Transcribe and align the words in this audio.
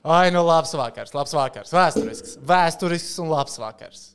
Ai, 0.00 0.30
nu 0.32 0.40
labs 0.46 0.72
vakars, 0.76 1.12
labs 1.12 1.34
vakars. 1.36 1.74
Vēsturisks, 1.76 2.38
vēsturisks 2.48 3.18
un 3.20 3.28
labs 3.34 3.58
vakars. 3.60 4.06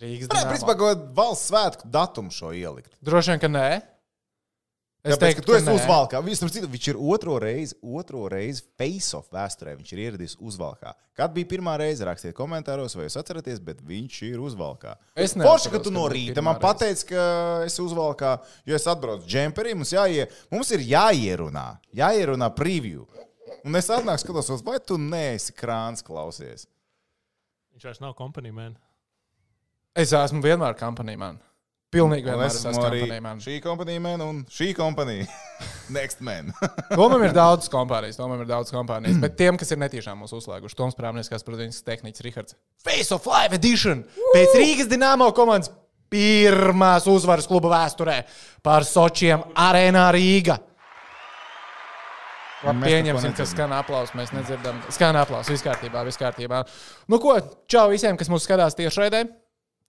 Rīgas 0.00 0.30
Nē, 0.32 0.42
principā, 0.48 0.74
ko 0.80 0.90
valsts 1.14 1.50
svētku 1.52 1.88
datumu 1.92 2.32
šo 2.34 2.54
ielikt. 2.56 2.92
Droši 3.04 3.34
vien, 3.34 3.42
ka 3.42 3.50
nē. 3.52 3.68
Es 5.00 5.16
Tāpēc, 5.16 5.38
ka 5.38 5.44
tu 5.46 5.54
esi 5.56 5.72
uzvalkā. 5.72 6.18
Viņš, 6.24 6.40
viņš 6.68 6.88
ir 6.92 6.98
otro 7.00 7.38
reizi, 7.40 7.76
otro 7.80 8.26
reizi 8.28 8.66
face-off 8.76 9.30
vēsturē. 9.32 9.72
Viņš 9.78 9.92
ir 9.94 10.02
ieradies 10.02 10.34
uzvalkā. 10.36 10.92
Kad 11.16 11.32
bija 11.36 11.48
pirmā 11.48 11.78
reize, 11.80 12.04
rakstiet 12.04 12.34
komentāros, 12.36 12.96
vai 12.98 13.06
jūs 13.06 13.16
atceraties, 13.20 13.62
bet 13.64 13.80
viņš 13.86 14.18
ir 14.28 14.42
uzvalkā. 14.44 14.98
Es 15.14 15.32
Forši, 15.32 15.40
neatceros, 15.40 15.70
ka 15.72 15.80
tu 15.86 15.94
no 15.94 16.04
rīta 16.12 16.44
man 16.44 16.60
pateici, 16.60 17.08
ka 17.14 17.24
esi 17.64 17.80
uzvalkā, 17.84 18.34
jo 18.68 18.76
es 18.76 18.88
atbraucu 18.92 19.24
džemperī. 19.28 19.72
Mums, 19.78 19.94
jāie, 19.96 20.28
mums 20.52 20.72
ir 20.76 20.84
jāierunā, 20.90 21.66
jāierunā 21.96 22.52
preview. 22.56 23.06
Un 23.66 23.76
es 23.80 23.90
atnāku, 23.92 24.24
skatos, 24.24 24.64
vai 24.66 24.78
tu 24.84 24.98
neesi 25.00 25.54
krāns 25.56 26.04
klausies. 26.06 26.66
Viņš 27.74 27.86
vairs 27.88 28.02
nav 28.02 28.16
kompanija, 28.18 28.56
man. 28.56 28.74
Es 29.96 30.12
esmu 30.14 30.42
vienmēr 30.44 30.76
kompanijā. 30.78 31.18
Man. 31.20 31.38
Pilnīgi 31.90 32.28
vienmēr 32.28 32.46
es 32.46 32.60
esmu 32.60 32.70
esmu 32.70 32.84
arī. 32.86 33.00
Man. 33.22 33.40
šī 33.42 33.56
kompānija, 33.64 34.02
man, 34.04 34.22
un 34.22 34.42
šī 34.52 34.70
kompānija. 34.78 35.26
Next 35.96 36.22
man. 36.22 36.52
Domājam, 36.98 37.24
ir 37.26 37.34
daudz 37.34 37.66
kompānijas, 37.72 38.20
domājam, 38.20 38.44
ir 38.44 38.50
daudz 38.52 38.70
kompānijas. 38.74 39.18
Bet 39.24 39.34
tiem, 39.40 39.58
kas 39.58 39.74
ir 39.74 39.80
netīšām 39.82 40.22
mūsu 40.22 40.38
uzslēguši, 40.38 40.78
Toms 40.78 40.98
Prāmnieks, 40.98 41.46
Prudīns, 41.46 41.82
Tehnicis, 41.86 42.22
Rihards. 42.26 42.58
Face 42.86 43.10
of 43.16 43.26
Life 43.26 43.58
Edition! 43.58 44.04
Pēc 44.36 44.54
Rīgas 44.60 44.90
Dienāmo 44.92 45.32
komandas 45.34 45.72
pirmās 46.10 47.10
uzvaras 47.10 47.50
kluba 47.50 47.72
vēsturē 47.74 48.20
pār 48.62 48.86
Sočiem 48.86 49.42
Arēnā 49.58 50.06
Rīga. 50.14 50.60
Labi, 52.60 52.84
pieņemsim, 52.84 53.32
ka 53.38 53.46
skan 53.48 53.72
aplausus. 53.72 54.12
Mēs 54.18 54.32
nedzirdam. 54.36 54.80
Skan 54.92 55.16
aplausus. 55.16 55.52
Viss 55.54 55.64
kārtībā, 55.64 56.02
viss 56.04 56.20
kārtībā. 56.20 56.60
Nu, 57.08 57.20
ko, 57.22 57.38
čau 57.70 57.86
visiem, 57.92 58.18
kas 58.20 58.28
mūs 58.32 58.44
skatās 58.44 58.76
tiešraidē. 58.76 59.24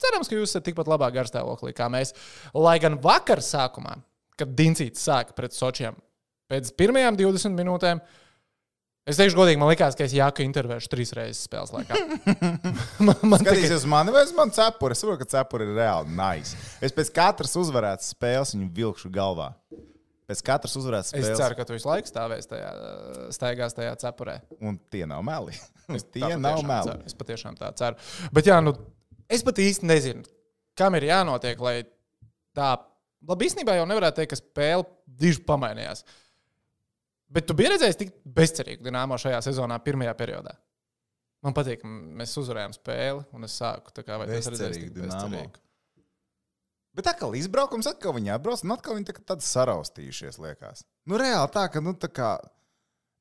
Cerams, 0.01 0.31
ka 0.31 0.37
jūs 0.37 0.49
esat 0.49 0.65
tikpat 0.65 0.87
labā 0.89 1.11
garstāvoklī 1.13 1.75
kā 1.77 1.89
mēs. 1.91 2.15
Lai 2.57 2.77
gan 2.81 2.97
vakar 3.03 3.43
sākumā, 3.45 3.99
kad 4.39 4.55
Dincīts 4.57 5.03
sāka 5.03 5.35
pret 5.37 5.53
Sočiem, 5.53 5.97
pēc 6.49 6.71
pirmajām 6.79 7.19
20 7.19 7.53
minūtēm, 7.59 8.01
es 9.05 9.19
teikšu, 9.19 9.37
godīgi, 9.37 9.59
man 9.61 9.69
liekas, 9.69 9.97
ka 9.99 10.07
es 10.07 10.15
jāku 10.15 10.45
intervēšu 10.47 10.89
trīs 10.89 11.13
reizes 11.17 11.43
spēles 11.45 11.75
laikā. 11.75 11.99
man, 13.05 13.13
man 13.19 13.43
tikai, 13.43 13.59
Skatīsies 13.59 13.77
uz 13.83 13.87
mani, 13.93 14.15
vai 14.15 14.25
uz 14.25 14.33
mani 14.37 14.57
cepuri. 14.57 14.97
Es 14.97 15.03
saprotu, 15.03 15.21
ka 15.21 15.31
cepuri 15.35 15.69
ir 15.69 15.77
reāli 15.83 16.17
nice. 16.17 16.57
Es 16.81 16.95
pēc 16.95 17.13
katras 17.19 17.53
uzvarētas 17.61 18.15
spēles 18.15 18.55
viņu 18.55 18.71
vilkšu 18.79 19.13
galvā. 19.13 19.51
Pēc 20.31 20.41
katras 20.47 20.75
uzvarētas 20.79 21.11
es 21.11 21.25
spēles. 21.25 21.39
ceru, 21.41 21.57
ka 21.59 21.65
tu 21.67 21.75
visu 21.75 21.89
laiku 21.89 22.07
stāvēsi 22.09 22.49
tajā, 22.53 22.69
staigās 23.35 23.75
tajā 23.77 23.93
cepurē. 24.05 24.37
Un 24.63 24.77
tie 24.93 25.03
nav 25.09 25.23
meli. 25.27 25.57
tie 26.15 26.23
Tā 26.23 26.37
nav 26.39 26.63
meli. 26.63 26.87
ceru. 26.87 27.05
Es 27.11 27.17
patiešām 27.19 27.59
tā 27.59 27.71
ceru. 27.77 27.99
Bet, 28.31 28.47
jā, 28.47 28.61
nu, 28.63 28.73
es 29.31 29.43
pat 29.47 29.59
īsti 29.59 29.89
nezinu, 29.91 30.23
kam 30.79 30.95
ir 30.99 31.09
jānotiek, 31.11 31.59
lai 31.61 31.75
tā. 32.57 32.73
Labi, 33.27 33.45
īstenībā 33.51 33.75
jau 33.77 33.85
nevarētu 33.85 34.17
teikt, 34.17 34.31
ka 34.33 34.39
spēle 34.39 34.87
diži 35.21 35.43
pamainījās. 35.45 36.01
Bet 37.31 37.45
tu 37.47 37.53
biji 37.55 37.75
redzējis 37.75 37.99
tik 37.99 38.15
bezcerīgu 38.25 38.83
dināmo 38.87 39.19
šajā 39.21 39.43
sezonā, 39.45 39.77
pirmajā 39.85 40.15
periodā. 40.19 40.55
Man 41.45 41.53
patīk, 41.57 41.81
ka 41.81 41.89
mēs 41.89 42.33
uzvarējām 42.41 42.73
spēli, 42.75 43.23
un 43.37 43.45
es 43.47 43.53
sāku 43.57 43.93
kā 43.93 44.03
tik 44.03 44.09
Bezcerīgi 44.29 44.89
Dinamo. 44.95 45.29
bezcerīgi. 45.29 45.61
Bet 46.97 47.07
atkal 47.07 47.35
izbraukums, 47.39 47.87
atkal 47.87 48.15
viņi 48.17 48.33
atbrauc, 48.35 48.63
un 48.65 48.73
atkal 48.75 48.97
viņi 48.97 49.07
tā, 49.07 49.15
tādi 49.31 49.45
saraustījušies, 49.47 50.39
liekas. 50.43 50.83
Nu, 51.07 51.15
reāli 51.21 51.51
tā, 51.53 51.65
ka, 51.71 51.79
nu, 51.83 51.93
tā 51.95 52.09
kā, 52.11 52.33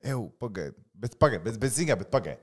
eju, 0.02 0.24
pagaidi, 0.42 0.74
bet 0.98 1.14
pagaidi, 1.22 1.44
bet, 1.46 1.58
bet 1.62 1.76
zinām, 1.76 2.00
bet 2.02 2.10
pagaidi. 2.10 2.42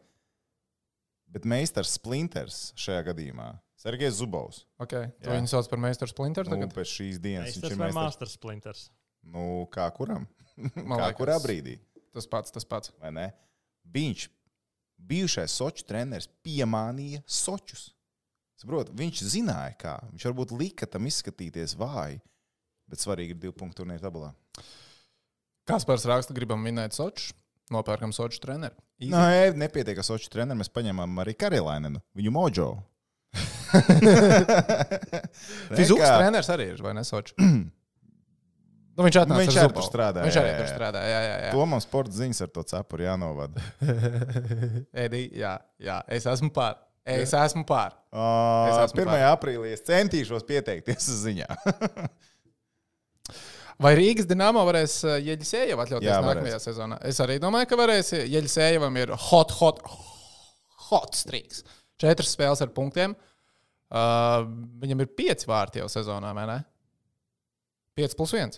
Bet 1.27 1.43
meistars 1.43 1.97
Splinters 1.97 2.69
šajā 2.79 3.09
gadījumā, 3.09 3.49
Sergejs 3.77 4.21
Zubovs, 4.21 4.63
Okay. 4.81 5.11
Tu 5.19 5.27
Jā. 5.27 5.35
viņu 5.35 5.51
sauc 5.51 5.67
par 5.69 5.81
meistaru 5.83 6.09
splinteru 6.09 6.49
nu, 6.49 6.55
tagad? 6.55 6.71
pēc 6.73 6.93
šīs 6.95 7.19
dienas 7.21 7.51
Tas 7.51 7.59
viņš 7.59 7.73
ir 7.73 7.81
meistars. 7.81 7.97
Master 7.99 8.31
Splinters. 8.31 8.87
Nu, 9.27 9.67
kā 9.73 9.89
kuram? 9.93 10.25
Man 10.57 10.95
kā 10.95 11.09
liekas. 11.09 11.17
kurā 11.19 11.35
brīdī? 11.43 11.75
Tas 12.15 12.25
pats, 12.31 12.55
tas 12.55 12.65
pats. 12.65 12.93
vai 13.03 13.11
ne? 13.13 13.27
Viņš, 13.93 14.29
bijušais 14.97 15.53
soču 15.59 15.85
treneris, 15.85 16.29
piemānīja 16.41 17.21
sočus. 17.27 17.91
Saprot, 18.57 18.89
viņš 18.97 19.21
zināja, 19.29 19.75
kā. 19.77 19.95
Viņš 20.15 20.27
varbūt 20.31 20.55
lika 20.57 20.87
tam 20.89 21.05
izskatīties 21.09 21.75
vāji, 21.77 22.17
bet 22.89 23.03
svarīgi 23.03 23.35
ir 23.35 23.41
divu 23.43 23.53
punktu 23.57 23.83
turnīra 23.83 24.01
tabulā. 24.07 24.31
Kaspars 25.67 26.07
raksta, 26.09 26.33
gribam 26.33 26.63
minēt 26.63 26.95
Soču, 26.97 27.35
nopērkam 27.73 28.15
Soču 28.15 28.41
treneru. 28.41 28.77
Nē, 28.97 29.53
nepietiek 29.53 29.99
ar 30.01 30.05
soču 30.07 30.31
treneru. 30.33 30.57
Mēs 30.57 30.71
paņēmām 30.73 31.19
arī 31.21 31.35
Karilainenu, 31.37 32.01
viņu 32.17 32.31
mojo. 32.33 32.69
Fizikas 35.77 36.15
treneris 36.17 36.49
arī 36.49 36.71
ir, 36.71 36.81
vai 36.81 36.95
ne 36.97 37.03
Soču? 37.05 37.37
Nu, 38.97 39.03
viņš 39.05 39.17
atnāca 39.21 39.43
viņš 39.43 39.57
ar 39.59 39.67
arī 39.67 39.73
tur 39.75 39.85
strādā, 39.85 40.21
Viņš 40.25 40.37
arī 40.41 40.53
tur 40.55 40.63
jā. 40.65 40.69
strādā. 40.71 41.01
Jā, 41.05 41.17
jā, 41.21 41.33
jā. 41.43 41.49
To 41.53 41.65
mums 41.69 41.85
sporta 41.85 42.17
ziņas 42.17 42.39
ar 42.41 42.49
to 42.55 42.63
cepuri 42.65 43.05
jānovada. 43.05 43.61
Edi, 45.05 45.19
jā, 45.37 45.51
jā, 45.77 45.99
es 46.17 46.25
esmu 46.25 46.49
pār. 46.55 46.79
Es 47.07 47.31
esmu 47.37 47.63
pār. 47.67 47.93
Uh, 48.11 48.67
Es 48.71 48.81
esmu 48.89 49.05
1. 49.05 49.21
aprīlī 49.31 49.71
es 49.75 49.83
centīšos 49.87 50.43
pieteikties 50.47 51.07
uz 51.13 51.21
ziņā. 51.27 51.47
Vai 53.83 53.91
Rīgas 53.93 54.25
dīnāmā 54.25 54.63
varēs 54.65 54.95
Jeļisējev 55.21 55.81
atļauties 55.83 56.09
Jā, 56.09 56.17
nākamajā 56.23 56.55
varēs. 56.57 56.65
sezonā? 56.65 56.97
Es 57.05 57.19
arī 57.21 57.35
domāju, 57.41 57.69
ka 57.69 57.77
varēs. 57.77 58.09
Jeļisējevam 58.25 58.95
ir 59.03 59.11
hot, 59.27 59.53
hot, 59.59 59.83
hot 60.89 61.17
streaks. 61.19 61.61
Četras 62.01 62.31
spēles 62.33 62.63
ar 62.65 62.71
punktiem. 62.73 63.13
Uh, 63.87 64.47
viņam 64.81 65.05
ir 65.05 65.11
pieci 65.15 65.47
vārti 65.47 65.79
jau 65.79 65.87
sezonā, 65.91 66.33
vai 66.35 66.47
ne? 66.49 66.57
5 68.01 68.17
plus 68.17 68.33
1. 68.35 68.57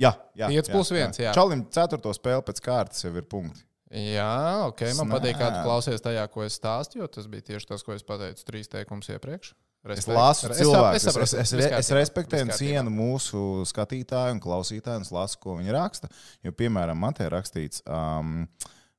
jā, 0.00 0.12
jā. 0.38 0.46
Pieci 0.48 0.72
plus 0.72 0.88
viens, 0.94 1.18
jā. 1.20 1.34
Čalim 1.36 1.66
ceturto 1.74 2.14
spēli 2.16 2.46
pēc 2.46 2.62
kārtas 2.64 3.04
jau 3.04 3.12
ir 3.12 3.26
punkti. 3.30 3.60
Jā, 3.90 4.68
ok. 4.68 4.84
Man 5.00 5.10
patīk, 5.10 5.34
kā 5.40 5.48
tu 5.50 5.64
klausies 5.66 6.02
tajā, 6.04 6.22
ko 6.30 6.44
es 6.46 6.54
stāstīju, 6.60 7.02
jo 7.02 7.08
tas 7.10 7.26
bija 7.30 7.48
tieši 7.48 7.72
tas, 7.72 7.82
ko 7.82 7.96
es 7.96 8.04
pateicu 8.06 8.44
trīs 8.46 8.70
teikumus 8.70 9.10
iepriekš. 9.10 9.50
Es 9.80 9.88
Respekt. 9.88 10.12
lasu 10.12 10.50
Es 10.50 10.58
cilvēku. 10.60 10.96
Es, 10.98 11.04
saprotu, 11.08 11.24
es, 11.24 11.32
es, 11.32 11.52
viss 11.56 11.64
es 11.64 11.72
kārtībā, 11.72 11.96
respektēju 11.96 12.46
un 12.46 12.52
cienu 12.52 12.90
mūsu 12.92 13.40
skatītāju 13.70 14.36
un 14.36 14.42
klausītāju, 14.44 15.00
un 15.00 15.06
es 15.08 15.12
lasu, 15.14 15.38
ko 15.40 15.56
viņi 15.56 15.72
raksta. 15.74 16.10
Jo, 16.44 16.52
piemēram, 16.52 17.00
man 17.00 17.16
te 17.16 17.24
ir 17.24 17.32
rakstīts, 17.32 17.80
um, 17.88 18.44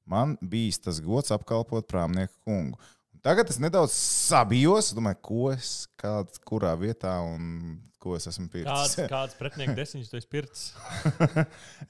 man 0.10 0.34
bijis 0.42 0.82
tas 0.82 1.00
gods 1.06 1.32
apkalpot 1.38 1.86
prāmnieku 1.88 2.34
kungu. 2.50 2.82
Tagad 3.22 3.54
es 3.54 3.62
nedaudz 3.62 3.94
sabijos, 3.94 4.90
domāju, 4.98 5.22
ko 5.22 5.52
es, 5.54 5.86
kād, 6.02 6.34
kurā 6.50 6.74
vietā 6.82 7.14
un 7.22 7.78
ko 8.02 8.16
es 8.18 8.26
esmu 8.26 8.50
Kāds, 8.50 8.96
pircis. 8.98 9.12
kāds 9.14 9.38
pretinieku 9.40 9.78
desmiņš 9.78 10.10
tu 10.10 10.18
esi 10.18 10.32
pircis? 10.34 10.72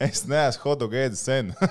es 0.03 0.25
neesmu 0.27 0.67
hodu 0.67 0.91
gēdis 0.91 1.23
sen. 1.31 1.55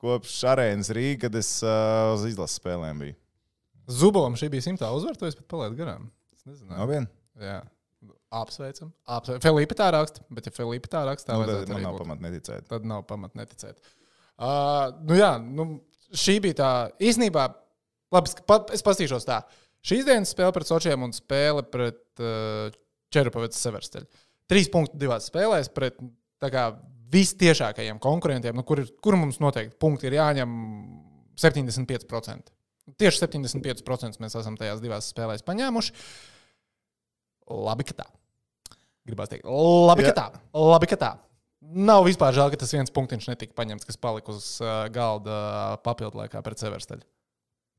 Kopš 0.00 0.36
arēnas 0.48 0.88
Rīgas, 0.96 1.20
kad 1.26 1.34
es 1.36 1.50
uh, 1.66 2.14
uz 2.14 2.22
izlases 2.30 2.56
spēlēm 2.60 3.02
biju. 3.04 3.16
Zubovam 3.90 4.36
šī 4.38 4.48
bija 4.52 4.64
simtā 4.64 4.88
uzvara, 4.94 5.18
to 5.18 5.28
es 5.28 5.36
pat 5.36 5.48
palaidu 5.50 5.76
garām. 5.80 6.06
Es 6.36 6.46
nezinu. 6.48 6.70
No 6.72 6.86
vien? 6.88 7.08
Jā. 7.40 7.58
Apsveicam. 8.30 8.92
Apsveicam. 9.10 9.42
Filipa 9.42 9.76
tā 9.76 9.88
raksta, 9.92 10.22
bet 10.32 10.46
ja 10.46 10.52
Filipa 10.54 10.88
tā 10.92 11.00
raksta, 11.08 11.34
Nu, 11.36 11.44
tad 11.48 11.72
man 11.74 11.82
nav 11.84 11.96
pamata 11.98 12.22
neticēt. 12.28 12.68
Tad 12.70 12.86
nav 12.86 13.02
pamata 13.08 13.40
neticēt. 13.42 13.80
Uh, 14.40 14.92
nu 15.04 15.18
jā, 15.18 15.32
nu, 15.42 15.66
šī 16.16 16.36
bija 16.46 16.56
tā 16.62 16.70
īstenībā. 17.10 17.48
Labi, 18.14 18.30
es 18.30 18.38
pa- 18.46 18.62
es 18.72 18.86
pastīšos 18.86 19.26
tā. 19.28 19.40
Šīs 19.84 20.06
dienas 20.06 20.30
spēle 20.32 20.54
pret 20.54 20.68
Sočiem 20.70 21.02
un 21.04 21.12
spēle 21.16 21.64
pret 21.66 22.00
uh, 22.22 22.70
Čerupavicas 23.12 23.60
Seversteļu. 23.66 24.06
Trīs 24.50 24.70
punkti 24.72 24.98
divās 25.02 25.26
spēlēs 25.30 25.68
pret 25.74 25.98
kā, 26.40 26.64
vistiešākajiem 27.10 27.98
konkurentiem, 28.02 28.54
nu, 28.56 28.62
kur, 28.66 28.82
ir- 28.84 28.90
kur 29.02 29.16
mums 29.18 29.40
noteikti 29.42 29.76
punkti 29.80 30.06
ir 30.10 30.18
jāņem 30.20 30.52
75%. 31.40 32.52
Tieši 32.98 33.22
75% 33.24 34.20
mēs 34.22 34.36
esam 34.38 34.56
tajās 34.58 34.80
divās 34.82 35.10
spēlēs 35.12 35.44
paņēmuši. 35.46 35.92
Labi, 37.50 37.86
ka 37.88 37.96
tā. 38.02 38.06
Gribās 39.08 39.30
teikt, 39.32 39.46
labi, 39.48 40.04
Jā. 40.04 40.12
ka 40.12 40.20
tā. 40.20 40.40
Labi, 40.54 40.86
ka 40.90 40.98
tā. 41.00 41.10
Nav 41.60 42.04
vispār 42.06 42.34
žēl, 42.36 42.50
ka 42.52 42.60
tas 42.62 42.72
viens 42.72 42.92
punktiņš 42.94 43.28
netika 43.30 43.56
paņemts, 43.58 43.86
kas 43.88 43.98
palika 44.00 44.32
uz 44.32 44.46
uh, 44.62 44.86
galda 44.92 45.34
uh, 45.34 45.78
papildu 45.84 46.20
laikā 46.22 46.40
pret 46.46 46.62
Seversteļu. 46.62 47.02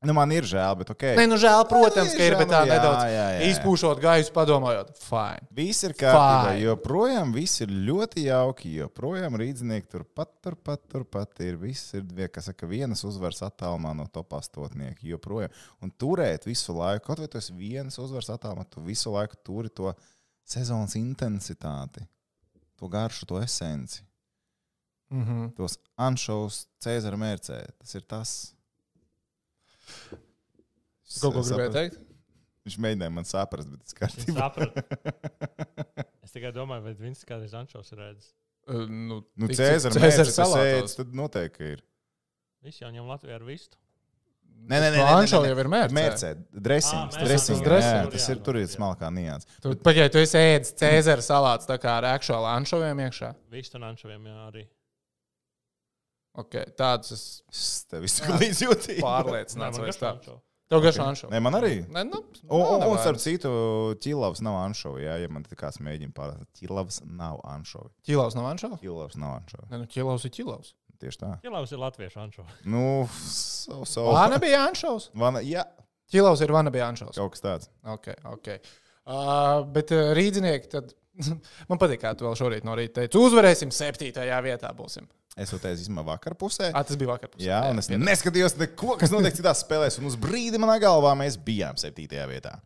Nu, 0.02 0.14
man 0.16 0.32
ir 0.34 0.46
žēl, 0.48 0.74
bet 0.80 0.88
ok. 0.90 1.02
Nē, 1.14 1.24
nu 1.30 1.36
žēl, 1.38 1.60
protams, 1.70 2.10
ir 2.10 2.18
ka 2.18 2.24
ir, 2.24 2.34
žēl, 2.34 2.38
bet 2.40 2.48
tā 2.50 2.60
jā, 2.64 2.70
nedaudz 2.72 3.02
jā, 3.06 3.26
jā. 3.36 3.42
izpūšot 3.52 4.00
gaisu, 4.02 4.32
padomājot, 4.34 4.88
fine. 4.98 5.46
Viss 5.54 5.86
ir 5.86 5.94
kārtībā, 5.94 6.48
Fine. 6.48 6.62
joprojām 6.64 7.34
viss 7.36 7.62
ir 7.62 7.74
ļoti 7.86 8.24
jauki. 8.26 8.72
Joprojām 8.80 9.38
rīznieki 9.38 9.86
turpat, 9.94 10.32
turpat, 10.42 10.82
turpat 10.90 11.42
ir. 11.46 11.60
Viss 11.60 11.94
ir, 11.94 12.08
kas 12.34 12.50
saka, 12.50 12.66
vienas 12.66 13.04
uzvaras 13.06 13.44
attālumā 13.46 13.92
no 13.94 14.08
top 14.10 14.34
astotnieka. 14.40 15.06
Joprojām. 15.06 15.54
Un 15.86 15.94
turēt 15.94 16.48
visu 16.50 16.74
laiku, 16.74 17.06
kaut 17.06 17.22
vai 17.22 17.30
tas 17.30 17.52
vienas 17.54 18.00
uzvaras 18.02 18.32
attālumā, 18.34 18.66
tu 18.66 18.82
visu 18.82 19.14
laiku 19.14 19.38
turi 19.46 19.70
to 19.70 19.94
sezonas 20.42 20.96
intensitāti, 20.98 22.02
to 22.74 22.90
garšu, 22.90 23.28
to 23.30 23.38
esenci, 23.42 24.02
Mm 25.12 25.24
-hmm. 25.24 25.56
tos 25.56 25.78
anšovus, 25.96 26.66
Cēzara 26.80 27.16
mērcē. 27.16 27.66
Tas 27.78 27.94
ir 27.94 28.00
tas. 28.00 28.54
Kaut 31.22 31.34
ko 31.36 31.42
gribēju 31.44 31.74
teikt? 31.76 31.98
Viņš 32.62 32.76
mēģināja 32.84 33.12
man 33.12 33.26
saprast, 33.26 33.68
bet 33.72 33.82
tas 33.84 33.96
kārtībā. 33.98 34.38
Sapratu. 34.38 34.82
Es 36.22 36.30
tikai 36.36 36.52
domāju, 36.54 36.84
vai 36.86 36.92
viņš 36.96 37.24
kādreiz 37.28 37.52
Ančovs 37.58 37.90
ir 37.92 37.98
redzējis. 38.00 38.28
Uh, 38.70 38.84
Nu, 38.88 39.16
Nu, 39.36 39.48
Cēzara 39.50 39.90
Cēzara 39.92 40.06
mērķis 40.06 40.36
salātos. 40.38 40.94
tad 40.96 41.16
noteikti 41.18 41.72
ir. 41.74 41.82
Viņš 42.62 42.78
jau 42.84 42.90
ņem 42.94 43.08
Latviju 43.10 43.34
ar 43.34 43.42
vistu. 43.44 43.76
Nē, 44.62 44.78
nē, 44.78 44.88
nē, 44.94 45.00
No 45.00 45.04
nē, 45.04 45.12
nē, 45.18 45.26
nē. 45.26 45.48
jau 45.50 45.58
ir 45.64 45.68
mērķis. 45.74 45.96
Mērcē, 45.98 46.30
dressings, 46.54 47.16
Ā, 47.18 47.24
dressings, 47.26 47.58
mērcē, 47.58 47.82
jā, 47.82 47.92
dressing. 47.98 48.12
tas 48.14 48.28
ir, 48.30 48.40
tur 48.46 48.58
ir 48.60 48.68
smalkā 48.70 49.10
nianses. 49.12 49.50
Tu, 49.64 49.72
pat 49.82 49.98
ja 49.98 50.06
tu 50.14 50.22
esi 50.22 50.38
ēdis 50.38 50.72
Cēzara 50.78 51.24
salāts 51.26 51.66
tā 51.68 51.76
kā 51.82 51.96
ar 51.98 52.06
aktuālu 52.14 52.46
anšoviem 52.52 53.02
iekšā. 53.08 53.32
Vistu 53.50 53.80
un 53.80 53.88
Ančoviem 53.90 54.30
jā, 54.30 54.36
arī. 54.46 54.64
Okay, 56.38 56.64
tādus 56.78 57.10
es 57.12 57.24
Es 57.52 58.14
tev 58.20 58.38
līdz 58.40 58.62
jūtīju. 58.64 59.02
pārliecināts. 59.04 59.76
man 59.76 59.84
vai 59.84 59.90
garšo 59.90 60.00
tā. 60.00 60.36
Tev 60.72 60.80
garšo 60.80 61.02
Ok. 61.02 61.08
anšovu. 61.12 61.30
Nē, 61.34 61.40
man 61.44 61.52
arī. 61.58 61.72
Nē, 61.92 62.04
nu, 62.08 62.22
Un, 62.48 62.62
un, 62.62 62.84
un 62.88 62.96
starp 62.96 63.18
citu, 63.20 63.50
ķilavs 64.00 64.40
nav 64.40 64.54
anšovi. 64.62 65.02
Jā, 65.04 65.18
ja 65.20 65.28
man 65.28 65.44
te 65.44 65.54
kāds 65.60 65.76
mēģina 65.84 66.14
pārādīt, 66.16 66.48
ķilavs 66.62 67.02
nav 67.04 67.42
anšovi. 67.44 67.90
Ķilaus 68.08 68.34
nav 68.38 68.48
anšovu? 68.54 68.78
Ķilavs 68.80 69.18
nav 69.20 69.34
anšovi. 69.42 69.68
Nē, 69.68 69.82
nu, 69.82 69.90
ķilaus 69.92 70.24
ir 70.24 70.32
ķilaus. 70.38 70.72
Tieši 71.02 71.18
tā. 71.18 71.30
Ķilaus 71.42 71.72
ir 71.74 71.80
latviešu 71.82 72.20
Ančovi. 72.22 72.52
Nu, 72.70 72.82
so, 73.26 73.80
so. 73.84 74.04
Vana 74.14 74.38
bija 74.38 74.60
anšovs. 74.70 75.10
Vana, 75.18 75.40
jā, 75.42 75.64
Ķilaus 76.12 76.40
ir 76.46 76.52
vana 76.54 76.70
bija 76.70 76.86
anšovs. 76.92 77.16
kaut 77.18 77.32
kas 77.34 77.42
tāds. 77.42 77.68
Ok, 77.84 78.12
ok. 78.24 78.48
Uh, 79.02 79.64
bet 79.74 79.90
uh, 79.90 80.12
rīznieki, 80.14 80.68
tad 80.70 80.92
man 81.70 81.80
patīk, 81.80 82.00
kā 82.02 82.12
tu 82.16 82.26
vēl 82.26 82.36
šorīt 82.38 82.66
no 82.66 82.76
rīta 82.78 83.00
teici. 83.00 83.20
Uzvarēsim 83.20 83.72
septītajā 83.74 84.38
vietā. 84.44 84.72
Būsim. 84.76 85.08
Es 85.36 85.52
to 85.52 85.58
teicu 85.60 85.84
īstenībā 85.84 86.04
vakar 86.06 86.36
pusē. 86.38 86.70
À, 86.76 86.82
tas 86.84 86.98
bija 87.00 87.12
vakar. 87.14 87.30
pusē. 87.32 87.44
Jā, 87.46 87.62
un 87.72 87.80
es 87.80 87.88
piedod. 87.88 88.04
neskatījos 88.08 88.56
neko, 88.60 88.96
kas 89.00 89.12
notiek 89.14 89.36
citās 89.36 89.62
spēlēs. 89.64 89.96
Un 90.00 90.10
uz 90.10 90.16
brīdi 90.20 90.60
manā 90.60 90.76
galvā 90.82 91.14
mēs 91.18 91.38
bijām 91.40 91.78
septītajā 91.80 92.26
vietā. 92.28 92.58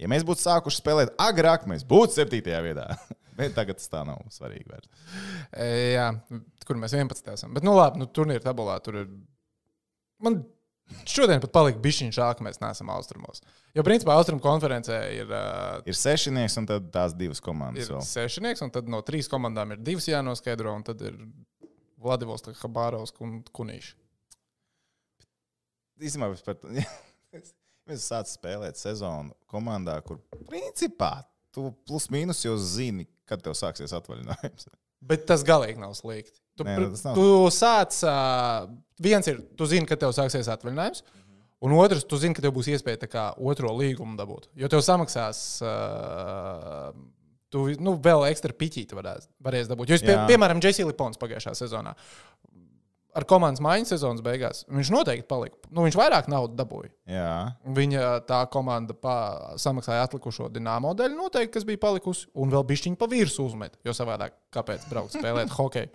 Ja 0.00 0.08
mēs 0.10 0.24
būtu 0.26 0.42
sākuši 0.42 0.80
spēlēt 0.80 1.12
agrāk, 1.20 1.66
mēs 1.70 1.84
būtu 1.88 2.16
septītajā 2.16 2.62
vietā. 2.64 2.88
Bet 3.38 3.54
tagad 3.56 3.78
tas 3.80 3.88
tā 3.88 4.02
nav 4.04 4.20
svarīgi. 4.32 4.66
Vairs. 4.68 4.88
E, 5.52 5.68
jā, 5.94 6.08
kur 6.68 6.80
mēs 6.80 6.92
11. 6.96 7.30
esam. 7.32 7.54
Bet, 7.56 7.64
nu, 7.64 7.72
labi, 7.76 8.02
nu, 8.02 8.08
turnīra 8.12 8.44
tabulā 8.44 8.76
tur 8.84 9.02
ir. 9.02 9.06
Man 10.22 10.42
šodien 11.08 11.40
pat 11.42 11.52
palika 11.54 11.80
bišķiņš 11.82 12.18
žēl, 12.18 12.34
ka 12.38 12.46
mēs 12.46 12.60
neesam 12.62 12.90
austrumos. 12.94 13.42
Jo, 13.76 13.84
principā, 13.86 14.16
austrumu 14.18 14.42
konferencē 14.44 14.98
ir, 15.16 15.30
uh, 15.32 15.80
Ir 15.88 15.96
sešnieks 15.96 16.58
un 16.60 16.68
tad 16.68 16.90
tās 16.94 17.14
divas 17.16 17.40
komandas. 17.40 17.88
ir 17.88 17.96
vēl. 17.96 18.04
sešnieks, 18.04 18.62
un 18.66 18.72
tad 18.74 18.90
no 18.92 19.00
trīs 19.06 19.30
komandām 19.32 19.72
ir 19.72 19.80
divas 19.80 20.08
jānoskaidro, 20.10 20.74
un 20.76 20.84
tad 20.86 21.00
ir 21.06 21.16
Vladivostok, 22.02 22.58
Habārovs 22.60 23.14
un 23.22 23.40
Kunīšs. 23.54 23.94
Īstenībā 26.02 26.32
es 26.34 26.42
par 26.42 26.58
to. 26.58 26.68
Mēs 27.88 28.06
sākām 28.06 28.30
spēlēt 28.30 28.78
sezonu 28.78 29.34
komandā, 29.50 29.96
kur 30.06 30.20
principā 30.50 31.24
tu 31.54 31.70
plus 31.86 32.08
mīnus 32.14 32.44
jau 32.44 32.54
zini, 32.58 33.08
kad 33.28 33.42
tev 33.42 33.56
sāksies 33.58 33.94
atvaļinājums. 33.96 34.68
Bet 35.02 35.26
tas 35.26 35.42
galīgi 35.46 35.82
nav 35.82 35.96
slikti. 35.98 36.41
Tu, 36.58 36.66
Nē, 36.68 36.74
nu, 36.76 37.12
tu 37.16 37.26
sāc, 37.54 37.96
viens 39.00 39.28
ir, 39.30 39.40
tu 39.56 39.68
zini, 39.70 39.88
ka 39.88 39.96
tev 39.96 40.12
sāksies 40.12 40.50
atvaļinājums, 40.52 41.00
un 41.64 41.74
otrs, 41.78 42.04
tu 42.08 42.18
zini, 42.20 42.36
ka 42.36 42.44
tev 42.44 42.52
būs 42.58 42.68
iespēja 42.74 43.08
kā 43.08 43.24
otro 43.40 43.72
līgumu 43.78 44.18
dabūt. 44.18 44.50
Jo 44.60 44.68
tev 44.72 44.82
samaksās, 44.84 45.40
uh, 45.64 46.90
tu 47.52 47.70
nu, 47.80 47.96
vēl 48.04 48.26
ekstra 48.28 48.52
piķīti 48.56 48.98
varēs, 48.98 49.30
varēs 49.44 49.72
dabūt. 49.72 49.92
Jo 49.92 49.96
es, 49.96 50.04
pie, 50.04 50.18
piemēram, 50.28 50.60
Jesse 50.64 50.84
Lipons 50.88 51.20
pagājušā 51.20 51.56
sezonā. 51.56 51.96
Ar 53.12 53.26
komandas 53.28 53.60
maiņu 53.60 53.90
sezonas 53.90 54.24
beigās 54.24 54.62
viņš 54.72 54.90
noteikti 54.94 55.26
palika. 55.28 55.58
Nu, 55.68 55.82
viņš 55.84 55.98
vairāk 56.00 56.30
naudas 56.32 56.56
dabūja. 56.56 56.88
Jā, 57.12 57.32
Viņa 57.76 58.06
tā 58.24 58.38
komanda 58.52 58.96
pa, 58.96 59.16
samaksāja 59.60 60.06
atlikušo 60.06 60.48
dīnāmo 60.52 60.94
daļu, 60.96 61.18
noteikti, 61.18 61.52
kas 61.58 61.66
bija 61.68 61.80
palikusi, 61.82 62.30
un 62.40 62.52
vēl 62.54 62.64
bišķiņu 62.70 62.96
pa 62.96 63.10
virsmu 63.12 63.50
uzmet. 63.50 63.76
Jo 63.84 63.92
savādāk, 63.96 64.38
kāpēc 64.56 64.88
braukt 64.88 65.18
spēlēt 65.18 65.52
hokeju 65.60 65.92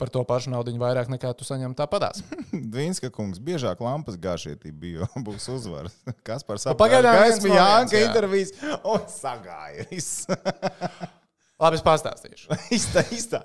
par 0.00 0.12
to 0.12 0.22
pašu 0.28 0.52
naudu 0.54 0.74
vairāk 0.80 1.10
nekā 1.12 1.32
tu 1.36 1.46
saņem 1.48 1.74
tāpatās. 1.78 2.22
Dvīnska 2.74 3.10
kungs, 3.14 3.40
biežāk 3.42 3.80
lampas 3.84 4.18
gāžietība 4.20 4.78
bija, 4.80 5.10
būs 5.26 5.48
uzvaras. 5.52 5.96
Kas 6.26 6.46
par 6.46 6.60
Nu, 6.62 6.78
pagaidām 6.78 7.20
Gaisma 7.20 7.48
no 7.52 7.60
Jānka 7.60 8.02
intervijas 8.06 8.52
un 8.82 9.06
sagāja. 9.10 9.86
viss. 9.92 10.26
Labi, 11.56 11.78
es 11.78 11.82
pastāstīšu. 11.86 12.50
Iztā, 12.76 13.00
iztā. 13.16 13.38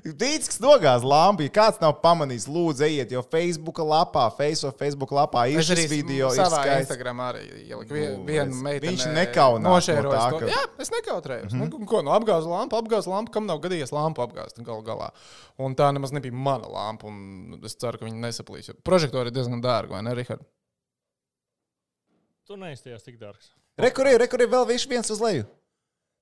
Dīdis 0.00 0.56
nogāz 0.64 1.02
lampu, 1.04 1.44
ja 1.44 1.50
kāds 1.52 1.76
nav 1.82 1.98
pamanījis, 2.00 2.46
lūdzu, 2.48 2.86
ejiet, 2.86 3.10
jo 3.12 3.20
Facebook 3.28 3.76
lapā, 3.84 4.22
Facebook, 4.38 4.78
Facebook 4.80 5.12
lapā 5.12 5.42
ir 5.52 5.60
Es 5.60 5.68
šis 5.68 5.82
video. 5.92 6.30
ir 6.32 6.40
savā 6.40 6.62
skaists. 6.62 6.86
Instagramā 6.86 7.26
arī 7.34 7.42
ieliku 7.66 7.92
vie- 7.92 8.06
Nu, 8.16 8.24
vienu 8.24 8.54
es- 8.56 8.62
meiteni. 8.64 8.94
viņš 8.96 9.04
nekaunās 9.18 9.66
no 9.66 9.74
nošērojas 9.74 10.16
tā, 10.16 10.30
to. 10.32 10.38
ka- 10.38 10.46
Mhm. 10.46 10.54
Jā, 10.54 10.62
es 10.86 10.90
nekautrējos. 10.96 11.52
Mm 11.52 11.60
-hmm. 11.60 11.78
nu, 11.80 11.86
ko, 11.92 12.00
nu, 12.00 12.10
apgāzu 12.16 12.48
lampu, 12.48 12.80
apgāzu 12.80 13.12
lampu, 13.12 13.32
kam 13.36 13.44
nav 13.46 13.60
gadījies 13.60 13.92
lampu 13.92 14.24
apgāzt 14.24 14.62
gal 14.64 14.80
galā. 14.82 15.10
Un 15.58 15.74
tā 15.76 15.92
nemaz 15.92 16.10
nebija 16.10 16.32
mana 16.32 16.66
lampa, 16.72 17.06
un 17.06 17.60
es 17.62 17.74
ceru, 17.76 17.98
ka 17.98 18.06
viņi 18.06 18.16
nesaplīs. 18.24 18.72
Prožektori 18.82 19.26
ir 19.28 19.32
diezgan 19.32 19.60
dārgi, 19.60 19.90
vai 19.90 20.00
ne, 20.02 20.14
Rihard? 20.14 20.40
Tu 22.46 22.56
neizties 22.56 23.02
tik 23.04 23.20
dārgs. 23.20 23.52
Rekurī, 23.78 24.16
rekurī, 24.16 24.48
vēl 24.48 24.64
viņš 24.66 24.88
viens 24.88 25.10
uz 25.10 25.20
leju. 25.20 25.44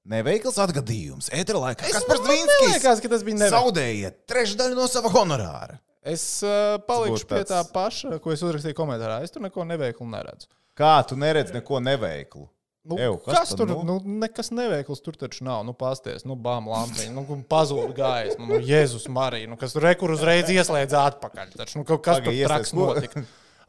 Neveikls 0.06 0.58
atgadījums. 0.62 1.30
Ētera 1.34 1.58
laikā. 1.64 1.88
Kas 1.90 2.04
par 2.06 2.20
Man 2.22 2.28
Zvinskis? 2.30 2.72
liekas, 2.76 3.00
ka 3.02 3.10
tas 3.10 3.24
bija 3.26 3.40
neveikls. 3.40 3.56
Zaudējiet 3.56 4.18
trešdaļu 4.30 4.76
no 4.78 4.86
sava 4.90 5.10
honorāra. 5.14 5.80
Es 6.06 6.22
uh, 6.46 6.76
palikšu 6.86 7.26
pie 7.26 7.40
tāds- 7.40 7.50
tā 7.50 7.62
paša, 7.74 8.18
ko 8.22 8.30
es 8.30 8.42
uzrakstīju 8.46 8.76
komentārā. 8.78 9.16
Es 9.26 9.34
tur 9.34 9.42
neko 9.42 9.64
neveiklu 9.66 10.06
neredzu. 10.06 10.46
Kā 10.78 11.00
tu 11.08 11.16
neredzi 11.18 11.56
neko 11.56 11.80
neveiklu? 11.82 12.44
Nu, 12.86 12.94
Ew, 13.02 13.16
kas 13.18 13.34
kas 13.34 13.54
tur? 13.58 13.66
nu? 13.66 13.80
Nu? 13.82 13.96
Nu, 13.98 14.18
nekas 14.22 14.52
neveikls 14.54 15.00
tur 15.02 15.16
taču 15.18 15.42
nav. 15.42 15.64
Nu, 15.66 15.72
pasties, 15.74 16.22
nu, 16.22 16.36
bām 16.38 16.68
lampiņa, 16.70 17.10
nu, 17.16 17.24
pazūd 17.50 17.90
gaisma. 17.96 18.46
Nu, 18.46 18.60
Jēzus 18.62 19.08
Marija, 19.10 19.48
nu, 19.50 19.58
kas 19.58 19.74
tur 19.74 19.82
rekur 19.88 20.14
uzreiz 20.14 20.46
ieslēdz 20.54 20.94
atpakaļ. 21.00 21.50
Taču, 21.58 21.80
nu, 21.80 21.88
kaut 21.88 22.04
kas 22.06 22.20
Paga, 22.20 22.30
tur 22.30 22.46
traks 22.52 22.70
notika. 22.78 23.24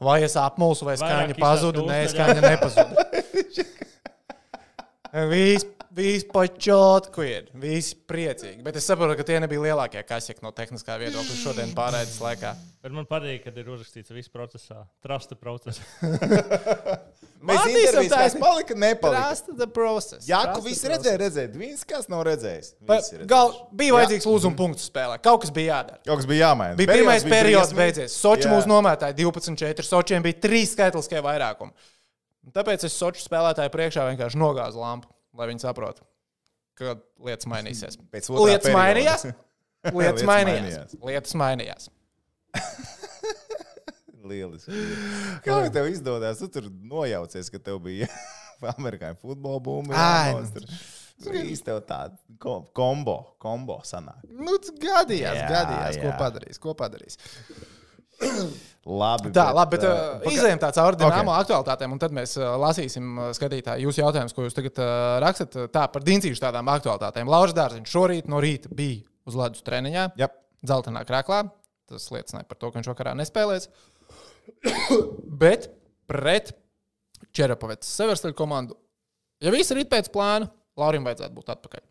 Vai 0.05 0.19
es 0.27 0.37
apmulsu, 0.37 0.85
vai 0.85 0.93
skaņa 1.01 1.33
pazuda, 1.41 1.81
nē, 1.89 2.03
skaņa 2.13 2.43
nepazuda. 2.45 3.07
Viss, 5.31 5.65
viss 5.97 6.25
počotku 6.29 7.25
ir, 7.25 7.49
visi 7.57 7.97
priecīgi. 8.09 8.61
Bet 8.65 8.77
es 8.79 8.85
saprotu, 8.87 9.17
ka 9.17 9.25
tie 9.27 9.39
nebija 9.43 9.63
lielākie 9.65 10.03
kasīgi 10.07 10.45
no 10.45 10.51
tehniskā 10.55 10.95
viedokļa 11.01 11.37
šodien 11.41 11.73
pārēdes 11.77 12.19
laikā. 12.23 12.53
Bet 12.85 12.93
man 12.95 13.07
patīk, 13.09 13.41
kad 13.47 13.57
ir 13.57 13.71
uzrakstīts 13.73 14.13
viss 14.15 14.31
procesā. 14.31 14.83
Trusta 15.03 15.37
procesā. 15.39 15.83
Mēs 17.47 17.59
kas 17.93 18.07
taisni. 18.09 18.41
palika, 18.41 18.75
nepalika. 18.77 19.25
Trust 19.27 19.51
the 19.59 19.67
process. 19.69 20.25
Jā, 20.29 20.39
the 20.47 20.61
visi 20.65 20.81
process. 20.81 20.93
redzēja, 20.93 21.19
redzēja. 21.21 21.51
Viens 21.61 21.83
kas 21.87 22.07
nav 22.09 22.23
redzējis. 22.27 22.71
Visi. 22.89 23.19
Gal, 23.29 23.53
bija 23.77 23.97
vajadzīgs 23.97 24.25
lūzuma 24.29 24.57
punkts 24.57 24.87
spēlē. 24.89 25.19
Kaut 25.23 25.43
kas 25.43 25.53
bija 25.53 25.75
jādara. 25.75 26.01
Kaut 26.07 26.23
kas 26.23 26.29
bija 26.29 26.47
jāmaina. 26.47 26.77
Bija 26.79 26.95
pirmais 26.95 27.27
periods 27.27 27.73
briesmīgs. 27.73 27.77
beidzies. 27.77 28.17
Soči 28.17 28.47
Jā. 28.47 28.55
mūs 28.55 28.65
nomētāja 28.69 29.13
12-4. 29.21 29.85
Sočiem 29.85 30.25
bija 30.25 30.39
trīs 30.47 30.73
skaitliskie 30.73 31.21
vairākumi. 31.25 31.93
Un 32.47 32.55
Tāpēc 32.55 32.87
es 32.87 32.95
Soču 32.95 33.21
spēlētāju 33.21 33.73
priekšā 33.73 34.07
vienkārši 34.07 34.39
nogāzu 34.39 34.79
lampu, 34.79 35.09
lai 35.37 35.47
viņi 35.51 35.63
saprotu, 35.63 36.05
ka 36.77 36.95
lietas 37.25 37.47
mainīsies. 37.49 37.97
Pēc 38.13 38.29
Lietas 38.33 38.67
perioda. 38.69 38.79
mainījās. 38.81 39.27
Lietas 40.01 40.25
mainījās. 40.27 40.97
Lietas 41.05 41.37
mainījās. 41.39 41.89
Lieliski. 44.27 44.73
Kā 45.45 45.61
tev 45.71 45.87
izdodas? 45.91 46.41
Tu 46.41 46.49
tur 46.51 46.65
nojaucies, 46.91 47.47
ka 47.53 47.61
tev 47.63 47.79
bija 47.85 48.09
amerikāņu 48.75 49.19
futbola 49.21 49.61
bumba. 49.63 50.07
Tur. 50.51 51.33
Īsti 51.39 51.65
tev 51.65 51.79
tāda 51.87 52.17
ko- 52.41 52.65
kombo, 52.77 53.15
kombo 53.41 53.79
sanāk. 53.87 54.19
Nu, 54.29 54.57
gadījās, 54.81 55.39
Jā, 55.39 55.47
gadījās, 55.49 55.97
ko 56.03 56.09
jā. 56.11 56.17
padarīs. 56.19 56.59
Ko 56.61 56.75
padarīs. 56.77 57.17
Labi. 58.87 59.33
Tā, 59.35 59.49
labi, 59.51 59.75
bet 59.75 59.83
uh, 59.83 59.97
paga- 60.21 60.31
izējām 60.31 60.59
tā 60.61 60.69
cauri 60.71 60.95
dīnāmo 60.95 61.27
Ok. 61.27 61.27
okay. 61.27 61.41
aktualitātēm, 61.43 61.91
un 61.91 61.99
tad 61.99 62.13
mēs 62.15 62.37
uh, 62.39 62.53
lasīsim 62.61 63.07
uh, 63.19 63.29
skatītāju 63.35 63.83
jūsu 63.83 63.99
jautājumus, 63.99 64.35
ko 64.35 64.45
jūs 64.45 64.55
tagad 64.55 64.79
uh, 64.79 65.17
rakstat. 65.19 65.57
Tā 65.73 65.81
par 65.91 66.05
dincīšu 66.07 66.39
tādām 66.39 66.69
aktualitātēm. 66.71 67.27
Lauris 67.27 67.55
Dārziņš 67.57 67.91
šorīt 67.91 68.29
no 68.31 68.39
rīta 68.43 68.71
bija 68.71 69.01
uz 69.27 69.35
ledus 69.35 69.65
treniņā, 69.67 70.05
Jā, 70.21 70.29
dzeltenā 70.63 71.01
krāklā. 71.09 71.41
Tas 71.91 72.07
liecināja 72.15 72.47
par 72.47 72.61
to, 72.61 72.69
ka 72.71 72.79
viņš 72.79 72.89
vakarā 72.93 73.13
nespēlēs. 73.19 73.67
bet 75.43 75.67
pret 76.07 76.53
Čerapovets 77.35 77.91
Severstaļu 77.91 78.37
komandu, 78.39 78.77
ja 79.43 79.51
viss 79.51 79.75
ir 79.75 79.83
pēc 79.91 80.07
plāna, 80.15 80.47
Laurim 80.79 81.03
vajadzētu 81.07 81.35
būt 81.35 81.51
atpakaļ. 81.57 81.83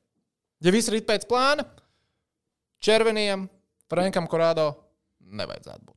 Ja 0.64 0.72
viss 0.72 0.88
ir 0.88 1.04
pēc 1.04 1.28
plāna, 1.28 1.66
Červenijam, 2.80 3.50
Frankam 3.92 4.28
Korādo 4.30 4.70
nevajadzētu 5.20 5.84
būt. 5.84 5.96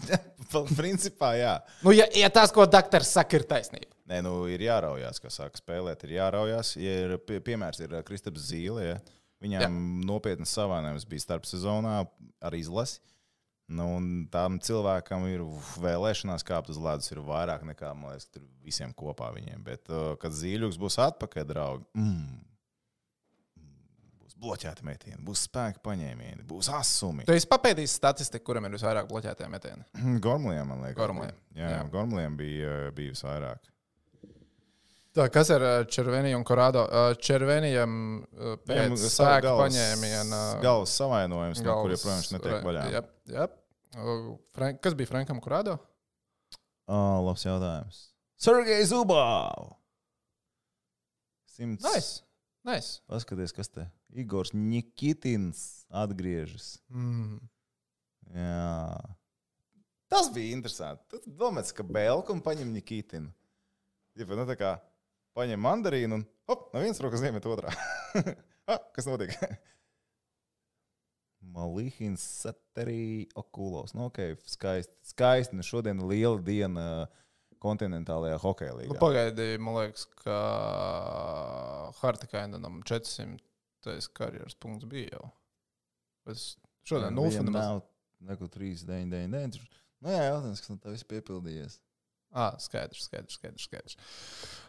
principā 0.80 1.32
jā. 1.38 1.56
Nu, 1.84 1.94
ja, 1.96 2.06
ja 2.16 2.30
tas, 2.32 2.52
ko 2.54 2.66
doktors 2.70 3.12
saka, 3.14 3.38
ir 3.38 3.46
taisnība. 3.48 3.90
Nē, 4.10 4.20
nu 4.26 4.34
ir 4.50 4.64
jāraujās, 4.66 5.20
kas 5.22 5.38
sāk 5.40 5.56
spēlēt, 5.56 6.04
ir 6.06 6.16
jāraujās. 6.18 6.74
Ja 6.80 6.96
ir, 7.06 7.16
pie, 7.26 7.38
piemērs 7.44 7.80
ir 7.84 7.94
ā, 7.96 8.02
Kristaps 8.06 8.50
Zīle. 8.50 8.84
Ja. 8.84 8.98
Viņam 9.42 9.64
jā. 9.64 9.70
nopietnas 10.06 10.52
savainojums 10.54 11.06
bija 11.08 11.24
starp 11.24 11.48
sezonā 11.48 12.02
ar 12.42 12.56
izlasi. 12.58 13.00
Nu, 13.72 13.86
un 13.96 14.06
tam 14.28 14.58
cilvēkam 14.60 15.24
ir 15.30 15.44
vēlēšanās 15.80 16.44
kāpt 16.44 16.68
uz 16.74 16.80
ledus, 16.82 17.08
ir 17.12 17.22
vairāk 17.24 17.62
nekā, 17.64 17.92
liekas, 18.04 18.28
visiem 18.66 18.92
kopā 18.92 19.30
viņiem. 19.32 19.62
Bet, 19.64 19.86
uh, 19.88 20.12
kad 20.20 20.34
zīļuks 20.36 20.76
būs 20.82 20.98
atpakaļ, 21.00 21.46
draugi, 21.48 21.86
mm, 21.96 22.26
būs 24.42 24.48
bloķēta 24.48 24.84
metiena, 24.86 25.20
būs 25.22 25.44
spēka 25.46 25.80
paņēmieni, 25.86 26.42
būs 26.48 26.68
asumi. 26.74 27.24
Tu 27.28 27.32
esi 27.36 27.46
papētījis 27.50 27.94
statistiku, 28.00 28.44
kuram 28.50 28.66
ir 28.66 28.74
visvairāk 28.76 29.08
bloķētie 29.10 29.48
metieni. 29.50 29.84
Gormliem, 30.24 30.66
man 30.68 30.82
liekas. 30.82 30.98
Gormliem, 30.98 31.36
Jā, 31.54 31.68
jā. 31.76 31.82
Gormliem 31.92 32.36
bija, 32.36 32.90
bija 32.96 33.14
visvairāk. 33.14 33.68
Tā, 35.12 35.26
kas 35.28 35.50
ir 35.52 35.60
Červenija 35.92 36.38
un 36.38 36.44
Korādo? 36.48 36.86
Červenijam 37.20 38.22
Viņam 38.32 38.94
pēc 38.96 39.02
spēka 39.12 39.42
galvas- 39.44 39.66
paņēmiena. 39.76 40.38
Galvas 40.64 40.94
savainojums, 40.96 41.60
no 41.60 41.66
galvas- 41.68 41.82
kuriem, 41.84 42.00
protams, 42.00 42.30
netiek 42.32 42.64
vaļā. 42.64 42.84
Jā, 42.94 43.02
jā. 43.28 43.48
Frank, 44.56 44.80
kas 44.80 44.94
bija 44.96 45.10
Frankam 45.10 45.40
Korādo? 45.44 45.76
Oh, 46.88 47.20
labs 47.26 47.44
jautājums. 47.44 48.06
Sergejs 48.40 48.88
Zubovs! 48.90 49.76
Simts. 51.52 51.84
Nice. 51.84 52.22
nice. 52.64 53.00
Paskaties, 53.06 53.52
kas 53.52 53.68
te 53.68 53.84
ir. 53.84 53.90
Igors 54.12 54.52
Nikitins 54.52 55.84
atgriežas. 55.88 56.76
Mm. 56.92 57.40
Jā. 58.32 58.96
Tas 60.12 60.28
bija 60.34 60.52
interesanti. 60.56 61.04
Tad 61.12 61.28
domāts, 61.40 61.72
ka 61.72 61.84
Belku 61.86 62.34
un 62.34 62.42
paņem 62.44 62.72
Nikitinu. 62.74 63.32
Ja, 64.18 64.28
nu, 64.28 64.44
tā 64.48 64.58
kā 64.60 64.74
paņem 65.36 65.60
mandarīnu 65.64 66.18
un 66.20 66.24
hop, 66.50 66.68
no 66.74 66.82
vienas 66.82 67.00
rokas 67.00 67.24
iemet 67.24 67.46
otrā. 67.48 67.72
ah, 68.70 68.80
kas 68.92 69.08
notiek? 69.08 69.32
Malihins, 71.52 72.22
Satarī, 72.44 73.26
Okulos. 73.34 73.96
Nu, 73.96 74.10
ok, 74.10 74.36
skaisti. 74.46 74.94
Skaisti. 75.12 75.56
Nu, 75.58 75.64
šodien 75.66 76.04
liela 76.08 76.40
diena 76.44 76.86
kontinentālajā 77.62 78.38
hokeja 78.42 78.74
Nu, 78.74 78.80
līnijā. 78.82 79.00
Pagaidi, 79.00 79.48
man 79.62 79.78
liekas, 79.80 80.06
ka 80.22 80.36
Hartikainam 82.00 82.82
400. 82.88 83.40
Karjeras 84.16 84.56
punkts 84.58 84.88
bija 84.88 85.12
jau. 85.16 85.30
Es 86.32 86.52
šodien 86.86 87.14
nulfinu. 87.16 87.52
nav 87.54 87.82
neko 88.22 88.48
3, 88.48 88.84
9, 88.86 89.10
9, 89.10 89.30
9. 89.36 89.62
Nu, 90.02 90.10
jā, 90.10 90.26
jautājums, 90.30 90.62
kas 90.62 90.72
no 90.72 90.78
tā 90.82 90.92
viss 90.92 91.06
piepildījies. 91.10 91.78
Ah, 92.32 92.54
skaidrs, 92.62 93.06
skaidrs, 93.06 93.36
skaidrs. 93.38 93.66
skaidrs. 93.68 93.96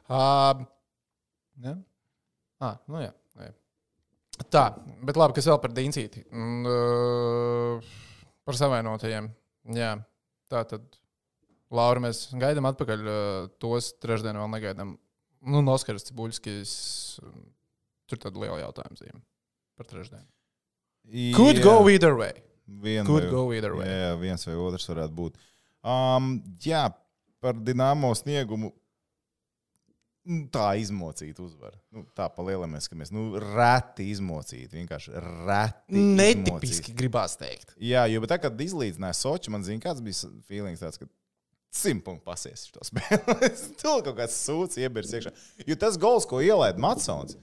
Uh, 0.09 0.65
ja? 1.63 1.77
ah, 2.61 2.79
nu 2.91 3.01
jā, 3.01 3.13
jā. 3.39 3.53
Tā, 4.51 4.63
bet 5.05 5.17
labi, 5.19 5.37
kas 5.37 5.47
vēl 5.47 5.61
par 5.61 5.73
Dīncīti? 5.77 6.25
Uh, 6.33 7.93
par 8.43 8.57
savainotajiem. 8.59 9.29
Jā, 9.77 9.93
tā 10.51 10.63
tad, 10.69 10.99
Laura, 11.73 12.03
mēs 12.03 12.25
gaidām 12.37 12.67
atpakaļ 12.69 13.07
tos 13.61 13.93
trešdien 14.03 14.37
vēl 14.41 14.51
negaidām. 14.51 14.97
Nu, 15.43 15.61
Noskars 15.65 16.05
Cibuļskis, 16.09 16.73
tur 18.09 18.19
tad 18.21 18.37
liela 18.39 18.59
jautājuma 18.61 18.99
zīme 18.99 19.21
par 19.77 19.87
trešdienu. 19.89 20.25
Could 21.35 21.57
Jā. 21.59 21.63
go 21.65 21.89
either 21.91 22.15
way. 22.15 22.31
Vien 22.67 23.05
Could 23.05 23.25
vai- 23.25 23.31
go 23.31 23.47
either 23.53 23.73
way. 23.75 23.87
Jā, 23.89 24.13
viens 24.21 24.45
vai 24.47 24.55
otrs 24.55 24.87
varētu 24.87 25.15
būt. 25.17 25.35
Um, 25.83 26.37
jā, 26.63 26.85
par 27.43 27.53
dīnāmo 27.59 28.13
sniegumu. 28.15 28.71
nu, 30.25 30.45
Tā 30.55 30.69
izmocīt 30.79 31.35
uzvaru. 31.43 31.75
Nu, 31.91 32.05
tā 32.15 32.29
palielināmies, 32.31 32.85
ka 32.87 32.95
mēs 32.95 33.11
nu, 33.11 33.33
reti 33.35 34.05
izmocīt. 34.13 34.71
Vienkārši 34.71 35.11
reti. 35.49 35.97
Netipiski 35.99 36.93
izmocīt. 36.93 36.95
gribās 37.01 37.35
teikt. 37.37 37.73
Jā, 37.83 38.05
jo 38.07 38.21
tā, 38.31 38.37
kad 38.39 38.55
izlīdzināja 38.63 39.17
Sochi, 39.19 39.51
man 39.51 39.65
zina, 39.67 39.81
kāds 39.83 39.99
bija 40.05 40.31
feelings 40.47 40.79
tāds, 40.79 40.97
ka 41.01 41.09
simtpunkts 41.75 42.23
pasies 42.23 42.63
šo 42.71 42.85
spēli. 42.87 43.49
Tur 43.81 43.99
kaut 44.05 44.15
kāds 44.21 44.37
sūds 44.47 44.79
iebirs 44.79 45.11
iekšā. 45.11 45.33
Jo 45.67 45.75
tas 45.75 45.99
gols, 45.99 46.23
ko 46.29 46.39
ielaida 46.39 46.79
Matsons, 46.79 47.35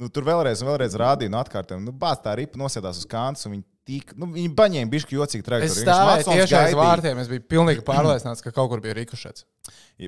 nu, 0.00 0.08
tur 0.08 0.24
vēlreiz 0.26 0.62
vēlreiz 0.64 0.96
rādīja 0.98 1.30
no 1.32 1.38
atkārtiem. 1.44 1.82
Nu, 1.84 1.92
bāz 1.92 2.22
tā 2.24 2.32
ripa 2.40 2.58
nosēdās 2.60 2.98
uz 3.02 3.06
kantas 3.10 3.46
un 3.46 3.54
viņi 3.58 3.64
tik, 3.90 4.12
nu, 4.20 4.28
viņi 4.34 4.50
paņēma 4.56 4.90
bišķi 4.92 5.16
jocīgi 5.18 5.42
Es 5.42 5.48
trajektoriju. 5.48 5.84
stāvēju 5.86 6.26
tieši 6.30 6.56
aiz 6.60 6.74
vārtiem. 6.78 7.20
Es 7.22 7.28
biju 7.30 7.42
pilnīgi 7.50 7.84
pārliecināts, 7.86 8.42
ka 8.44 8.52
kaut 8.54 8.70
kur 8.72 8.80
bija 8.84 8.94
rikušets. 8.98 9.44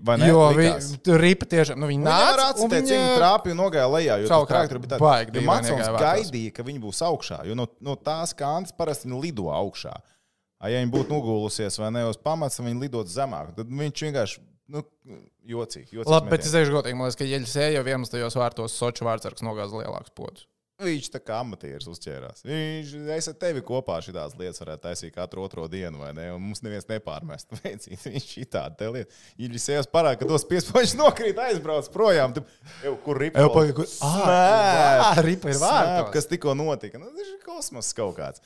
Vai 0.07 0.17
ne? 0.21 0.29
Jo 0.31 0.47
viņi 0.57 1.01
tur 1.05 1.21
ripa 1.21 1.45
tiešām, 1.47 1.77
nu 1.83 1.89
viņi 1.91 2.01
Nu, 2.01 2.09
nāca. 2.11 2.33
un 2.33 2.71
atcerēties, 2.71 2.87
cik 2.89 2.97
viņi- 2.99 3.19
trāpīja 3.19 3.53
un 3.57 3.61
nogāja 3.63 3.89
lejā. 3.93 4.17
Jo 4.23 4.29
tā 4.33 4.39
trajektorija 4.53 4.87
bija 4.87 4.99
baigi 5.03 5.31
tāda, 5.31 5.37
dīvaini 5.39 5.47
Matsons 5.47 6.01
gaidīja, 6.01 6.55
ka 6.55 6.63
viņi 6.63 6.81
būs 6.81 7.03
augšā. 7.11 7.43
Jo 7.47 7.55
no, 7.55 7.67
no 7.81 7.97
tās 7.97 8.33
kantas 8.35 8.73
parasti 8.73 9.09
viņi 9.09 9.21
lido 9.23 9.51
augšā. 9.53 9.93
A, 10.63 10.71
Ja 10.71 10.79
viņi 10.79 10.93
būtu 10.95 11.11
nogulusies 11.11 11.77
vai 11.79 11.91
ne 11.91 12.05
uz 12.07 12.17
pamats, 12.17 12.61
viņi 12.63 12.81
lidot 12.87 13.07
zemāk. 13.11 13.55
Tad 13.57 13.67
viņš 13.67 13.99
vienkārši 14.07 14.39
nu, 14.71 14.85
jocīgi. 15.49 15.99
jocīgs 15.99 16.13
Labi, 16.13 16.33
bet 16.33 16.47
es 16.47 16.55
teikšu 16.55 16.77
godīgi, 16.79 16.99
man 16.99 17.09
liekas, 17.09 17.19
ka 17.21 17.29
Jeļas 17.29 17.59
jau 17.75 17.85
vienos 17.87 18.13
tajos 18.13 18.39
vārtos 18.39 18.79
Soču 18.79 19.09
vārdsargs 19.09 19.45
nogāza 19.47 19.83
lielākus 19.83 20.15
podus. 20.15 20.47
Viņš 20.83 21.09
tā 21.15 21.21
kā 21.23 21.37
amatieris 21.43 21.87
uzķērās. 21.91 22.43
Viņš 22.47 22.93
es 23.15 23.29
ar 23.31 23.37
tevi 23.39 23.63
kopā 23.67 24.01
šīs 24.03 24.35
lietas 24.39 24.63
varētu 24.63 24.83
taisīt 24.87 25.13
katru 25.15 25.45
otro 25.45 25.69
dienu, 25.71 26.01
vai 26.03 26.11
ne? 26.17 26.31
Un 26.35 26.43
mums 26.43 26.63
neviens 26.65 26.89
nepārmest. 26.91 27.53
Viņš 27.63 28.27
šī 28.27 28.47
tāda 28.51 28.89
lieta. 28.95 29.15
Viņš 29.39 29.63
sev 29.63 29.87
parāda, 29.93 30.19
ka 30.19 30.29
tos 30.31 30.47
piespoņus 30.51 30.97
nokrīt, 30.99 31.39
aizbrauc 31.39 31.91
projām. 31.95 32.35
Tu, 32.35 32.43
Ew, 32.89 32.97
kur 33.05 33.21
ripa? 33.23 33.45
Pagaid, 33.55 33.77
kur- 33.79 35.23
ripa 35.29 35.53
ir 35.53 35.63
vārtos. 35.63 36.11
Kas 36.17 36.31
tikko 36.33 36.57
notika? 36.59 36.99
Nu, 37.03 37.13
tas 37.15 37.31
ir 37.31 37.39
kosmos 37.47 37.93
kaut 37.95 38.19
kāds. 38.19 38.43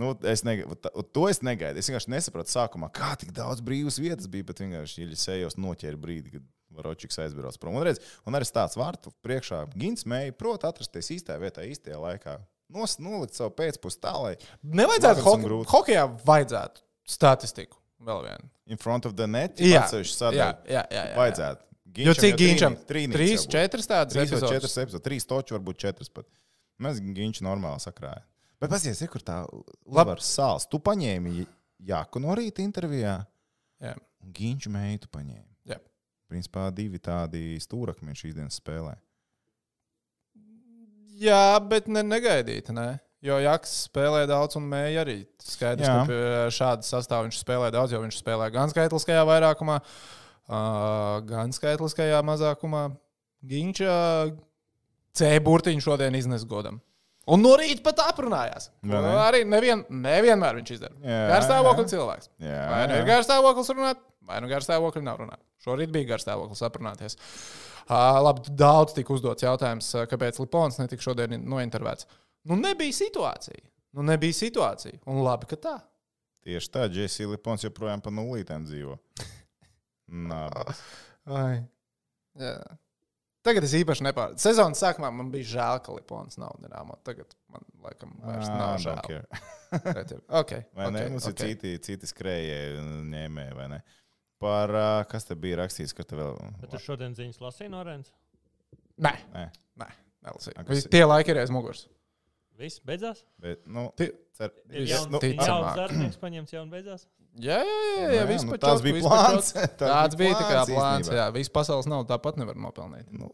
Nu, 0.00 0.10
es 0.26 0.42
negaidu, 0.42 0.74
to 1.14 1.28
es 1.30 1.38
negaidu. 1.46 1.78
Es 1.78 1.86
vienkārši 1.90 2.10
nesapratu 2.10 2.50
sākumā, 2.50 2.88
kā 2.94 3.12
tik 3.20 3.30
daudz 3.36 3.62
brīvas 3.62 4.00
vietas 4.02 4.26
bija, 4.30 4.48
bet 4.48 4.62
vienkārši 4.64 5.04
Iļisējos 5.04 5.54
noķēra 5.62 6.00
brīdi, 6.02 6.32
kad 6.34 6.48
Varočiks 6.74 7.20
aizbrauc 7.22 7.54
prom. 7.62 7.76
Un, 7.78 7.86
redz, 7.86 8.00
un 8.26 8.34
arī 8.34 8.48
tāds 8.50 8.74
vārtu 8.74 9.12
priekšā 9.22 9.60
Gins 9.78 10.02
mēja, 10.10 10.34
prot 10.34 10.66
atrasties 10.66 11.12
īstajā 11.14 11.38
vietā, 11.44 11.62
īstajā 11.70 12.00
laikā. 12.02 12.40
Nos, 12.74 12.96
nolikt 12.98 13.38
savu 13.38 13.52
pēcpusi 13.54 14.00
tā, 14.02 14.16
lai 14.18 14.34
Nevajadzētu 14.66 15.22
hoke, 15.22 15.60
hokejā 15.70 16.08
vajadzētu 16.26 16.82
statistiku. 17.06 17.78
Vēl 18.04 18.24
vienu. 18.26 18.50
in 18.66 18.76
front 18.80 19.06
of 19.06 19.14
the 19.16 19.26
net 19.26 19.60
Jā, 19.60 19.84
jā, 19.86 20.48
jā, 20.66 20.82
jā, 20.90 21.04
jā. 21.12 21.14
Vajadzētu. 21.16 21.64
Jo 22.02 22.14
cik 22.18 22.36
Ginčam? 22.40 22.74
Trīs, 22.88 23.12
Trīs, 23.14 23.44
četras 23.46 23.86
tādas 23.86 24.16
Trīs 24.16 24.32
vai 24.32 24.40
epizodes. 24.40 24.54
četras 24.56 24.76
epizodes, 24.82 25.04
trīs 25.04 25.28
toči, 25.30 25.54
varbūt 25.54 25.78
četras 25.84 26.10
pat. 26.10 26.26
Mēs 26.82 26.98
Ginču 27.14 27.44
normāli 27.46 27.78
sakrājām. 27.84 28.24
Bet 28.64 28.74
pasies, 28.76 29.02
kur 29.12 29.22
tā 29.24 29.42
uzvaras 29.52 30.28
sāls. 30.28 30.66
Tu 30.70 30.80
paņēmi 30.82 31.46
Jaku 31.84 32.22
no 32.22 32.34
rīta 32.38 32.64
intervijā, 32.64 33.18
Jā. 33.82 33.94
un 34.24 34.34
Ginču 34.34 34.72
meitu 34.72 35.10
paņēmi. 35.12 35.50
Jā. 35.70 35.80
Principā 36.30 36.68
divi 36.74 37.00
tādi 37.02 37.58
stūrakmeņi 37.62 38.20
šīs 38.22 38.36
dienas 38.38 38.60
spēlē. 38.60 38.94
Jā, 41.20 41.60
bet 41.62 41.86
ne, 41.92 42.02
negaidīti. 42.06 42.74
Ne? 42.74 42.96
Jo 43.24 43.38
Jaks 43.40 43.72
spēlē 43.86 44.24
daudz, 44.28 44.58
un 44.58 44.66
Mēja 44.68 45.04
arī 45.04 45.20
skaidrs, 45.40 45.86
Jā. 45.86 46.00
ka 46.00 46.08
pie 46.08 46.24
šāda 46.52 46.84
sastāvā 46.84 47.28
viņš 47.28 47.38
spēlē 47.40 47.70
daudz, 47.72 47.94
jo 47.94 48.00
viņš 48.02 48.18
spēlē 48.20 48.50
gan 48.52 48.72
skaitliskajā 48.72 49.22
vairākumā, 49.28 49.78
uh, 49.80 51.20
gan 51.28 51.54
skaitliskajā 51.56 52.18
mazākumā. 52.26 52.88
Ginča 53.44 53.94
C 55.16 55.30
burtiņu 55.44 55.84
šodien 55.84 56.16
iznes 56.18 56.44
godam. 56.48 56.80
Un 57.32 57.40
no 57.40 57.54
rīta 57.56 57.80
pat 57.86 58.02
aprunājās. 58.04 58.66
Vai 58.84 58.98
Nu, 59.00 59.06
ne? 59.06 59.12
arī 59.24 59.38
nevien, 59.48 59.84
nevienmēr 59.88 60.58
viņš 60.58 60.72
izdara. 60.74 60.96
Jā, 61.00 61.20
Garstāvokļa 61.30 61.84
jā. 61.86 61.90
cilvēks. 61.94 62.28
Jā, 62.44 62.58
Vai 62.70 62.80
nu 62.90 62.98
ir 62.98 63.00
jā. 63.00 63.06
garstāvoklis 63.14 63.70
runāt, 63.72 64.02
vai 64.28 64.40
nu 64.44 64.50
garstāvokļa 64.50 65.02
nav 65.06 65.22
runāt. 65.22 65.40
Šorīt 65.64 65.92
bija 65.94 66.10
garstāvoklis 66.12 66.60
aprunāties. 66.68 67.16
Uh, 67.84 68.18
labi, 68.24 68.52
daudz 68.56 68.92
tika 68.96 69.12
uzdots 69.16 69.44
jautājums, 69.44 69.88
kāpēc 70.08 70.38
Lipons 70.40 70.78
netika 70.80 71.04
šodien 71.04 71.34
nointervēts. 71.48 72.06
Nu, 72.48 72.56
nebija 72.60 72.92
situācija. 72.96 73.64
Nu, 73.96 74.04
nebija 74.04 74.36
situācija. 74.36 75.00
Un 75.08 75.22
labi, 75.24 75.48
ka 75.48 75.56
tā. 75.60 75.74
Tieši 76.44 76.70
tā, 76.76 76.86
Jēzus 76.92 77.24
Lipons 77.30 77.64
joprojām 77.64 78.02
pa 78.04 78.12
nulītēm 78.12 78.64
dzīvo. 78.68 78.98
Nā, 80.28 80.42
Ai. 81.24 81.62
Jā. 82.36 82.56
Tagad 83.44 83.64
es 83.66 83.74
īpaši 83.76 84.06
nepārprotu. 84.06 84.40
Sezonas 84.40 84.80
sākumā 84.80 85.10
man 85.12 85.28
bija 85.32 85.44
žēl, 85.50 85.80
ka 85.84 85.92
Lipons 85.92 86.38
nav 86.40 86.54
dināmā. 86.62 86.96
Tagad 87.04 87.34
man 87.52 87.64
laikam 87.84 88.14
vairs 88.22 88.48
nav 88.48 88.78
žēl. 88.80 89.26
Tagad 89.84 90.14
ir- 90.16 90.22
Okay, 90.40 90.62
Vai 90.72 90.86
ne? 90.90 91.02
okay, 91.02 91.10
Mums 91.12 91.26
okay. 91.28 91.50
ir 91.52 91.58
citi, 91.60 91.74
citi 91.84 92.08
skrējēji, 92.08 92.84
ņēmēji, 93.12 93.56
vai 93.58 93.66
ne? 93.74 93.80
Par 94.40 94.72
kas 95.12 95.28
te 95.28 95.36
bija 95.40 95.60
rakstīts, 95.62 95.92
ka 95.96 96.04
te 96.08 96.16
vēl. 96.18 96.38
Bet 96.62 96.72
tu 96.72 96.80
šodien 96.82 97.12
ziņas 97.16 97.40
lasīji 97.44 97.70
no 97.72 97.82
Rēnas? 97.86 98.10
Nē, 99.04 99.12
Nē, 99.34 99.44
nē, 99.82 99.90
nelasīju. 100.26 100.56
Kas 100.62 100.72
Visi? 100.78 100.90
Tie 100.92 101.04
laiki 101.04 101.32
ir 101.34 101.42
aiz 101.44 101.52
muguras. 101.54 101.84
Viss 102.58 102.80
beidzās? 102.86 103.24
bet, 103.42 103.64
nu, 103.66 103.88
Ti- 103.98 104.12
cer, 104.38 104.52
jauns, 104.70 105.08
nu, 105.10 105.18
jauns 105.26 105.74
darbinieks 105.78 106.20
paņemts 106.22 106.54
jau 106.54 106.62
un 106.62 106.70
beidzās? 106.70 107.08
Jā, 107.34 107.56
jā, 107.66 107.66
jā, 107.66 107.94
jā, 107.98 108.10
jā, 108.14 108.24
viss 108.30 108.46
nu, 108.46 108.54
tāds 108.62 108.78
čotku, 108.78 108.92
bija 108.94 109.10
plāns. 109.10 109.48
Tāds 109.80 110.18
bija 110.18 110.34
tā 110.38 110.44
kā 110.46 110.58
plāns. 110.68 111.08
Jā, 111.10 111.24
viss 111.34 111.50
pasaules 111.50 111.88
nav 111.90 112.04
tāpat 112.06 112.36
nevar 112.38 112.54
nopelnīt. 112.54 113.08
nu, 113.10 113.32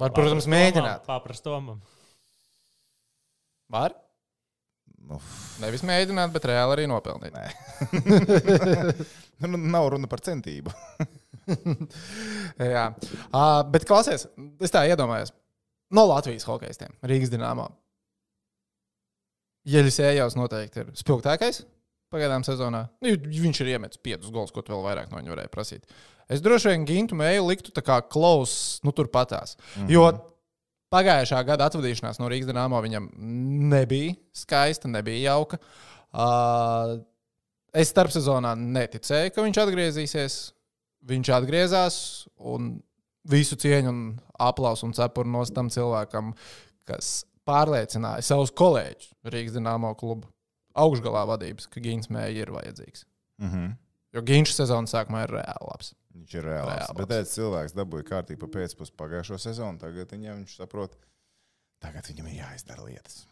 Var, 0.00 0.10
protams, 0.10 0.48
mēģināt. 0.50 1.04
Paprast 1.06 1.44
Tomam. 1.46 1.78
Var? 3.70 3.94
Nu, 5.06 5.18
Nevis 5.62 5.84
mēģināt, 5.86 6.32
bet 6.34 6.48
reāli 6.50 6.74
arī 6.74 6.86
nopelnīt. 6.90 7.36
nu, 9.46 9.60
nav 9.70 9.86
runa 9.94 10.10
par 10.10 10.22
centību. 10.26 10.74
Jā, 12.74 12.88
uh, 12.90 13.60
bet 13.70 13.86
klausies, 13.86 14.26
es 14.62 14.74
tā 14.74 14.82
iedomājos. 14.90 15.30
No 15.94 16.08
Latvijas 16.08 16.46
hokeistiem, 16.48 16.94
Rīgas 17.06 17.30
dīnāmā. 17.30 17.68
Jeļis 19.68 20.00
Ejāls 20.08 20.34
noteikti 20.38 20.82
ir 20.82 20.90
spilgtākais 20.98 21.62
pagaidām 22.12 22.44
sezonā. 22.46 22.86
Nu, 23.02 23.14
viņš 23.16 23.62
ir 23.64 23.74
iemetis 23.74 24.00
piecus 24.02 24.32
gols, 24.34 24.52
ko 24.54 24.64
vēl 24.66 24.84
vairāk 24.84 25.10
no 25.10 25.20
viņa 25.20 25.34
varēja 25.34 25.52
prasīt. 25.52 25.86
Es 26.32 26.42
droši 26.44 26.72
vien 26.72 26.84
Gintu 26.88 27.16
mēju 27.18 27.46
liktu 27.48 27.72
tā 27.74 27.82
kā 27.84 27.98
klaus, 28.04 28.80
nu 28.86 28.92
turpatās. 28.92 29.56
Mm 29.56 29.82
-hmm. 29.82 29.90
Jo 29.92 30.04
pagājušā 30.92 31.40
gada 31.48 31.68
atvadīšanās 31.68 32.20
no 32.20 32.28
Rīgas 32.28 32.50
dīnāmā 32.50 32.82
viņam 32.84 33.08
nebija 33.72 34.14
skaista, 34.32 34.88
nebija 34.88 35.32
jauka. 35.32 35.58
Uh, 36.12 37.00
es 37.72 37.88
starpsezonā 37.88 38.54
neticēju, 38.56 39.32
ka 39.32 39.42
viņš 39.42 39.62
atgriezīsies. 39.64 40.52
Viņš 41.02 41.32
atgriezās 41.34 41.94
un 42.38 42.76
visu 43.26 43.56
cieņu 43.56 43.88
un 43.90 44.02
aplausu 44.38 44.86
un 44.86 44.92
cepuru 44.92 45.28
no 45.28 45.42
tam 45.54 45.70
cilvēkam, 45.70 46.34
kas 46.86 47.24
pārliecināja 47.48 48.22
savus 48.22 48.52
kolēģus 48.54 49.08
Rīgas 49.24 49.56
dīnāmo 49.56 49.96
klubu 49.98 50.28
augšgalā 50.78 51.24
vadības, 51.32 51.68
ka 51.72 51.82
Gīns 51.84 52.10
mēja 52.12 52.44
ir 52.44 52.52
vajadzīgs. 52.54 53.04
Mm 53.42 53.50
-hmm. 53.50 53.74
Jo 54.12 54.22
Gīns 54.28 54.54
sezonas 54.56 54.92
sākumā 54.92 55.24
ir 55.26 55.34
reāli 55.38 55.68
labs. 55.70 55.94
Viņš 56.12 56.34
ir 56.36 56.44
reāls. 56.44 56.70
Reāls. 56.70 56.96
Bet 56.98 57.10
tāds 57.12 57.34
cilvēks 57.36 57.76
dabūja 57.76 58.08
kārtību 58.10 58.48
pēcpusdienu 58.52 58.98
pagājušo 59.00 59.38
sezonu. 59.40 59.80
Tagad 59.80 60.12
viņam 60.12 60.42
viņš 60.42 60.56
saprot, 60.60 60.96
tagad 61.80 62.08
viņam 62.10 62.28
ir 62.28 62.42
jāizdara 62.42 62.84
lietas. 62.84 63.22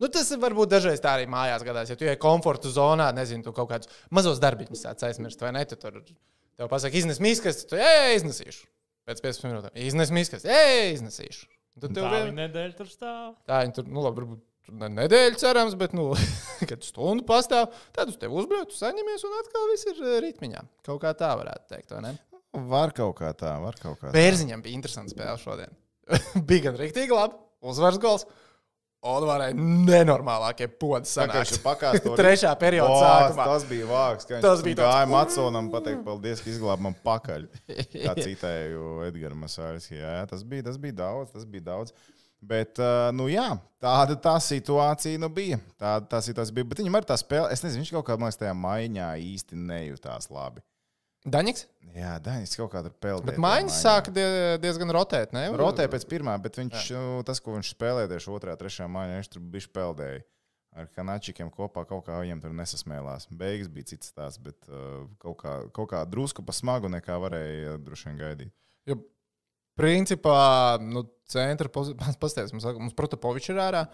Nu, 0.00 0.08
tas 0.08 0.30
varbūt 0.40 0.70
dažreiz 0.72 1.00
tā 1.04 1.14
arī 1.16 1.26
mājās 1.28 1.64
gadās. 1.64 1.90
Ja 1.92 1.96
tu 1.96 2.08
ej 2.08 2.16
komforta 2.20 2.68
zonā, 2.72 3.10
nezinu, 3.12 3.44
tu 3.44 3.52
kaut 3.56 3.68
kādus 3.68 3.88
mazos 4.10 4.40
darbiņus 4.40 4.84
sāc 4.86 5.02
aizmirst, 5.04 5.40
vai 5.44 5.52
ne? 5.52 5.64
Tu 5.68 5.76
tur 5.80 5.98
tev 6.00 6.68
pasaka, 6.72 6.96
iznes 6.96 7.20
miskas, 7.20 7.64
tu 7.68 7.76
ej, 7.76 8.16
iznesīšu. 8.20 8.64
Pēc 9.08 9.20
15 9.24 9.48
minūtēm 9.48 9.76
iznes 9.88 10.12
miskas, 10.12 10.46
ej, 10.48 10.94
iznesīšu. 10.94 11.48
Tad 11.80 11.92
tev 11.96 12.04
Tā 12.06 12.12
vien... 12.14 12.30
viņa 12.30 12.38
nedēļa 12.38 12.76
tur 12.78 12.88
stāv. 12.88 13.34
Tā 13.48 13.60
viņi 13.64 13.76
tur, 13.76 13.88
nu, 13.92 14.04
labi, 14.04 14.22
varbūt 14.22 14.40
tur 14.70 14.80
ne 14.80 14.90
nedēļa 14.94 15.38
cerams, 15.40 15.76
bet, 15.78 15.94
nu, 15.96 16.10
kad 16.70 16.84
stundu 16.86 17.26
pastāv, 17.28 17.70
tad 17.96 18.12
uz 18.12 18.18
tevi 18.20 18.36
uzbrauc, 18.40 18.74
saņemies 18.76 19.24
un 19.26 19.38
atkal 19.40 19.70
viss 19.72 19.88
ir 19.90 20.02
eh, 20.02 20.18
ritmiņā. 20.28 20.66
Kaut 20.86 21.02
kā 21.04 21.14
tā 21.18 21.32
varētu 21.40 21.72
teikt, 21.74 21.94
vai 21.96 22.04
ne? 22.08 22.14
Var 22.70 22.94
kaut 22.96 23.16
kā 23.20 23.32
tā, 23.38 23.54
var 23.62 23.78
kaut 23.78 24.00
kā 24.00 24.08
tā. 24.08 24.14
Bērziņam 24.16 24.62
bija 24.64 24.78
interesants 24.78 25.14
spēle 25.14 25.38
šodien. 25.38 25.74
bija 26.48 26.68
gan 26.68 26.78
rīktīgi 26.80 27.14
labi, 27.14 27.38
uzvaras 27.66 28.00
gols. 28.02 28.26
Un 29.00 29.24
varēja 29.24 29.54
nenormālākie 29.56 30.66
podi 30.76 31.08
sanākt. 31.08 31.54
Pakāpst 31.64 32.04
Trešā 32.20 32.50
perioda 32.60 32.98
sākumā. 33.00 33.46
Tas 33.48 33.62
bija 33.64 33.86
ka 34.28 34.40
Tas 34.44 34.60
bija 34.66 34.76
gāja 34.82 34.90
tāds- 35.06 35.12
Matsonam 35.14 35.70
pateikt, 35.72 36.02
paldies, 36.04 36.42
ka 36.44 36.50
izglāb 36.52 36.82
man 36.84 36.92
pakaļ. 37.06 37.46
Kā 37.94 38.12
citēju 38.18 38.90
Edgars 39.06 39.38
Masāļs. 39.40 39.88
Jā, 39.94 40.18
tas 40.28 40.44
bija, 40.44 40.66
tas 40.68 40.76
bija 40.82 40.98
daudz, 41.00 41.32
tas 41.32 41.48
bija 41.48 41.70
daudz. 41.70 41.94
Bet, 42.40 42.80
nu 43.12 43.26
jā, 43.28 43.50
tāda 43.82 44.16
tā 44.16 44.32
situācija 44.40 45.20
nu 45.20 45.28
bija. 45.32 45.58
Tāda 45.80 46.08
tā 46.08 46.22
situācija 46.24 46.56
bija. 46.56 46.70
Bet 46.70 46.80
viņam 46.80 46.96
arī 46.96 47.08
tā 47.10 47.18
spēle, 47.20 47.50
es 47.52 47.60
nezinu, 47.64 47.84
viņš 47.84 47.92
kaut 47.98 48.06
kādā 48.08 48.22
mazā 48.22 48.46
tajā 48.46 48.54
maiņā 48.56 49.12
īsti 49.20 49.58
nejūtās 49.60 50.30
labi. 50.32 50.64
Daņiks? 51.28 51.66
Jā, 51.92 52.14
Daņs 52.24 52.56
kaut 52.56 52.70
kādā 52.72 52.88
peldē. 53.02 53.28
Bet 53.28 53.40
maiņas 53.42 53.78
sāka 53.84 54.12
die, 54.14 54.24
diezgan 54.62 54.92
rotēt, 54.96 55.34
ne? 55.36 55.50
Rotē 55.52 55.84
pēc 55.92 56.06
pirmā, 56.08 56.38
bet 56.40 56.56
viņš, 56.56 56.86
nu, 56.96 57.20
tas, 57.28 57.42
ko 57.44 57.58
viņš 57.58 57.74
spēlēja 57.74 58.08
tieši 58.14 58.32
otrā, 58.32 58.54
trešā 58.56 58.88
maiņā, 58.88 59.18
viņš 59.20 59.32
tur 59.34 59.44
bija 59.52 59.72
peldējis. 59.76 60.28
Ar 60.78 60.86
kanāčikiem 60.94 61.48
kopā 61.50 61.82
kaut 61.82 62.04
kā 62.06 62.20
viņam 62.22 62.40
tur 62.44 62.52
nesasmēlās. 62.54 63.26
Beigas 63.34 63.68
bija 63.74 63.88
cits 63.90 64.12
stāsts, 64.12 64.38
bet 64.38 64.68
uh, 64.70 65.02
kaut, 65.18 65.40
kā, 65.42 65.54
kaut 65.74 65.90
kā 65.90 66.04
drusku 66.06 66.44
pa 66.46 66.54
smagu 66.54 66.86
nekā 66.92 67.16
varēja 67.18 67.72
uh, 67.74 67.80
droši 67.82 68.06
vien 68.06 68.20
gaidīt. 68.20 68.52
Jo, 68.86 69.00
principā, 69.80 70.36
nu, 70.84 71.04
centra 71.30 71.70
pozīcija, 71.72 72.14
pastāstīs, 72.22 72.54
mums, 72.56 72.68
mums 72.78 72.96
Protopovičs 72.98 73.52
ir 73.54 73.62
ārā 73.64 73.84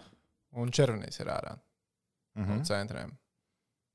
un 0.57 0.71
Červenīs 0.73 1.19
ir 1.23 1.31
ārā 1.33 1.57
Mm 2.37 2.45
no 2.45 2.53
-hmm. 2.53 2.65
centriem. 2.69 3.11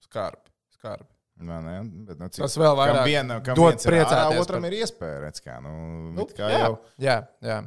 Skarbi, 0.03 0.51
skarbi. 0.75 1.07
Nē, 1.43 1.59
nē, 1.63 1.75
bet, 2.09 2.19
nu, 2.19 2.27
cik, 2.29 2.43
Tas 2.43 2.57
vēl 2.59 2.75
vairāk 2.77 2.97
kam 2.97 3.07
viena, 3.07 3.37
kam 3.43 3.55
dod 3.55 3.73
ir 3.73 3.79
ārā, 3.79 3.91
priecāties 3.93 4.41
otram 4.43 4.63
par- 4.63 4.73
ir 4.73 4.83
iespēja. 4.83 5.21
Redz, 5.23 5.41
kā, 5.41 5.61
nu, 5.63 5.71
Nu, 6.17 6.27
kā 6.27 6.51
jā, 6.51 6.59
jau 6.59 6.73
jā, 6.99 7.17
jā. 7.41 7.61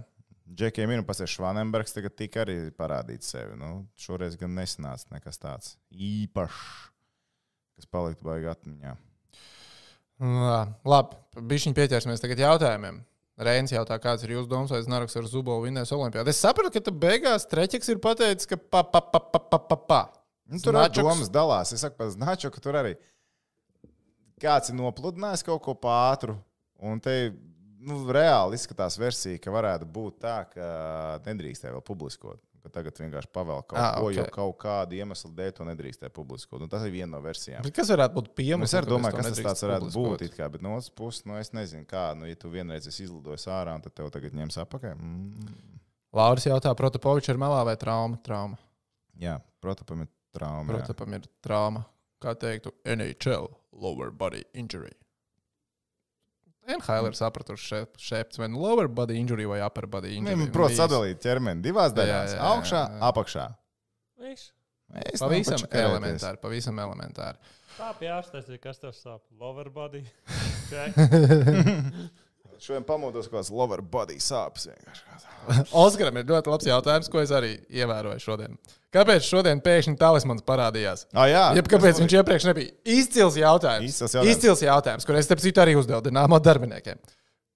Džekiem 0.56 0.92
ir 0.92 1.04
pats 1.04 1.24
Švanenbergs, 1.26 1.94
tagad 1.96 2.14
tika 2.16 2.44
arī 2.44 2.72
parādīt 2.72 3.24
sevi. 3.24 3.56
Nu, 3.58 3.88
šoreiz 3.98 4.36
gan 4.38 4.54
nesanāca 4.54 5.10
nekas 5.12 5.40
tāds 5.40 5.78
īpašs, 5.92 6.92
kas 7.76 7.86
paliktu 7.90 8.24
baigi 8.28 8.52
atmiņā. 8.52 8.96
Lā, 10.20 10.60
Labi, 10.86 11.16
bišķiņ 11.36 11.74
pieķersimies 11.74 12.22
tagad 12.22 12.40
jautājumiem. 12.40 13.02
Reinis 13.36 13.74
jautā, 13.74 13.98
kāds 14.00 14.24
ir 14.24 14.32
jūsu 14.32 14.48
domas, 14.48 14.71
vai 14.71 14.80
Znarks 14.86 15.17
ar 15.19 15.26
Zubolu 15.28 15.65
vinnēs 15.65 15.91
Olimpijā. 15.91 16.24
Es 16.32 16.39
sapratu, 16.39 16.78
ka 16.78 16.86
tu 16.86 16.93
beigās 16.95 17.48
Treķis 17.52 17.91
ir 17.91 18.00
pateicis, 18.04 18.48
ka 18.48 18.56
pa, 18.56 18.86
pa, 18.88 19.02
pa, 19.04 19.19
pa, 19.19 19.41
pa, 19.43 19.60
pa, 19.60 19.76
pa. 19.76 20.00
Nu, 20.48 20.62
tur 20.63 20.78
arī 20.80 21.02
domas 21.02 21.28
dalās. 21.34 21.74
Es 21.76 21.84
saku, 21.84 21.98
par 22.00 22.13
Značu, 22.13 22.52
ka 22.54 22.63
tur 22.63 22.78
arī 22.80 22.93
kāds 24.41 24.71
ir 24.71 24.78
nopludinājis 24.80 25.43
kaut 25.48 25.63
ko 25.65 25.76
pātru. 25.80 26.38
Un 26.80 27.02
te 27.04 27.34
nu, 27.86 28.02
reāli 28.12 28.58
izskatās 28.60 28.98
versija, 29.00 29.39
ka 29.41 29.54
varētu 29.54 29.88
būt 29.95 30.19
tā, 30.26 30.36
ka 30.52 30.65
nedrīkstēja 31.28 31.76
vēl 31.78 31.86
publiskot. 31.86 32.41
Tagad 32.74 32.98
vienkārši 32.98 33.30
pavēl 33.30 33.60
kaut 33.69 33.78
Ah, 33.78 33.91
ko, 34.02 34.08
jo 34.10 34.24
ok. 34.26 34.32
kaut 34.34 34.56
kādu 34.63 34.95
iemeslu 34.98 35.30
dēļ 35.38 35.52
to 35.54 35.65
nedrīkstēja 35.67 36.10
publiskot. 36.15 36.63
Un 36.65 36.69
tas 36.71 36.82
ir 36.88 36.89
viena 36.95 37.12
no 37.13 37.19
versijām. 37.21 37.62
Bet 37.62 37.76
Kas 37.78 37.91
varētu 37.93 38.15
būt 38.17 38.30
Nu, 38.32 38.34
piemērs? 38.39 38.74
es 38.80 38.88
domāju, 38.89 39.19
kas 39.19 39.28
tas 39.30 39.41
tāds 39.45 39.62
varētu 39.67 39.91
būt. 39.93 40.24
it 40.26 40.34
Kā, 40.34 40.48
bet 40.50 40.63
no 40.65 40.71
otras 40.74 40.89
puses, 40.89 41.21
nu, 41.30 41.38
es 41.38 41.52
nezinu, 41.54 41.86
kā. 41.86 42.15
Nu, 42.17 42.26
ja 42.26 42.34
tu 42.36 42.50
vienreiz 42.50 42.88
izlidojis 42.89 43.45
ārā, 43.54 43.78
tad 43.86 43.93
tev 43.93 44.10
tagad 44.10 44.34
ņems 44.34 44.58
apakaļ. 44.65 44.95
Mm. 44.98 45.78
Lauris 46.17 46.48
jautā, 46.50 46.74
Protopovičs 46.74 47.30
ir 47.30 47.38
melā 47.38 47.62
vai 47.69 47.76
trauma? 47.78 48.17
Trauma. 48.26 48.58
Jā, 49.21 49.38
protams, 49.62 50.08
ir 50.08 50.10
trauma. 50.34 50.74
jā. 50.74 50.86
Protams, 50.89 51.13
ir 51.21 51.30
trauma. 51.45 51.86
Kā 52.19 52.34
teiktu, 52.34 52.74
NHL 52.84 53.45
lower 53.78 54.10
body 54.10 54.41
injury. 54.56 54.89
NHL 56.65 57.12
ir 57.12 57.17
sapratuši 57.17 57.84
šeit, 58.01 58.38
vai 58.41 58.49
nu 58.49 58.63
lower 58.63 58.89
body 58.89 59.19
injury 59.19 59.45
vai 59.49 59.60
upper 59.65 59.86
body 59.91 60.15
injury. 60.17 60.34
Viņam, 60.34 60.54
Protams, 60.56 60.80
sadalīt 60.82 61.21
ķermeni 61.23 61.62
divās 61.65 61.93
daļās 61.95 62.34
jā,- 62.34 62.38
jā, 62.39 62.54
augšā, 62.54 62.82
jā. 62.89 63.01
apakšā. 63.12 63.45
Viss. 64.25 64.51
Es 65.12 65.19
Pavisam 65.19 65.63
elementāri, 65.71 66.39
pavisam 66.41 66.80
elementāri. 66.80 67.54
Tā 67.75 67.89
jāstāsta, 67.99 68.58
kas 68.62 68.78
tev 68.80 68.93
sāp. 68.95 69.21
Lower 69.41 69.69
body. 69.73 70.06
Šodien 72.63 72.86
pamodos 72.88 73.28
kaut 73.30 73.41
kāds 73.41 73.52
lower 73.52 73.82
body 73.82 74.18
sāpes. 74.24 74.68
vienkārši. 74.72 75.68
Oskaram 75.86 76.18
ir 76.18 76.26
ļoti 76.30 76.50
labs 76.54 76.70
jautājums, 76.70 77.10
ko 77.12 77.22
es 77.22 77.34
arī 77.36 77.52
ievēroju 77.70 78.22
šodien. 78.24 78.56
Kāpēc 78.96 79.28
šodien 79.28 79.60
pēkšņi 79.62 79.98
talismans 80.00 80.46
parādījās? 80.48 81.06
Ah, 81.13 81.28
jā, 81.28 81.44
Jeb 81.60 81.68
kāpēc 81.70 82.00
viņš 82.02 82.15
iepriekš 82.22 82.48
nebija? 82.48 82.72
Izcils 82.96 83.36
jautājums. 83.41 83.91
Izcils 83.91 84.15
jautājums. 84.15 84.38
Izcils 84.38 84.63
jautājums, 84.65 85.06
kur 85.06 85.20
es 85.20 85.28
starp 85.28 85.44
citu 85.44 85.62
arī 85.65 85.76
uzdevu 85.78 86.02
Dienāmo 86.08 86.39
darbiniekiem. 86.39 87.02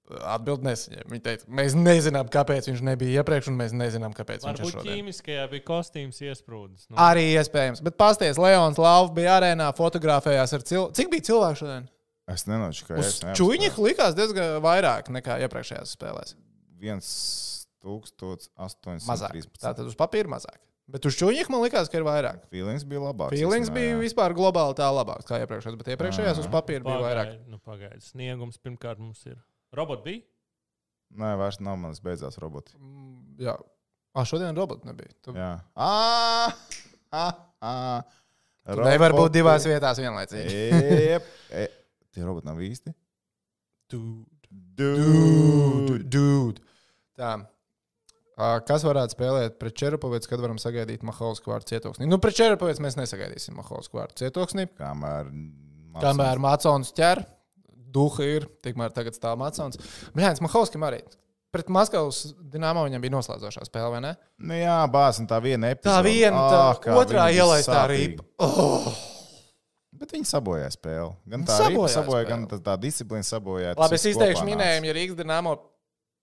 Atbildi 0.09 0.65
nesaņēma. 0.65 1.05
Viņi 1.13 1.21
teica, 1.21 1.45
mēs 1.53 1.75
nezinām, 1.77 2.29
kāpēc 2.33 2.65
viņš 2.71 2.79
nebija 2.87 3.21
iepriekš, 3.21 3.51
un 3.51 3.59
mēs 3.59 3.75
nezinām, 3.77 4.13
kāpēc 4.17 4.41
viņš 4.41 4.57
ir 4.57 4.63
Varbūt 4.65 4.73
šodien. 4.79 4.95
ķīmiskajā 4.97 5.43
bija 5.51 5.65
kostīms 5.67 6.17
iesprūdis. 6.25 6.87
Nu, 6.89 6.97
Arī 7.05 7.27
iespējams. 7.37 7.83
Bet 7.85 7.93
pasties, 7.99 8.39
Leons 8.41 8.81
Lavs 8.81 9.13
bija 9.13 9.35
arēnā, 9.37 9.67
fotografējās 9.77 10.55
ar 10.57 10.65
cilvēku. 10.65 10.95
Cik 10.97 11.11
bija 11.13 11.27
cilvēku 11.29 11.61
šodien? 11.61 11.85
Es 12.29 12.45
nenošu, 12.45 12.85
ka 12.87 12.99
Uz 13.01 13.07
es 13.09 13.37
čūņa 13.39 13.71
likās 13.81 14.13
diezgan 14.17 14.59
vairāk 14.63 15.09
nekā 15.13 15.39
iepriekšējās 15.45 15.95
spēlēs. 15.97 16.35
1813. 17.83 19.07
Mazāk. 19.07 19.37
Tātad 19.59 19.87
uz 19.87 19.95
papīra 19.97 20.29
mazāk. 20.35 20.59
Bet 20.89 21.05
uz 21.05 21.13
čūņa 21.19 21.45
man 21.53 21.61
likās, 21.61 21.89
ka 21.89 21.99
ir 21.99 22.05
vairāk. 22.07 22.41
Feelings 22.53 22.85
bija 22.89 23.01
labāks. 23.03 23.35
Feelings 23.37 23.69
bija 23.73 23.91
jā. 23.93 23.99
vispār 24.01 24.33
globāli 24.37 24.73
tā 24.79 24.87
labāks 24.89 25.27
kā 25.29 25.37
iepriekšējās, 25.43 25.77
bet 25.77 25.91
iepriekšējās 25.93 26.41
uz 26.41 26.49
papīra 26.49 26.85
bija 26.85 27.01
vairāk. 27.03 27.33
pagaid, 27.35 27.49
nu, 27.51 27.59
pagaid. 27.61 27.99
Sniegums 28.05 28.57
pirmkārt 28.57 29.01
mums 29.01 29.21
ir. 29.29 29.37
Robot 29.77 30.01
bija? 30.05 30.23
Nē, 31.19 31.35
vairs 31.41 31.59
nav 31.61 31.77
manas 31.81 32.01
beidzās 32.05 32.37
roboti. 32.41 32.73
Mm, 32.77 33.37
Jā. 33.41 33.55
Ah, 34.17 34.25
šodien 34.25 34.57
robota 34.57 34.89
nebija. 34.89 35.13
Tu 35.25 35.33
Jā. 35.37 35.51
Ah, 35.77 36.57
ah, 37.13 37.33
ah. 37.61 38.15
Tu 38.69 38.81
nevari 38.81 39.13
būt 39.13 39.29
Roboti. 39.29 39.37
divās 39.39 39.65
vietās 39.65 40.01
vienlaicīgi. 40.01 40.57
Jep. 41.13 41.29
Tie 42.15 42.25
roboti 42.25 42.49
nav 42.49 42.59
īsti. 42.65 42.93
Dude, 43.89 44.25
Dude. 44.77 46.03
dude. 46.09 46.61
Tā. 47.19 47.35
Kas 48.65 48.85
varētu 48.87 49.17
spēlēt 49.17 49.57
pret 49.59 49.75
Čerupovets, 49.75 50.29
kad 50.29 50.39
varam 50.39 50.57
sagaidīt 50.61 51.01
Mahausku 51.03 51.51
vārdu 51.51 51.67
cietoksnī? 51.73 52.07
Nu, 52.07 52.21
pret 52.23 52.37
Čerupovets 52.39 52.79
mēs 52.81 52.95
nesagaidīsim 52.95 53.57
Mahausku 53.59 53.99
vārdu 53.99 54.15
cietoksnī. 54.21 54.69
Kamēr. 54.79 55.27
Kamēr 55.99 56.39
Mācons 56.39 56.93
ķer, 56.95 57.25
duha 57.91 58.23
ir, 58.37 58.45
tikmēr 58.63 58.93
tagad 58.95 59.17
stāv 59.17 59.35
Mācons. 59.41 59.81
Brīnās, 60.15 60.39
Mahauskim 60.45 60.85
arī. 60.87 61.01
pret 61.51 61.67
Maskavas 61.73 62.29
dīnāmo 62.53 62.85
viņam 62.87 63.01
bija 63.03 63.15
noslēdzošā 63.17 63.65
spēle, 63.67 63.91
vai 63.97 64.01
ne? 64.05 64.15
Nu, 64.37 64.53
jā, 64.55 64.79
bāz, 64.93 65.19
un 65.19 65.27
tā 65.27 65.41
viena 65.43 65.73
epizode. 65.73 65.97
Tā 65.97 66.03
viena, 66.05 66.43
tā 66.53 66.65
kā 66.85 66.95
otrā 67.01 67.27
ielaistā 67.33 67.87
ripa. 67.91 68.23
Oh! 68.39 68.93
Bet 69.97 70.13
viņi 70.13 70.27
sabojāja 70.29 70.69
spēli. 70.75 71.13
Gan 71.31 71.43
tā 71.47 71.55
sabojāja 71.63 71.95
sabojāja, 71.97 72.29
gan 72.29 72.45
tā, 72.51 72.59
tā 72.61 72.75
disciplīna 72.81 73.25
sabojāja. 73.25 73.73
Labi, 73.79 73.97
es 73.97 74.05
izteikšu 74.11 74.45
minējumu, 74.45 74.89
ja 74.89 74.95
Rīgas 74.95 75.17
dīnāmo 75.17 75.55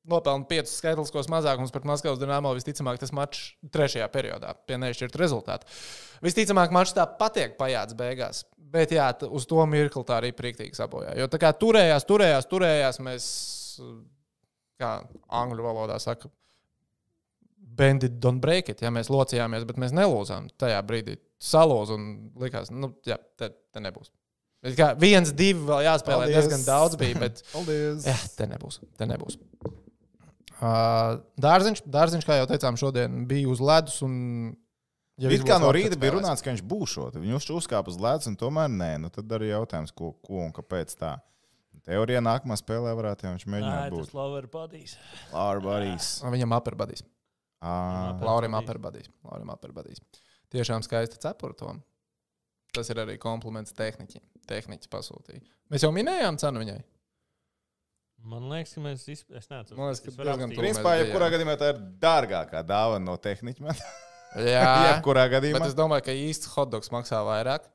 nopelna 0.06 0.46
piecus 0.46 0.76
skaitliskos 0.78 1.26
mazākumus 1.32 1.72
pret 1.74 1.86
Maskavas 1.88 2.20
dīnāmo, 2.20 2.52
visticamāk, 2.56 3.00
tas 3.02 3.12
mačs 3.16 3.56
trešajā 3.74 4.06
periodā 4.14 4.54
pie 4.68 4.78
nešķirta 4.78 5.20
rezultāta. 5.20 5.68
Visticamāk, 6.24 6.74
mačs 6.74 6.94
tā 6.96 7.08
patiek 7.18 7.58
pajāts 7.58 7.98
beigās. 7.98 8.44
Bet 8.56 8.94
jā, 8.94 9.08
uz 9.30 9.46
to 9.50 9.62
mirkli 9.70 10.02
tā 10.06 10.20
arī 10.20 10.32
priektīgi 10.36 10.78
sabojāja. 10.78 11.18
Jo 11.20 11.28
tā 11.30 11.40
kā 11.42 11.52
turējās, 11.54 12.06
turējās, 12.06 12.48
turējās, 12.50 12.98
mēs, 13.02 13.28
kā 14.80 14.96
angļu 15.42 15.66
valodā 15.66 15.98
saka, 16.02 16.30
bend 17.76 18.06
it, 18.06 18.18
don't 18.22 18.40
break 18.42 18.70
it. 18.72 18.82
Ja 18.84 18.92
mēs 18.94 19.10
locījāmies, 19.12 19.66
bet 19.68 19.80
mēs 19.80 19.94
nelūzām 19.96 20.50
tajā 20.60 20.78
brīdī. 20.86 21.18
Salūz 21.42 21.92
un 21.94 22.06
likās, 22.40 22.70
nu, 22.72 22.94
jā, 23.06 23.18
te, 23.38 23.50
te 23.72 23.82
nebūs. 23.84 24.10
Bet 24.64 24.76
kā 24.78 24.90
viens, 24.98 25.30
divi 25.36 25.60
vēl 25.68 25.84
jāspēlē, 25.86 26.26
Paldies. 26.26 26.36
diezgan 26.38 26.64
daudz 26.66 26.96
bija. 27.00 27.18
Bet, 27.26 27.42
Paldies! 27.54 28.06
Jā, 28.08 28.16
te 28.38 28.48
nebūs. 28.50 28.80
Te 28.98 29.08
nebūs. 29.08 29.36
Uh, 30.56 31.18
dārziņš, 31.44 31.82
dārziņš, 31.92 32.24
kā 32.24 32.38
jau 32.40 32.46
teicām, 32.48 32.78
šodien 32.80 33.26
bija 33.28 33.50
uz 33.52 33.60
ledus. 33.60 33.98
Un, 34.06 34.14
ja 35.20 35.30
It 35.30 35.44
kā 35.44 35.58
būs 35.58 35.66
no 35.66 35.72
rīta 35.76 35.98
bija 36.00 36.16
runāts, 36.16 36.42
ka 36.44 36.54
viņš 36.54 36.64
būšot. 36.66 37.18
Viņš 37.20 37.50
uzkāpa 37.58 37.92
uz 37.92 38.00
ledus, 38.00 38.30
un 38.32 38.38
tomēr 38.40 38.72
nē. 38.72 38.92
Nu, 39.04 39.12
tad 39.12 39.36
arī 39.36 39.52
jautājums, 39.52 39.92
ko, 39.94 40.14
ko 40.24 40.46
un 40.48 40.54
kāpēc 40.56 40.96
tā. 40.96 41.18
Teorijā 41.86 42.18
nākamā 42.24 42.56
spēlē 42.58 42.96
varētu 42.98 43.28
jau 43.28 43.34
viņš 43.36 43.44
mēģināt 43.52 43.92
tas 43.92 44.08
būt. 44.08 44.14
lover 44.16 44.48
bodies. 44.50 44.96
Laura 45.30 45.62
Barīs. 45.62 46.08
Viņam 46.24 46.56
aperbadīs. 46.56 47.04
Ā, 47.04 47.15
Laurim 47.62 48.54
Aperbadīs. 48.58 49.08
aperbadīs. 49.08 49.12
Laurim 49.24 49.52
aperbadīs. 49.54 50.02
Tiešām 50.52 50.84
skaista 50.86 51.18
cepura 51.22 51.56
tom. 51.56 51.80
Tas 52.76 52.90
ir 52.92 53.00
arī 53.00 53.16
kompliments 53.18 53.72
tehniķim. 53.76 54.22
Tehniķis 54.46 54.90
pasūtīja. 54.92 55.42
Mēs 55.72 55.86
jau 55.86 55.90
minējām 55.94 56.38
cenu 56.38 56.62
viņai. 56.62 56.80
Man 58.26 58.48
liekas, 58.50 58.74
ka 58.74 58.82
mēs 58.82 59.04
izp... 59.12 59.30
es 59.38 59.46
neatceros. 59.50 59.78
Man 59.78 59.90
liekas, 59.90 60.02
ka 60.02 60.12
diezgan 60.12 60.50
tuvu. 60.50 60.60
Principā, 60.60 60.96
jebkurā 61.00 61.30
gadījumā 61.32 61.56
tā 61.60 61.70
ir 61.72 61.80
dārgākā 62.02 62.62
dāvana 62.66 63.04
no 63.06 63.16
tehniķa. 63.22 63.76
Jā, 64.46 64.64
Jebkurā 64.90 65.26
bet 65.28 65.36
gadījumā. 65.36 65.66
es 65.68 65.76
domāju, 65.78 66.06
ka 66.08 66.16
īsts 66.16 66.50
hotdogs 66.56 66.90
maksā 66.92 67.22
vairāk. 67.26 67.68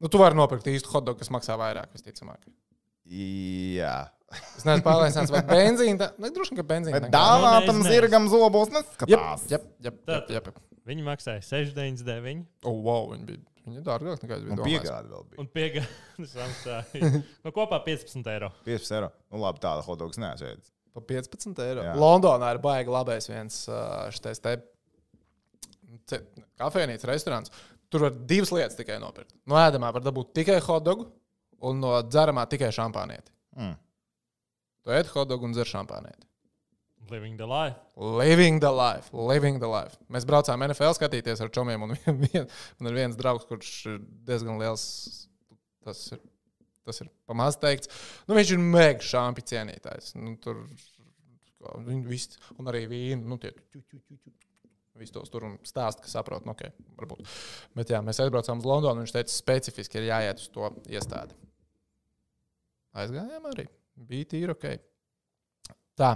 Nu, 0.00 0.10
tu 0.12 0.20
vari 0.20 0.36
nopirkt 0.36 0.68
īstu 0.70 0.92
hotdogu, 0.92 1.20
kas 1.22 1.32
maksā 1.32 1.56
vairāk, 1.60 1.90
visticamāk. 1.96 2.44
Jā. 3.08 3.96
Es 4.56 4.64
neesmu 4.66 4.82
pārliecināts, 4.82 5.30
vai 5.30 5.42
benzīna. 5.46 5.98
tā- 6.00 6.12
Nu, 6.18 6.28
droši 6.34 6.50
vien, 6.54 6.58
ka 6.58 6.64
benzīna. 6.74 7.10
Dāvātam 7.14 7.78
Nu, 7.78 7.84
zirgam 7.86 8.26
zobos 8.28 8.68
neskatās. 8.74 9.44
jep, 9.50 9.62
jep, 9.80 10.00
jep, 10.08 10.30
jep. 10.30 10.48
Viņi 10.86 11.02
maksāja 11.06 11.42
6,99 11.46 12.44
Oh, 12.64 12.74
wow, 12.82 13.08
viņi 13.12 13.24
bija, 13.26 13.38
viņi 13.66 13.76
ir 13.80 13.82
dārgāk 13.86 14.20
nekā 14.22 14.36
es 14.36 14.42
biju 14.46 14.64
piegāda 14.66 15.08
vēl 15.10 15.24
bija. 15.30 15.38
un 15.38 15.46
piegādes 15.54 16.34
maksāja. 16.42 17.22
Nu, 17.44 17.50
kopā 17.54 17.78
15 17.86 18.26
eiro. 18.34 18.50
15 18.66 18.92
eiro. 18.98 19.12
Nu, 19.32 19.38
labi, 19.42 19.58
tāda 19.62 19.82
hotdogs 19.86 20.18
neesēdz. 20.18 20.70
Pa 20.94 21.00
15 21.00 21.58
eiro. 21.62 21.82
Jā. 21.86 21.94
Londonā 21.94 22.52
ir 22.54 22.58
baigi 22.62 22.88
labais 22.90 23.26
viens 23.28 23.62
šitais 24.14 24.40
te 24.42 24.56
kafejnīcas 26.58 27.06
restorāns. 27.08 27.50
Tur 27.90 28.00
var 28.06 28.10
divas 28.26 28.50
lietas 28.54 28.76
tikai 28.78 28.98
nopirkt. 29.02 29.34
No 29.46 29.54
ēdamā 29.60 29.92
var 29.94 30.02
dabūt 30.02 30.32
tikai 30.34 30.58
hotdogu 30.64 31.06
un 31.62 31.80
no 31.80 31.92
dzeramā 32.02 32.46
tikai 32.50 32.70
šampānieti. 32.74 33.30
Mm. 33.56 33.76
Tu 34.86 34.94
ēd 34.94 35.08
hotdogu 35.10 35.48
un 35.48 35.54
dzer 35.54 35.66
šampānieti. 35.66 36.22
Living 37.10 37.34
the 37.38 37.46
life. 37.46 37.74
Living 37.96 38.60
the 38.62 38.70
life, 38.70 39.10
living 39.12 39.58
the 39.58 39.66
life. 39.70 39.98
Mēs 40.10 40.26
braucām 40.26 40.62
NFL 40.62 40.94
skatīties 40.94 41.42
ar 41.42 41.50
čomiem, 41.54 41.82
un 41.82 41.94
vien, 41.96 42.20
vien, 42.22 42.46
man 42.78 42.90
ir 42.90 42.98
viens 43.00 43.18
draugs, 43.18 43.46
kurš 43.50 43.72
ir 43.90 44.00
diezgan 44.26 44.60
liels. 44.62 44.84
Tas 45.86 46.04
ir, 46.14 46.20
tas 46.86 47.02
ir 47.02 47.10
pamazs 47.26 47.58
teikts. 47.62 47.90
Nu, 48.30 48.34
viņš 48.38 48.52
ir 48.54 48.62
mega 48.62 49.02
šāpi 49.02 49.42
cienītājs. 49.50 50.14
Nu, 50.18 50.36
tur 50.42 50.62
viņi 51.86 52.06
visi, 52.06 52.42
un 52.58 52.70
arī 52.70 52.84
vīni, 52.90 53.22
nu, 53.26 53.38
tie. 53.42 53.50
Visi 54.96 55.12
tos 55.12 55.30
tur 55.30 55.48
un 55.48 55.58
stāsta, 55.66 56.06
ka 56.06 56.10
saprot, 56.10 56.46
nu, 56.46 56.54
ok, 56.54 56.86
varbūt. 57.02 57.26
Bet 57.76 57.90
jā, 57.92 57.98
mēs 58.06 58.22
aizbraucām 58.22 58.62
uz 58.62 58.70
Londonu, 58.70 59.02
un 59.02 59.04
viņš 59.04 59.18
teica, 59.18 59.34
specifiski 59.34 60.00
ir 60.00 60.12
jāiet 60.12 60.40
uz 60.40 60.46
to 60.54 60.70
iestādi. 60.94 61.36
Aizgājām 62.96 63.50
arī. 63.50 63.66
Bija 63.96 64.28
tīri 64.32 64.52
ok. 64.52 64.66
Tā. 65.96 66.12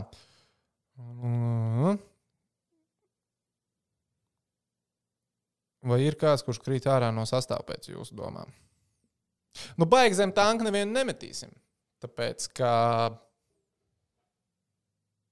Vai 5.90 6.00
ir 6.04 6.18
kāds, 6.20 6.44
kurš 6.44 6.60
krīt 6.60 6.88
ārā 6.92 7.08
no 7.14 7.24
sastāvā 7.28 7.64
pēc 7.70 7.88
jūsu 7.94 8.16
domām? 8.18 8.52
Nu, 9.80 9.88
baigi 9.88 10.18
zem 10.18 10.34
tanka 10.36 10.66
nevienu 10.66 10.92
nemetīsim. 10.92 11.50
Tāpēc, 12.04 12.50
ka 12.56 12.72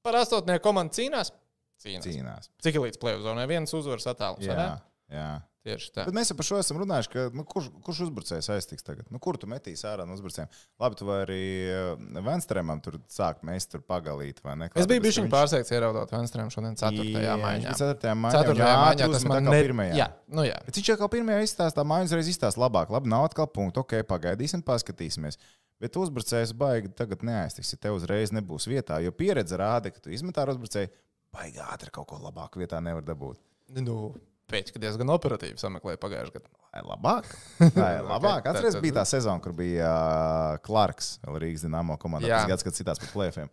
par 0.05 0.19
astotnieku 0.23 0.65
komandu 0.65 0.97
cīnās. 0.99 1.31
Cīnās. 1.79 2.09
Cīnās. 2.09 2.51
Cik 2.65 2.81
līdz 2.83 2.99
plēsoņai 3.01 3.47
viens 3.51 3.77
uzvaras 3.77 4.09
attālums? 4.11 4.49
Jā, 4.49 4.73
jā. 5.13 5.29
Tieši 5.66 5.88
tā. 5.90 6.05
Bet 6.07 6.14
mēs 6.14 6.31
jau 6.31 6.37
par 6.38 6.47
šo 6.47 6.59
esam 6.61 6.79
runājuši, 6.79 7.11
ka 7.11 7.23
nu, 7.35 7.42
kurš, 7.49 7.66
kurš 7.85 8.01
uzbrucējs 8.07 8.49
aiztiks 8.55 8.87
tagad? 8.87 9.09
Nu, 9.12 9.18
kur 9.23 9.37
tu 9.40 9.49
metīsi 9.51 9.83
ārā 9.90 10.05
no 10.07 10.14
uzbrucējiem? 10.14 10.51
Labi, 10.81 10.99
tu 11.01 11.09
vari 11.09 11.25
arī 11.27 11.40
uh, 11.75 12.23
Venstrēmam 12.29 12.79
tur 12.85 13.01
sākt 13.11 13.42
mēst 13.47 13.73
tur 13.75 13.83
pagalīt, 13.83 14.38
vai 14.44 14.55
ne? 14.61 14.71
Es 14.79 14.87
biju 14.88 15.03
bijis 15.05 15.18
pārsteigts, 15.33 15.73
ieraugot 15.75 16.14
Venstrēm 16.14 16.53
šodien 16.55 16.79
4. 16.79 17.09
Jā, 17.11 17.35
maiņā. 17.42 17.75
4. 17.75 18.14
maiņā. 18.23 18.44
4. 18.47 18.62
Jā, 18.62 18.71
maiņā 18.85 19.09
tu 19.11 19.16
tas 19.18 19.27
man 19.29 19.51
ne... 19.51 19.57
pirmajā. 19.59 19.99
Jā, 19.99 20.09
nu 20.38 20.47
jā. 20.47 20.61
Bet 20.68 20.79
viņš 20.79 20.92
jau 20.92 20.99
kā 21.03 21.11
pirmajā 21.16 21.49
izstāstā 21.49 21.85
mājas 21.90 22.14
reiz 22.14 22.31
izstāsta 22.31 22.62
labāk. 22.62 22.94
Labi, 22.94 23.11
nav 23.11 23.27
atkal 23.27 23.51
punktu. 23.51 23.83
Ok, 23.83 23.99
pagaidīsim, 24.09 24.62
paskatīsimies. 24.66 25.42
Bet 25.83 25.99
uzbrucējs 25.99 26.55
baigi 26.59 26.90
tagad 26.99 27.21
neaiztiks, 27.27 27.75
ja 27.75 27.83
tev 27.83 27.99
uzreiz 27.99 28.33
nebūs 28.35 28.66
vietā. 28.71 28.99
Jo 29.03 29.12
pieredze 29.14 29.59
rāda, 29.59 29.92
ka 29.94 30.03
tu 30.03 30.11
izmet 30.14 30.38
ar 30.38 30.51
uzbrucēju, 30.55 30.90
baigi 31.35 31.62
ātri 31.62 31.92
kaut 31.94 32.09
ko 32.11 32.18
labāku 32.23 32.62
vietā 32.62 32.81
nevar 32.83 33.05
dabūt. 33.07 33.38
Nu, 33.79 34.14
tam 34.49 34.83
diezgan 34.83 35.13
operatīvi 35.15 35.61
sameklēja 35.61 36.01
pagājušajā 36.03 36.35
gadā. 36.39 36.51
Vai 36.73 36.83
labāk? 36.85 37.31
Tā 37.77 37.89
ir 37.99 38.07
labāk. 38.07 38.43
Ok, 38.43 38.51
Atcerieties, 38.53 38.81
bija 38.85 38.97
tā 39.01 39.05
sezona, 39.09 39.43
kur 39.45 39.55
bija 39.57 39.89
uh, 39.89 40.59
Clarks, 40.65 41.15
Rīgas 41.29 41.65
dīnāmo 41.67 41.97
komandā. 42.01 42.29
Jā. 42.31 42.43
Tas 42.43 42.53
gads, 42.53 42.67
kad 42.67 42.77
citās 42.77 43.03
par 43.03 43.13
plēfiem. 43.15 43.53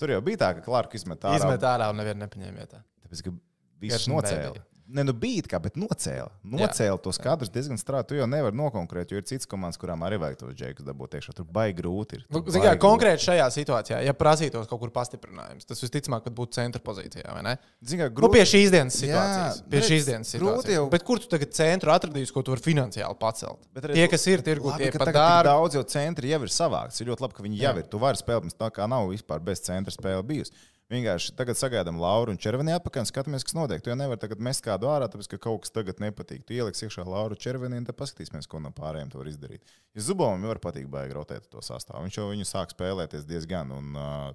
Tur 0.00 0.14
jau 0.14 0.20
bija 0.24 0.42
tā, 0.44 0.50
ka 0.58 0.64
Clarks 0.66 1.02
izmet 1.02 1.26
ārā. 1.26 1.40
Izmet 1.42 1.66
ārā 1.66 1.90
un 1.90 1.98
nevienu 1.98 2.22
nepaņēma 2.24 2.62
vietā. 2.62 2.82
Tāpēc, 3.04 3.24
ka 3.26 3.34
viss 3.82 4.10
nocēla. 4.10 4.52
nebija. 4.52 4.66
Ne, 4.90 5.04
nu 5.06 5.12
bija 5.14 5.42
tā, 5.46 5.58
bet 5.62 5.76
nocēla. 5.78 6.30
Nocēla 6.50 6.98
tos 7.02 7.18
kadrus 7.22 7.50
diezgan 7.54 7.78
strauji. 7.78 8.08
Tu 8.10 8.16
jau 8.18 8.26
nevari 8.26 8.56
nokonkurēt, 8.58 9.12
jo 9.14 9.20
ir 9.20 9.26
citas 9.28 9.46
komandas, 9.46 9.78
kurām 9.78 10.02
arī 10.02 10.16
vajag 10.18 10.38
tos 10.40 10.54
džekus 10.58 10.82
dabūt 10.88 11.12
iekšā. 11.14 11.34
Tur 11.38 11.46
baigi 11.46 11.76
grūti. 11.78 12.18
Ir. 12.18 12.24
Nu, 12.34 12.40
baigi 12.42 12.72
konkrēti 12.82 13.22
šajā 13.28 13.46
situācijā, 13.54 14.00
ja 14.02 14.14
prasītos 14.18 14.66
kaut 14.66 14.80
kur 14.82 14.90
pastiprinājums, 14.90 15.68
tas 15.70 15.78
visticamāk, 15.84 16.24
ka 16.26 16.32
būtu 16.34 16.58
centra 16.58 16.82
pozīcijā, 16.82 17.22
grūti. 17.30 17.54
Zin 17.86 18.02
kā, 18.02 18.08
Nu, 18.10 18.16
grūti. 18.18 18.32
pie 18.34 18.42
šīs 18.50 18.72
dienas 18.74 18.98
Jā, 18.98 19.04
situācijas. 19.06 19.62
Pie 19.70 19.78
redz, 19.78 19.90
šīs 19.92 20.08
dienas 20.10 20.34
situācijas. 20.34 20.74
jau- 20.74 20.90
Bet 20.90 21.04
kur 21.06 21.18
tu 21.22 21.30
tagad 21.36 21.54
centru 21.54 21.94
atradīsi, 21.94 22.32
ko 22.34 22.42
tu 22.42 22.50
vari 22.56 22.62
finansiāli 22.66 23.18
pacelt? 23.20 23.62
Bet 23.72 23.84
redz, 23.84 23.94
Tie, 23.94 24.08
kas 24.08 24.26
ir 24.26 24.42
tirgu, 24.42 24.74
tie 24.76 24.90
pat 24.90 25.14
dārgi. 25.14 25.44
daudz 25.44 25.74
jau 25.78 25.84
centri 25.86 26.28
jau 26.34 26.42
ir 26.42 26.48
savākts. 26.48 27.00
Ir 27.00 27.06
ļoti 27.14 27.20
labi, 27.28 27.34
ka 27.38 27.42
viņi 27.46 27.58
jau 27.62 27.74
Jā. 27.74 27.78
ir. 27.78 27.82
Tu 27.86 27.98
vari 27.98 28.16
spēlēt, 28.18 28.42
mums 28.42 28.54
tā 28.58 28.70
kā 28.74 28.88
nav 28.88 29.06
vispār 29.08 29.38
bez 29.44 29.60
centra 29.60 29.92
spēle 29.94 30.22
bijusi. 30.26 30.50
Vienkārši 30.90 31.36
tagad 31.38 31.54
sagaidām 31.54 32.00
Lauru 32.02 32.32
un 32.34 32.38
Červeni 32.42 32.72
atpakaļ 32.74 33.04
un 33.04 33.06
skatāmies, 33.06 33.44
kas 33.46 33.54
notiek. 33.54 33.78
Tu 33.78 33.92
jau 33.92 33.94
nevari 33.98 34.18
tagad 34.18 34.40
mest 34.42 34.64
kādu 34.64 34.88
ārā, 34.90 35.06
tāpēc 35.10 35.28
ka 35.30 35.38
kaut 35.44 35.62
kas 35.62 35.70
tagad 35.70 36.02
nepatīk. 36.02 36.42
Tu 36.42 36.56
ieliksi 36.56 36.88
iekšā 36.88 37.04
Lauru 37.06 37.38
Červeni 37.38 37.78
un 37.78 37.86
tad 37.86 37.94
paskatīsimies, 38.00 38.48
ko 38.50 38.58
no 38.64 38.72
pārējiem 38.74 39.12
tu 39.12 39.20
vari 39.20 39.30
izdarīt. 39.30 39.76
Ja 39.94 40.02
Zubovam 40.08 40.42
jau 40.42 40.50
var 40.50 40.58
patikt 40.64 40.90
baigi 40.90 41.14
rotēt 41.14 41.46
to 41.52 41.62
sastāvu. 41.62 42.02
Viņš 42.08 42.18
jau 42.18 42.26
viņu 42.32 42.48
sāk 42.48 42.74
spēlēties 42.74 43.28
diezgan. 43.28 43.70
Un, 43.76 43.94
uh, 43.94 44.26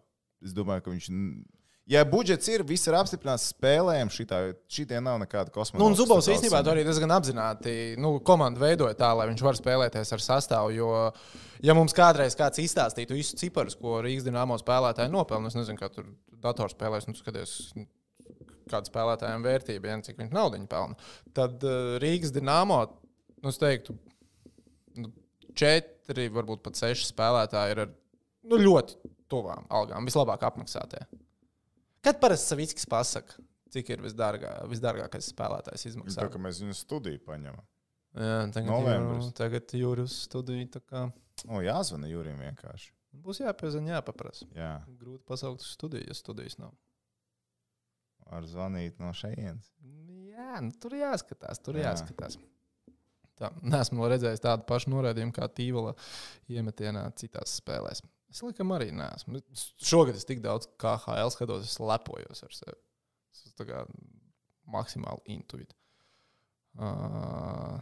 es 0.48 0.56
domāju, 0.56 0.86
ka 0.86 0.96
viņš. 0.96 1.12
Ja 1.86 2.02
budžets 2.02 2.48
ir, 2.50 2.64
viss 2.66 2.88
ir 2.90 2.96
apstiprināts 2.98 3.52
spēlēm, 3.52 4.10
šitie 4.10 4.98
nav 5.06 5.20
nekāda 5.22 5.52
kosmosa. 5.54 5.78
Nu, 5.78 5.94
Zubovs 5.94 6.26
īstenībā 6.34 6.64
to 6.66 6.72
arī 6.72 6.82
diezgan 6.88 7.12
apzināti 7.14 7.94
nu, 8.02 8.16
komandu 8.26 8.64
veidoja 8.64 8.96
tā, 8.98 9.12
lai 9.14 9.28
viņš 9.30 9.44
var 9.46 9.60
spēlēties 9.60 10.14
ar 10.16 10.24
sastāvu. 10.26 10.72
Jo, 10.74 10.88
ja 11.62 11.76
mums 11.78 11.94
kādreiz 11.94 12.34
kāds 12.40 12.64
izstāstītu 12.64 13.14
visus 13.14 13.38
ciparus, 13.38 13.78
ko 13.78 14.00
Rīgas 14.02 14.26
dīnāmo 14.26 14.58
spēlētāji 14.58 15.14
nopelna, 15.14 15.52
es 15.54 15.58
nezinu, 15.60 15.78
kā 15.78 15.92
tur 15.94 16.08
datorspēlēs, 16.42 17.06
nu, 17.06 17.14
skaties, 17.20 17.54
kāda 18.72 18.90
spēlētājiem 18.90 19.46
vērtība, 19.46 19.92
ja, 19.92 20.00
cik 20.08 20.18
viņš 20.24 20.34
naudu 20.34 20.64
pelna, 20.72 20.98
tad 21.38 21.62
uh, 21.70 22.00
Rīgas 22.02 22.34
dīnāmo, 22.34 22.80
nu, 23.44 23.52
es 23.54 23.62
teiktu, 23.62 23.94
nu, 25.04 25.12
četri, 25.54 26.32
varbūt 26.34 26.66
pat 26.66 26.82
seši 26.82 27.12
spēlētāji 27.12 27.78
ir 27.78 27.84
ar 27.86 27.94
nu, 28.50 28.58
ļoti 28.58 29.14
tuvām 29.30 29.70
algām, 29.70 30.10
vislabāk 30.10 30.50
apmaksātie. 30.50 31.06
Kad 32.06 32.20
parasti 32.22 32.52
Savickis 32.54 32.86
pasaka, 32.90 33.40
cik 33.74 33.90
ir 33.96 34.04
visdārgā, 34.06 34.52
visdārgākais 34.72 35.32
spēlētājs 35.34 35.88
izmaksā? 35.92 36.22
Tā 36.22 36.30
kā 36.36 36.42
mēs 36.42 36.62
viņu 36.64 36.76
studiju 36.78 37.22
paņemam. 37.26 37.64
Jā, 38.16 38.36
tagad 38.56 38.70
Novembris. 38.72 39.26
jūru, 39.26 39.34
tagad 39.36 39.74
jūras 39.76 40.14
studija. 40.30 40.68
tā 40.78 40.82
kā- 40.86 41.12
O, 41.50 41.60
jāzvana 41.66 42.08
Jurim 42.08 42.38
vienkārši. 42.40 42.92
Būs 43.26 43.42
jāpiezina, 43.42 43.98
jāpaprasa. 43.98 44.46
Jā, 44.56 44.70
Grūti 45.00 45.24
pasaukt 45.28 45.62
uz 45.66 45.74
studiju, 45.76 46.08
ja 46.08 46.14
studijas 46.14 46.58
nav. 46.60 46.72
var 48.32 48.42
zvanīt 48.50 48.98
no 49.00 49.12
šejienes. 49.14 49.68
Jā, 50.32 50.62
nu, 50.62 50.72
tur 50.82 50.92
jāskatās, 50.98 51.60
tur 51.62 51.76
Jā. 51.78 51.92
jāskatās. 51.94 52.38
Tā, 53.38 53.52
nesmu 53.62 54.02
vēl 54.02 54.16
redzējis 54.16 54.42
tādu 54.42 54.66
pašu 54.66 54.90
norādījumu 54.90 55.34
kā 55.36 55.46
Tīvola 55.52 55.94
iemetienā 56.50 57.04
citās 57.20 57.60
spēlēs. 57.62 58.02
Es 58.36 58.42
laikam 58.44 58.74
arī 58.76 58.90
neesmu. 58.92 59.40
Šogad 59.80 60.18
es 60.20 60.28
tik 60.28 60.42
daudz 60.44 60.68
KHL 60.82 61.32
skatos, 61.32 61.70
es 61.70 61.78
lepojos 61.80 62.44
ar 62.44 62.52
sevi. 62.52 62.78
Tā 63.56 63.64
kā 63.70 63.84
maksimāli 64.76 65.38
intuitīvs. 65.38 65.78
Uh, 66.76 67.78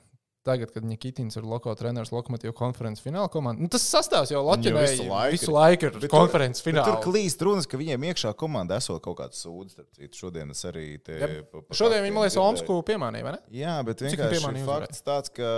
tagad, 0.45 0.69
kad 0.75 0.83
Nikitins 0.85 1.33
ir 1.39 1.45
loko 1.49 1.71
treneris 1.79 2.11
Lokomotīva 2.13 2.53
konferences 2.53 3.01
fināla 3.01 3.31
komandā, 3.33 3.63
nu, 3.63 3.69
tas 3.73 3.85
sastāvs 3.89 4.29
jau 4.29 4.43
Latvijā 4.45 4.83
visu 4.83 5.07
laiku 5.09 5.33
visu 5.33 5.47
ir. 5.47 5.53
laiku 5.55 5.87
ir 5.89 6.11
konferences 6.11 6.61
Bet 6.61 6.67
finālā. 6.67 6.83
Tur 6.91 6.99
klīst 7.07 7.41
runas, 7.47 7.65
ka 7.71 7.79
viņiem 7.81 8.05
iekšā 8.11 8.35
komandā 8.37 8.77
esot 8.77 9.01
kaut 9.01 9.17
kāds 9.23 9.41
citu. 9.41 10.11
Šodien 10.19 10.53
es 10.53 10.61
arī 10.69 10.85
te. 11.01 11.17
Ja, 11.17 11.31
pa- 11.49 11.63
pa 11.65 11.79
Šodien 11.79 12.05
viņi, 12.05 12.13
man 12.13 12.27
liekas, 12.27 12.37
Omsku 12.43 12.77
piemānīja, 12.85 13.25
vai 13.25 13.33
ne? 13.39 13.41
Jā, 13.63 13.79
bet 13.87 14.05
vienkārši 14.05 14.65
fakts 14.67 15.01
tāds, 15.01 15.33
ka 15.33 15.49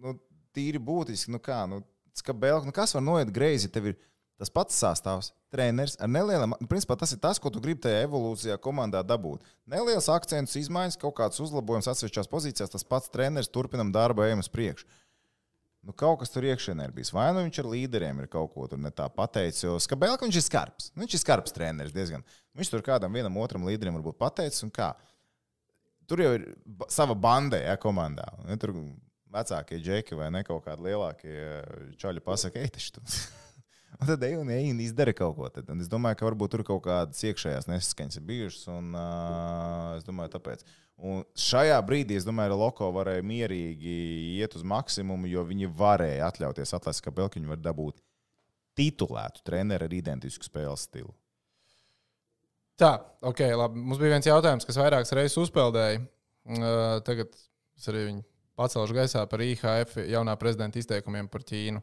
nu, 0.00 0.16
tīri 0.56 0.80
būtiski, 0.80 1.34
nu 1.34 1.42
kā, 1.44 1.60
nu, 1.68 1.82
skabēl, 2.16 2.64
nu 2.64 2.72
kas 2.72 2.94
var 2.96 3.04
noiet 3.04 3.34
greizi, 3.34 3.68
tev 3.68 3.90
ir 3.92 4.00
tas 4.40 4.50
pats 4.50 4.76
sastāvs, 4.80 5.30
treneris 5.54 5.94
ar 6.02 6.10
nelielām, 6.10 6.56
principā 6.70 6.96
tas 6.98 7.14
ir 7.14 7.20
tas, 7.22 7.38
ko 7.38 7.52
tu 7.52 7.62
gribi 7.62 7.84
tajā 7.84 8.02
evolūcijā 8.08 8.58
komandā 8.62 9.04
dabūt. 9.06 9.44
Neliels 9.70 10.10
akcents, 10.10 10.56
izmaiņas, 10.58 10.98
kaut 11.00 11.16
kāds 11.20 11.40
uzlabojums 11.44 11.88
atsevišķās 11.92 12.30
pozīcijās, 12.32 12.72
tas 12.74 12.86
pats 12.88 13.12
treneris 13.14 13.52
turpinam 13.52 13.92
darbu, 13.94 14.26
ejam 14.26 14.42
uz 14.42 14.50
priekšu. 14.50 14.88
Nu, 15.84 15.92
kaut 15.92 16.22
kas 16.22 16.32
tur 16.32 16.46
iekšienē 16.48 16.86
ir 16.88 16.92
bijis. 16.96 17.10
Vai 17.12 17.26
nu 17.36 17.42
viņš 17.44 17.58
ar 17.60 17.66
līderiem 17.68 18.22
ir 18.22 18.28
kaut 18.32 18.54
ko 18.54 18.64
tur 18.70 18.80
ne 18.80 18.88
tā 18.88 19.04
pateicis, 19.12 19.66
jo 19.66 19.74
Skabēlka 19.84 20.24
viņš 20.24 20.38
ir 20.40 20.44
skarbs. 20.46 20.86
Nu, 20.94 21.04
viņš 21.04 21.16
ir 21.18 21.20
skarbs 21.20 21.52
treneris 21.52 21.92
diezgan. 21.92 22.24
Viņš 22.56 22.70
tur 22.72 22.84
kādam 22.86 23.12
vienam 23.12 23.36
otram 23.42 23.66
līderim 23.68 23.98
varbūt 23.98 24.16
pateicis, 24.16 24.64
un 24.64 24.72
kā. 24.72 24.94
Tur 26.08 26.24
jau 26.24 26.32
ir 26.38 26.48
sava 26.92 27.16
banda, 27.16 27.60
ja 27.60 27.76
komandā. 27.80 28.30
Ja, 28.48 28.56
tur 28.60 28.72
vecākie 29.34 29.82
džeki 29.82 30.16
vai 30.16 30.32
ne 30.32 30.44
kaut 30.46 30.64
kādi 30.64 30.88
lielākie 30.88 31.36
čaļi 32.00 32.24
pasakā, 32.24 32.64
ej, 32.64 32.76
taču 32.78 32.96
tu. 32.96 33.04
Un 34.00 34.08
tad 34.08 34.24
ej 34.26 34.36
un, 34.40 34.48
ej 34.50 34.70
un 34.72 34.80
izdara 34.82 35.14
kaut 35.16 35.36
ko. 35.38 35.48
Tad. 35.52 35.68
Un 35.70 35.82
es 35.82 35.90
domāju, 35.90 36.18
ka 36.20 36.26
varbūt 36.26 36.54
tur 36.54 36.64
kaut 36.66 36.82
kādas 36.86 37.20
iekšējās 37.28 37.68
nesaskaņas 37.70 38.18
ir 38.18 38.24
bijušas. 38.28 38.64
Un, 38.72 38.90
uh, 38.98 39.92
es 39.98 40.06
domāju, 40.06 40.32
tāpēc. 40.34 40.64
Un 41.04 41.22
šajā 41.38 41.76
brīdī, 41.86 42.18
es 42.18 42.26
domāju, 42.26 42.58
Loko 42.58 42.90
varēja 42.94 43.24
mierīgi 43.26 43.94
iet 44.38 44.54
uz 44.58 44.66
maksimumu, 44.66 45.30
jo 45.30 45.42
viņi 45.46 45.70
varēja 45.78 46.30
atļauties 46.30 46.74
atlaist, 46.78 47.02
ka 47.04 47.14
Belkiņu 47.14 47.50
var 47.50 47.62
dabūt 47.62 48.02
titulētu 48.78 49.44
treneru 49.46 49.86
ar 49.86 49.94
identisku 49.94 50.46
spēles 50.46 50.86
stilu. 50.88 51.14
Tā, 52.78 52.96
ok, 53.22 53.46
labi. 53.54 53.78
Mums 53.78 54.00
bija 54.02 54.16
viens 54.16 54.26
jautājums, 54.26 54.66
kas 54.66 54.78
vairākas 54.80 55.14
reizes 55.14 55.38
uzpeldēja. 55.44 56.02
Uh, 56.44 56.98
tagad 57.06 57.30
es 57.78 57.86
arī 57.90 58.08
viņu 58.08 58.24
pacelšu 58.58 58.96
gaisā 58.96 59.22
par 59.30 59.42
IHF 59.42 59.98
jaunā 60.10 60.34
prezidenta 60.38 60.80
izteikumiem 60.80 61.30
par 61.30 61.46
Ķīnu. 61.46 61.82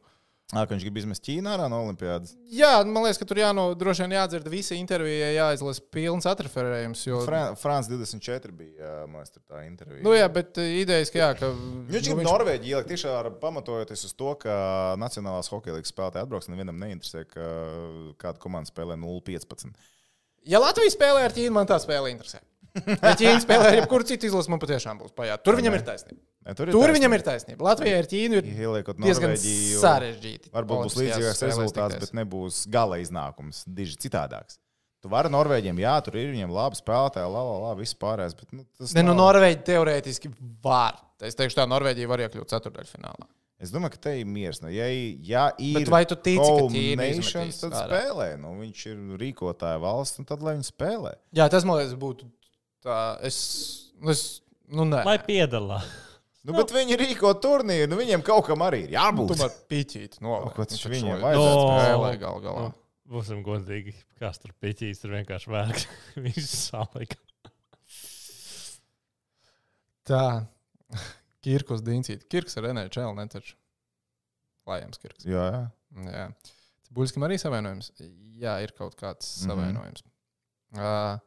Ā, 0.51 0.65
ka 0.67 0.73
viņš 0.75 0.83
grib 0.83 0.97
izmest 0.99 1.23
Ķīnā 1.23 1.53
no 1.71 1.77
Olimpiādas. 1.85 2.33
Jā, 2.51 2.81
man 2.83 3.05
liekas, 3.05 3.15
ka 3.21 3.23
tur 3.29 3.39
jāno, 3.39 3.69
droši 3.79 4.03
vien 4.03 4.15
jādzird 4.17 4.49
visa 4.51 4.75
intervija, 4.75 5.29
jāizlasa 5.31 5.79
pilns 5.95 6.27
atreferējums. 6.27 7.03
Jo, 7.07 7.21
Fran 7.23 7.55
Frans 7.55 7.87
24 7.87 8.51
bija 8.51 8.97
liekas, 9.07 9.31
tā 9.47 9.61
intervija. 9.63 10.03
nu, 10.03 10.11
jā, 10.11 10.27
bet 10.27 10.59
idejas, 10.59 11.07
ka 11.13 11.21
jā, 11.21 11.29
ka. 11.39 11.53
Viņš 11.55 12.09
grib 12.09 12.19
nu, 12.19 12.25
nu, 12.25 12.29
Norvēģiju 12.33 12.75
ielikt 12.75 12.91
tiešām 12.91 13.15
ar- 13.21 13.31
pamatojoties 13.39 14.03
uz 14.09 14.13
to, 14.19 14.33
ka 14.43 14.57
Nacionālās 14.99 15.47
hokeja 15.53 15.77
līnijas 15.77 15.93
spēlētāji 15.95 16.27
atbrauks. 16.27 16.51
Nevienam 16.51 16.83
neinteresē, 16.83 17.23
ka 17.31 17.47
kāda 18.19 18.43
komanda 18.43 18.67
spēlē 18.73 18.99
0-15. 18.99 19.71
Ja 20.51 20.59
Latvija 20.59 20.91
spēlē 20.91 21.23
ar 21.29 21.35
Ķīnu, 21.37 21.55
man 21.55 21.69
tā 21.69 21.79
spēle 21.79 22.11
interesē. 22.11 22.43
Ja 22.75 23.15
Ķīna 23.15 23.39
spēlē 23.43 23.71
ar 23.71 23.79
jebkuru 23.81 24.03
citu 24.07 24.27
izlasi, 24.27 24.51
man 24.51 24.59
patiešām 24.59 24.99
būs 24.99 25.15
pajāt. 25.15 25.43
Tur 25.47 25.55
viņam 25.59 25.75
ir 25.79 25.87
taisnība. 25.87 26.19
Ne, 26.41 26.55
tur 26.57 26.71
Tur 26.73 26.89
viņam 26.95 27.13
ir 27.13 27.21
taisnība. 27.25 27.61
Latvijai 27.67 27.99
ar 28.01 28.07
Ķīnu 28.09 28.39
ir 28.39 28.47
Ieliekot 28.49 28.97
diezgan 28.97 29.35
Norvēģiju. 29.35 29.81
sarežģīti. 29.83 30.49
Varbūt 30.55 30.87
būs 30.87 30.95
līdzīgāks 30.97 31.43
rezultāts, 31.45 31.99
bet 32.01 32.15
nebūs 32.17 32.63
gala 32.73 32.97
iznākums. 33.03 33.61
Diži 33.69 33.99
citādāks. 34.07 34.57
Tu 35.01 35.09
vari 35.09 35.29
Norvēģiem, 35.33 35.77
jā, 35.81 35.93
tur 36.05 36.17
ir 36.21 36.31
viņiem 36.33 36.51
labi 36.53 36.77
spēlētāji, 36.77 37.29
la, 37.33 37.43
la, 37.45 37.53
la, 37.67 37.69
viss 37.77 37.95
pārējais. 37.97 38.35
Bet, 38.37 38.51
nu, 38.53 38.65
tas 38.77 38.93
Ne, 38.97 39.03
nu, 39.05 39.13
Norvēģija 39.17 39.63
teorētiski 39.69 40.29
var. 40.65 40.97
Es 41.21 41.37
teikšu, 41.37 41.57
tā 41.61 41.65
Norvēģija 41.69 42.09
var 42.09 42.21
iekļūt 42.25 42.53
ceturdaļfinālā. 42.53 43.29
Es 43.61 43.69
domāju, 43.69 43.93
ka 43.93 44.01
te 44.09 44.13
ir 44.17 44.25
miers. 44.29 44.57
Nu, 44.61 44.69
ja, 44.73 44.87
ja 44.89 45.47
ir 45.61 45.77
Bet 45.83 45.89
vai 45.93 46.03
tu 46.09 46.17
tici, 46.17 46.41
ka 46.41 46.45
home 46.57 46.73
Ķīna 46.73 47.09
nations, 47.17 47.59
tad 47.61 47.75
ārā? 47.77 47.85
spēlē. 48.01 48.27
Nu, 48.41 48.55
viņš 48.61 48.85
ir 48.89 49.01
rīkotāja 49.21 49.81
valsts, 49.81 50.21
un 50.21 50.25
tad 50.29 50.41
lai 50.45 50.55
viņi 50.57 50.69
spēlē. 50.69 51.11
Jā, 51.37 51.45
tas 51.53 51.65
man 51.69 51.77
liekas, 51.77 51.93
būtu 52.01 52.29
tā. 52.85 52.97
Es, 53.29 53.37
es 54.09 54.23
nu, 54.69 54.85
nē. 54.89 55.03
Lai 55.05 55.17
piedalās. 55.21 55.85
Nu, 56.43 56.53
bet 56.57 56.71
viņi 56.73 56.95
rīko 56.97 57.35
turnīru, 57.43 57.87
nu, 57.91 57.97
viņiem 57.99 58.23
kaut 58.25 58.47
kam 58.47 58.63
arī 58.65 58.83
ir 58.87 58.89
Nu, 58.89 58.95
jābūt. 58.97 59.33
tomēr 59.35 59.51
pīķīt. 59.69 60.15
No, 60.25 60.39
taču 60.57 60.89
viņiem 60.89 61.19
No. 61.19 61.25
vajadzētu 61.27 61.65
spēlē 61.67 62.13
gal 62.23 62.39
galā. 62.41 62.63
Nu, 62.69 62.77
Būsim 63.11 63.41
godīgi. 63.43 63.93
Kas 64.17 64.39
tur 64.39 64.53
piķīs, 64.63 65.01
tur 65.03 65.11
vienkārši 65.11 65.51
vērk. 65.51 65.81
Viņš 66.25 66.47
salika. 66.49 67.17
Tā. 70.07 70.23
Kirkus 71.45 71.81
Dīncīt. 71.85 72.25
Kirks 72.31 72.57
ar 72.59 72.69
NHL 72.71 73.13
netaču. 73.17 73.55
Lājams 74.69 75.01
Kirks. 75.01 75.25
Jā, 75.25 75.45
jā. 75.55 75.61
Jā. 76.07 76.25
Buļskam 76.93 77.25
arī 77.27 77.37
savainojums. 77.41 77.91
Jā, 78.41 78.57
ir 78.65 78.73
kaut 78.77 78.95
kāds 78.99 79.29
Mhm. 79.41 79.49
savainojums. 79.49 80.03
Uh, 80.71 81.19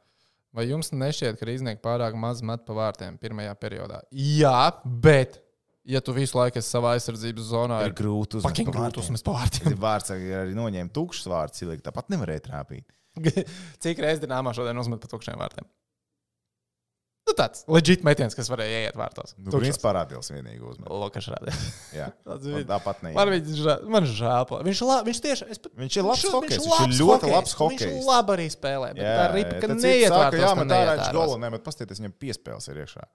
vai 0.54 0.66
jums 0.68 0.92
nešķiet, 0.94 1.38
ka 1.40 1.48
Rīznieki 1.48 1.82
pārāk 1.84 2.16
maz 2.18 2.42
met 2.46 2.64
pa 2.66 2.76
vārtiem 2.78 3.18
pirmajā 3.20 3.54
periodā? 3.60 4.00
Jā, 4.14 4.70
bet, 4.84 5.40
ja 5.84 6.00
tu 6.04 6.14
visu 6.16 6.38
laiku 6.38 6.60
esi 6.62 6.70
savā 6.76 6.94
aizsardzības 6.96 7.48
zonā, 7.52 7.80
Ir 7.84 7.92
ir 7.92 7.96
grūti 7.98 8.38
uzmest 8.40 8.54
pa 8.64 8.76
vārtiem. 8.86 9.24
pa 9.26 9.38
vārtiem. 9.38 9.78
Vārds 9.84 10.14
arī 10.14 10.54
noņēma 10.58 10.94
tukšs 10.94 11.26
vārds, 11.32 11.58
cilvēki 11.62 11.84
tāpat 11.90 12.12
nevarēja 12.14 12.46
trāpīt. 12.48 12.86
Cik 13.84 14.00
reizes 14.02 14.22
Dienāmā 14.24 14.54
šodien 14.56 14.78
uzmet 14.80 15.02
pa 15.02 15.10
tukšiem 15.12 15.38
vārtiem? 15.38 15.66
Nu, 17.24 17.32
tāds 17.32 17.62
leģit 17.72 18.02
metiens, 18.04 18.34
kas 18.36 18.50
varēja 18.52 18.82
ieiet 18.82 18.96
vārtos. 19.00 19.32
Nu, 19.40 19.48
Principā 19.54 19.86
parādījās 19.94 20.28
vienīgi 20.34 20.60
uzmet. 20.60 20.90
Lokašs 20.92 21.28
rādīja. 21.32 21.54
Jā, 21.96 22.08
tāpat 22.74 23.00
ne. 23.06 23.14
Man 23.16 23.30
viņš 23.32 23.62
žēl. 23.64 23.86
Man 23.94 24.08
žēl. 24.10 24.50
Viņš, 24.68 24.82
la, 24.84 24.98
viņš 25.06 25.20
tieši. 25.24 25.48
Es 25.54 25.62
pat, 25.64 25.72
Viņš 25.80 25.96
ir 26.02 26.04
labs 26.04 26.24
Viņš- 26.26 26.34
hokejs. 26.36 26.52
viņš 26.52 26.66
Viņš 26.66 26.68
ir 26.68 26.84
labs 26.84 27.00
ļoti 27.00 27.30
hokejs, 27.30 27.34
labs 27.34 27.54
Viņš 27.54 27.60
hokejs. 27.64 28.08
labi 28.10 28.34
arī 28.36 28.46
spēlē. 28.52 28.90
Bet 28.92 29.02
jā, 29.08 29.14
tā 29.16 29.26
ripa, 29.32 29.54
ka 29.64 29.72
neiet 29.72 30.12
vārtos, 30.12 30.44
jā, 30.44 30.52
man 30.60 30.68
tā 30.74 30.80
viņš 30.84 30.92
ārās. 31.00 31.12
golu, 31.16 31.38
ne, 31.40 31.50
bet 31.56 31.64
pastieties, 31.64 32.02
viņam 32.04 32.16
piespēles 32.26 32.68
ir 32.74 32.82
iekšā. 32.84 33.06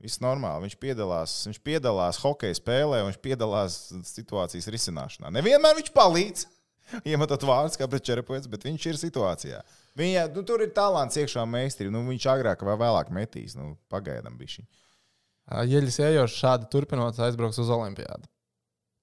Viss 0.00 0.20
normāli. 0.22 0.64
Viņš 0.64 0.76
piedalās, 0.80 1.32
viņš 1.50 1.60
piedalās 1.68 2.20
hokeja 2.24 2.54
spēlē, 2.56 3.02
un 3.04 3.10
viņš 3.12 3.20
piedalās 3.20 3.78
situācijas 4.14 4.68
risināšanā. 4.72 5.28
Nevienmēr 5.34 5.76
viņš 5.82 5.92
palīdz. 5.92 6.46
Iemetot 7.04 7.44
vārdus 7.48 7.76
kā 7.80 7.88
pret 7.90 8.06
Čerepovets, 8.06 8.48
bet 8.50 8.64
viņš 8.66 8.86
ir 8.90 8.98
situācijā. 9.00 9.60
Viņa, 9.98 10.26
nu, 10.34 10.44
tur 10.46 10.62
ir 10.64 10.72
talants 10.76 11.18
iekšā 11.20 11.44
meistri. 11.48 11.90
Nu, 11.92 12.04
viņš 12.08 12.28
agrāk 12.32 12.64
vai 12.66 12.76
vēlāk 12.80 13.12
metīs. 13.14 13.56
Nu, 13.58 13.74
pagaidām 13.92 14.38
bija 14.40 14.58
šī. 14.58 14.66
Jeļas 15.68 16.00
ejot 16.04 16.34
šādi 16.34 16.68
turpinot, 16.72 17.16
aizbrauks 17.24 17.60
uz 17.62 17.70
Olimpiādu. 17.72 18.28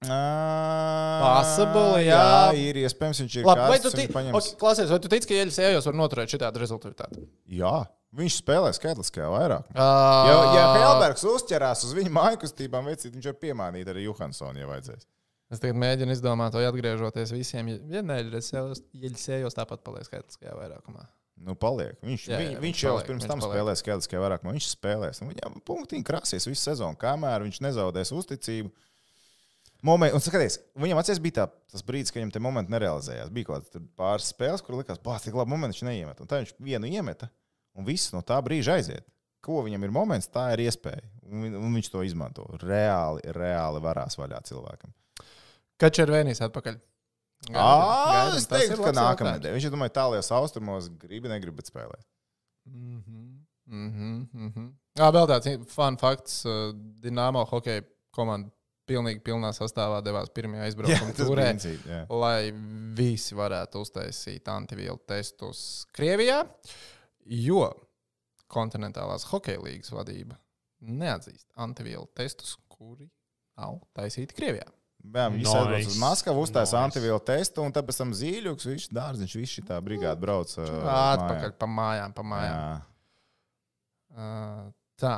Possible, 0.06 2.02
jā. 2.04 2.18
jā, 2.20 2.66
ir 2.68 2.78
iespējams, 2.84 3.20
viņš 3.24 3.36
ir 3.40 3.46
Labi, 3.48 3.62
vai 3.64 3.70
karsts, 3.78 3.86
tu, 3.86 3.92
ti... 3.96 4.04
viņš 4.04 4.14
paņems- 4.14 4.36
okay, 4.38 4.58
klausies, 4.60 4.92
vai 4.92 4.98
tu 5.02 5.10
tici, 5.10 5.28
ka 5.30 5.38
Jeļas 5.38 5.58
ejot 5.70 5.88
var 5.88 5.96
noturēt 6.02 6.34
šādu 6.34 6.62
rezultātu? 6.62 7.24
Jā, 7.48 7.72
viņš 8.20 8.36
spēlē 8.42 8.70
skaitliskajā 8.76 9.30
vairāk. 9.32 9.70
Uh, 9.72 10.28
Jo, 10.28 10.38
ja 10.54 10.66
Helbergs 10.76 11.24
uzķerās 11.32 11.86
uz 11.88 11.96
viņa 11.96 12.12
māju 12.12 12.42
kustībām, 12.44 12.92
vecīt, 12.92 13.14
viņš 13.16 13.30
var 13.32 13.38
piemānīt 13.42 13.90
arī 13.92 14.04
Johansonu, 14.06 14.60
ja 14.60 14.68
vajadzēs. 14.70 15.08
Es 15.52 15.60
tagad 15.62 15.78
mēģinu 15.78 16.10
izdomāt, 16.16 16.56
vai 16.58 16.64
atgriežoties 16.66 17.30
visiem. 17.34 17.68
Ja 17.92 18.02
neļas 18.02 18.50
ejos, 19.36 19.54
tāpat 19.54 19.84
paliek 19.86 20.08
skaitliskajā 20.08 20.56
vairākumā. 20.58 21.04
Nu, 21.46 21.52
paliek. 21.60 21.98
Viņš, 22.02 22.22
Jā, 22.30 22.38
jā, 22.40 22.48
viņš 22.56 22.62
viņš 22.64 22.80
jau 22.82 22.92
paliek, 22.94 23.06
pirms 23.10 23.22
viņš 23.22 23.30
tam 23.30 23.42
paliek. 23.44 23.54
spēlēja 23.54 23.80
skaitliskajā 23.82 24.22
vairākumā. 24.24 24.54
Viņš 24.56 24.68
spēlēs. 24.72 25.20
Nu, 25.20 25.28
viņam 25.30 25.58
punktiņi 25.68 26.06
krāsies 26.08 26.48
visu 26.48 26.62
sezonu, 26.64 26.96
kamēr 26.98 27.44
viņš 27.44 27.60
nezaudēs 27.66 28.12
uzticību. 28.16 28.72
Moment, 29.86 30.16
un 30.16 30.24
skaties, 30.24 30.56
viņam 30.80 30.98
acīs 31.02 31.20
bija 31.22 31.36
tā, 31.42 31.44
tas 31.70 31.84
brīdis, 31.86 32.10
kad 32.10 32.22
viņam 32.22 32.32
te 32.34 32.42
momenti 32.42 32.72
nerealizējās. 32.72 33.30
Bija 33.36 33.50
kaut 33.50 33.68
kāds 33.68 33.84
pāris 34.00 34.30
spēles, 34.32 34.64
kur 34.64 34.80
likās, 34.80 34.98
ka 35.04 35.18
tik 35.22 35.36
labi 35.36 35.52
momenti 35.52 35.76
viņš 35.76 35.86
neiemet. 35.86 36.22
Un 36.24 36.30
tā 36.32 36.40
viņš 36.40 36.54
vienu 36.64 36.88
iemeta, 36.88 37.28
un 37.76 37.86
viss 37.86 38.10
no 38.16 38.24
tā 38.26 38.40
brīža 38.42 38.80
aiziet. 38.80 39.06
Ko 39.44 39.60
viņam 39.62 39.84
ir 39.86 39.92
moments, 39.94 40.32
tā 40.32 40.48
ir 40.56 40.64
iespēja. 40.64 41.04
Un, 41.28 41.52
un 41.60 41.76
viņš 41.76 41.92
to 41.92 42.02
izmanto. 42.08 42.48
Reāli, 42.64 43.22
reāli 43.36 43.84
varās 43.84 44.16
vaļā 44.18 44.40
cilvēkam. 44.48 44.90
Kačervēnijas 45.82 46.42
atpakaļ. 46.48 46.78
Ā, 47.52 47.52
Gaidam, 47.52 48.38
es 48.40 48.48
teiktu, 48.50 48.80
ka 48.80 48.92
nākamā 48.96 49.36
nedēļa. 49.36 49.56
Viņš, 49.58 49.68
domāju, 49.72 49.92
tālākajos 49.98 50.32
austrumos 50.38 50.88
gribi, 51.02 51.30
negribi, 51.30 51.58
bet 51.60 51.70
spēlē. 51.70 51.98
Mhm, 52.66 53.26
mhm, 53.68 54.14
mhm. 54.32 54.68
Jā, 54.96 55.10
vēl 55.14 55.28
tāds 55.30 55.52
fun 55.70 55.98
fakts. 56.00 56.40
Dienāmo 57.04 57.44
hokeja 57.50 57.84
komanda 58.16 58.50
pilnīgi 58.86 59.20
pilnā 59.26 59.50
sastāvā 59.54 59.98
devās 60.04 60.30
pirmajā 60.34 60.62
Jā, 60.62 60.70
aizbraukuma 60.70 61.14
tas 61.16 61.28
turē, 61.28 61.46
jā. 61.90 62.00
lai 62.22 62.52
visi 62.96 63.36
varētu 63.36 63.82
uztaisīt 63.82 64.48
antivielu 64.50 65.00
testus 65.10 65.60
Krievijā, 65.96 66.44
jo 67.26 67.66
kontinentālās 68.52 69.26
hokeja 69.32 69.62
līnijas 69.64 69.90
vadība 69.94 70.38
neatzīst 70.86 71.48
antivielu 71.58 72.06
testus, 72.14 72.54
kuri 72.70 73.08
nav 73.58 73.80
taisīti 73.96 74.36
Krievijā. 74.38 74.68
Jā, 75.14 75.28
viņi 75.30 75.42
Nice. 75.44 75.54
aizbrauc 75.56 75.86
uz 75.92 75.98
Maskavu, 76.02 76.42
uztaisīja 76.46 76.80
Nice. 76.82 76.88
antivielu 76.90 77.20
testu, 77.24 77.62
un 77.62 77.72
tad 77.72 77.86
pēc 77.86 77.96
tam 78.02 78.12
zīļuks, 78.12 78.66
viņš 78.72 78.88
dārziņš, 78.92 79.36
viss 79.40 79.54
šī 79.58 79.64
tā 79.68 79.78
brigāde 79.84 80.20
brauc. 80.20 80.50
uh, 80.58 80.66
Atpakaļ 80.66 81.50
mājām. 81.52 81.58
pa 81.58 81.66
mājām, 81.66 82.14
pa 82.14 82.22
mājām. 82.22 82.56
Jā. 82.56 82.82
Uh, 84.16 84.72
tā, 85.00 85.14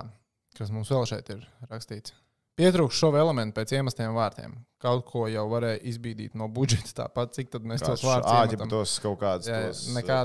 kas 0.58 0.70
mums 0.74 0.90
vēl 0.90 1.06
šeit 1.06 1.28
ir 1.30 1.44
rakstīts. 1.70 2.12
Pietrūkst 2.58 2.98
šo 2.98 3.12
elementu 3.14 3.54
pēc 3.60 3.70
iemestiem 3.78 4.10
vārtiem. 4.16 4.56
Kaut 4.82 5.04
ko 5.06 5.28
jau 5.30 5.44
varēja 5.50 5.78
izbīdīt 5.86 6.34
no 6.34 6.48
budžeta. 6.50 7.04
Tāpat, 7.04 7.36
cik 7.36 7.52
mēs 7.62 7.84
tos 7.86 8.02
vārdus 8.02 8.32
iemetam? 8.50 8.68
tos 8.72 8.96
kaut 8.98 9.20
kādus 9.20 9.46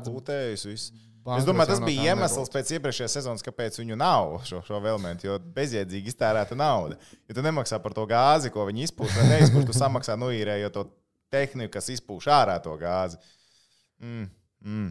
pūtējus. 0.09 0.87
Es 1.23 1.45
domāju, 1.47 1.71
tas 1.71 1.79
bija 1.83 2.11
iemesls 2.11 2.35
nebūtu. 2.35 2.53
pēc 2.57 2.71
iepriekšējās 2.77 3.13
sezonas, 3.15 3.43
kāpēc 3.45 3.77
viņu 3.79 3.95
nav 3.99 4.33
šo, 4.47 4.59
šo 4.67 4.79
elementu. 4.81 5.29
Jo 5.29 5.37
bezjēdzīgi 5.55 6.11
iztērēta 6.11 6.57
nauda. 6.59 6.97
Ja 7.31 7.37
tu 7.37 7.45
nemaksā 7.45 7.79
par 7.83 7.95
to 7.95 8.03
gāzi, 8.09 8.51
ko 8.51 8.65
viņi 8.67 8.89
izpūš, 8.89 9.13
vai 9.15 9.29
neizpūš, 9.29 9.69
tu 9.69 9.75
samaksā 9.77 10.17
noīrējot 10.19 10.75
to 10.75 10.83
tehniku, 11.31 11.71
kas 11.77 11.87
izpūš 11.95 12.27
ārā 12.27 12.57
to 12.63 12.75
gāzi. 12.81 13.21
Mm, 14.03 14.27
mm, 14.67 14.89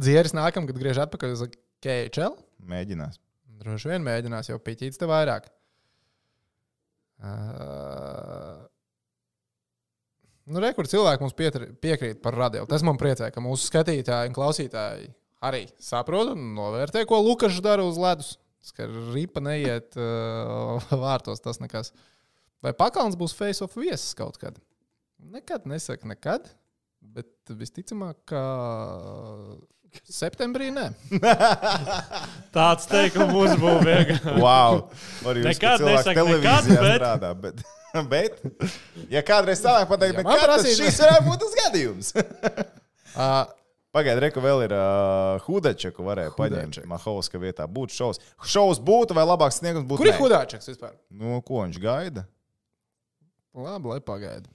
Dzieris 0.00 0.32
nākamgad 0.34 0.80
griež 0.80 1.02
atpakaļ 1.04 1.36
uz 1.36 1.44
KHL. 1.84 2.38
mēģinās. 2.64 3.20
Droši 3.60 3.92
vien 3.92 4.02
mēģinās 4.08 4.48
jau 4.50 4.56
piķīts 4.58 4.98
te 4.98 5.06
vairāk. 5.06 5.46
Uh, 7.24 8.64
nu, 10.50 10.60
re, 10.62 10.72
kur 10.76 10.88
cilvēki 10.90 11.24
mums 11.24 11.36
pietri, 11.36 11.68
piekrīt 11.82 12.22
par 12.24 12.36
radio. 12.38 12.64
Tas 12.70 12.84
man 12.86 12.98
priecē, 13.00 13.30
ka 13.34 13.42
mūsu 13.44 13.68
skatītāji 13.70 14.30
un 14.30 14.36
klausītāji 14.36 15.12
arī 15.44 15.66
saprot 15.82 16.32
un 16.32 16.52
novērtē, 16.56 17.04
ko 17.08 17.20
Lukas 17.24 17.60
dara 17.64 17.84
uz 17.86 18.00
ledus. 18.00 18.34
Ka 18.72 18.86
ripa 18.88 19.42
neiet 19.44 19.96
uh, 20.00 20.80
vārtos, 21.04 21.42
tas 21.44 21.60
nekas. 21.60 21.92
Vai 22.64 22.72
Pakāns 22.72 23.16
būs 23.20 23.36
face 23.36 23.60
of 23.64 23.74
viesis 23.76 24.16
kaut 24.16 24.38
kad? 24.40 24.56
Nekad 25.20 25.66
nesaka, 25.68 26.08
nekad. 26.08 26.48
Bet 27.04 27.52
visticamāk, 27.52 28.22
ka 28.30 28.40
septembrī 30.10 30.70
nē. 30.74 30.88
Tāds 32.56 32.86
teikums 32.90 33.34
vienkārši. 33.58 34.36
Wow! 34.42 34.84
Nekad 35.44 35.84
nesaka 35.84 36.24
nekad, 36.28 36.70
bet- 36.70 37.00
strādā. 37.00 37.32
Bet, 37.40 37.64
bet, 38.12 38.40
ja 39.12 39.22
kādreiz 39.26 39.62
tālāk 39.64 39.90
pateikt, 39.90 40.16
Ja 40.18 40.22
nekad, 40.22 40.40
tad 40.40 40.48
prasītu- 40.50 40.80
šis 40.84 41.02
varētu 41.04 41.28
būt 41.30 41.44
tas 41.46 41.60
gadījums. 41.64 42.14
Uh, 43.14 43.44
Pagaidiet, 43.94 44.24
reku 44.24 44.40
vēl 44.42 44.64
ir 44.64 44.72
uh, 44.74 45.36
Hudača, 45.44 45.92
ko 45.94 46.02
varēja 46.08 46.32
paņemt. 46.34 46.80
Mahovska 46.90 47.38
vietā 47.38 47.62
būtu 47.70 47.94
šovs. 47.94 48.18
Šovs 48.42 48.80
būtu 48.82 49.14
vai 49.14 49.22
labāks 49.22 49.60
sniegums 49.60 49.86
būtu? 49.86 50.00
kur 50.00 50.08
ir 50.10 50.16
nē? 50.16 50.18
Hudāčeks 50.18 50.66
vispār? 50.72 50.96
Nu, 51.14 51.36
ko 51.46 51.60
viņš 51.62 51.78
gaida? 51.78 52.24
Labi, 53.54 53.92
lai 53.92 54.00
pagaida. 54.02 54.50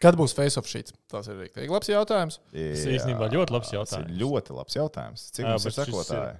Kad 0.00 0.16
būs 0.18 0.32
face 0.34 0.56
of 0.58 0.66
sheets? 0.66 0.94
Tas 1.12 1.28
ir 1.28 1.36
rīktīgi 1.44 1.70
labs 1.70 1.88
jautājums. 1.92 2.38
Tas 2.54 2.86
īstenībā 2.96 3.28
ļoti 3.34 3.52
labs 3.54 3.68
Tas 3.68 3.74
ir 3.74 3.78
jautājums. 3.78 4.16
ļoti 4.22 4.56
labs 4.56 4.76
jautājums. 4.78 5.26
Cik 5.36 5.44
Jā, 5.44 5.52
mums 5.52 5.66
ir 5.68 5.72
ir- 5.72 5.78
sekotāji? 5.82 6.36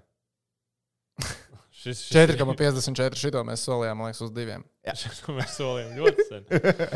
Šis, 1.83 1.99
šis 2.07 2.15
4,54 2.38 3.17
šito 3.19 3.41
mēs 3.43 3.65
solījām, 3.67 4.05
liekas, 4.07 4.21
uz 4.23 4.31
diviem. 4.37 4.62
Šis, 4.95 5.19
ko 5.25 5.33
mēs 5.35 5.57
solījām 5.59 5.97
ļoti 5.99 6.27
sen. 6.29 6.45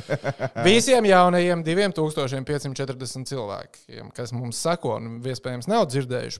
Visiem 0.69 1.09
jaunajiem 1.09 1.65
2540 1.67 3.27
cilvēkiem, 3.33 4.13
kas 4.15 4.31
mums 4.37 4.61
sako, 4.63 4.93
un 5.01 5.17
iespējams 5.27 5.67
nav 5.73 5.89
dzirdējuši, 5.91 6.39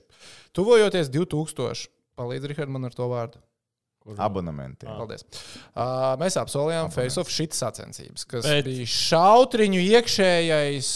tuvojoties 0.55 1.11
2000. 1.11 1.89
Palīdz, 2.17 2.47
Rihard, 2.49 2.71
man 2.73 2.87
ar 2.87 2.95
to 2.95 3.05
vārdu. 3.11 3.41
Abonementi. 4.15 4.87
Ah. 4.87 4.97
Paldies. 5.01 5.25
Uh, 5.75 6.13
mēs 6.21 6.37
apsolījām 6.39 6.91
face 6.95 7.19
of 7.19 7.29
shit 7.33 7.51
sacensības, 7.57 8.23
kas 8.29 8.45
Bet- 8.47 8.65
bija 8.69 8.85
šautriņu 8.87 9.81
iekšējais 9.97 10.91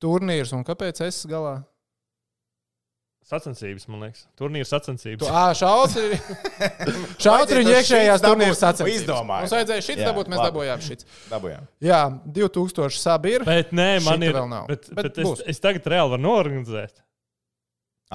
turnīrs. 0.00 0.54
Un 0.56 0.64
kāpēc 0.64 1.02
es 1.06 1.24
galā? 1.28 1.58
Sacensības, 3.28 3.84
man 3.92 4.00
liekas. 4.06 4.22
Turnīra 4.40 4.64
sacensības. 4.64 5.20
Tu, 5.20 5.28
ā, 5.28 5.50
šautri... 5.58 6.16
Šautriņu 7.26 7.74
iekšējās 7.76 8.22
turnīra 8.24 8.54
sacensības. 8.56 9.02
izdomājām. 9.02 9.42
Mums 9.44 9.52
vajadzēja 9.52 9.84
šit 9.84 10.00
Jā, 10.00 10.06
dabūt, 10.08 10.30
mēs 10.32 10.40
labi. 10.40 10.48
dabūjām 10.48 10.84
šit. 10.86 11.04
Dabūjām. 11.28 11.66
Jā, 11.84 11.98
2000 12.38 12.96
sabi 13.02 13.34
ir. 13.36 13.44
Bet 13.44 13.74
nē, 13.76 13.88
man 14.06 14.16
Šita 14.16 14.30
ir. 14.30 14.38
vēl 14.38 14.48
nav. 14.48 14.64
Bet, 14.72 14.88
Bet 14.88 14.96
bet, 15.02 15.10
bet 15.18 15.26
būs. 15.28 15.42
es, 15.44 15.58
es 15.58 15.60
tagad 15.60 15.90
reāli 15.92 16.14
varu 16.14 16.24
norganizēt. 16.24 17.02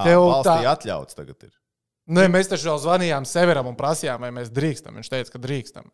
Tev 0.01 0.25
tā- 0.49 0.57
atļauts 0.73 1.19
tagad 1.21 1.45
ir. 1.45 1.53
Nē, 2.11 2.25
mēs 2.27 2.49
taču 2.51 2.67
jau 2.67 2.77
zvanījām 2.83 3.23
Severam 3.27 3.69
un 3.69 3.77
prasījām, 3.79 4.19
vai 4.25 4.31
mēs 4.35 4.49
drīkstam. 4.51 4.97
Viņš 4.99 5.09
teica, 5.13 5.31
ka 5.31 5.39
drīkstam. 5.43 5.85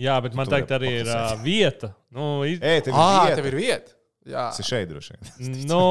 Jā, 0.00 0.16
bet 0.24 0.34
man 0.34 0.48
Tu 0.48 0.54
tagad 0.54 0.70
tur 0.70 0.78
arī 0.80 0.92
ir 1.02 1.10
uh, 1.12 1.34
vieta. 1.44 1.90
Nu, 2.10 2.42
iz... 2.48 2.56
Ej, 2.64 2.80
tev 2.86 2.94
ir 2.96 2.98
Ah, 2.98 3.18
vieta. 3.28 3.36
tev 3.38 3.48
ir 3.50 3.56
vieta. 3.60 3.92
Jā, 4.24 4.44
Tas 4.50 4.62
ir 4.62 4.66
šeit 4.70 4.88
droši 4.88 5.14
vien. 5.20 5.58
nu, 5.68 5.82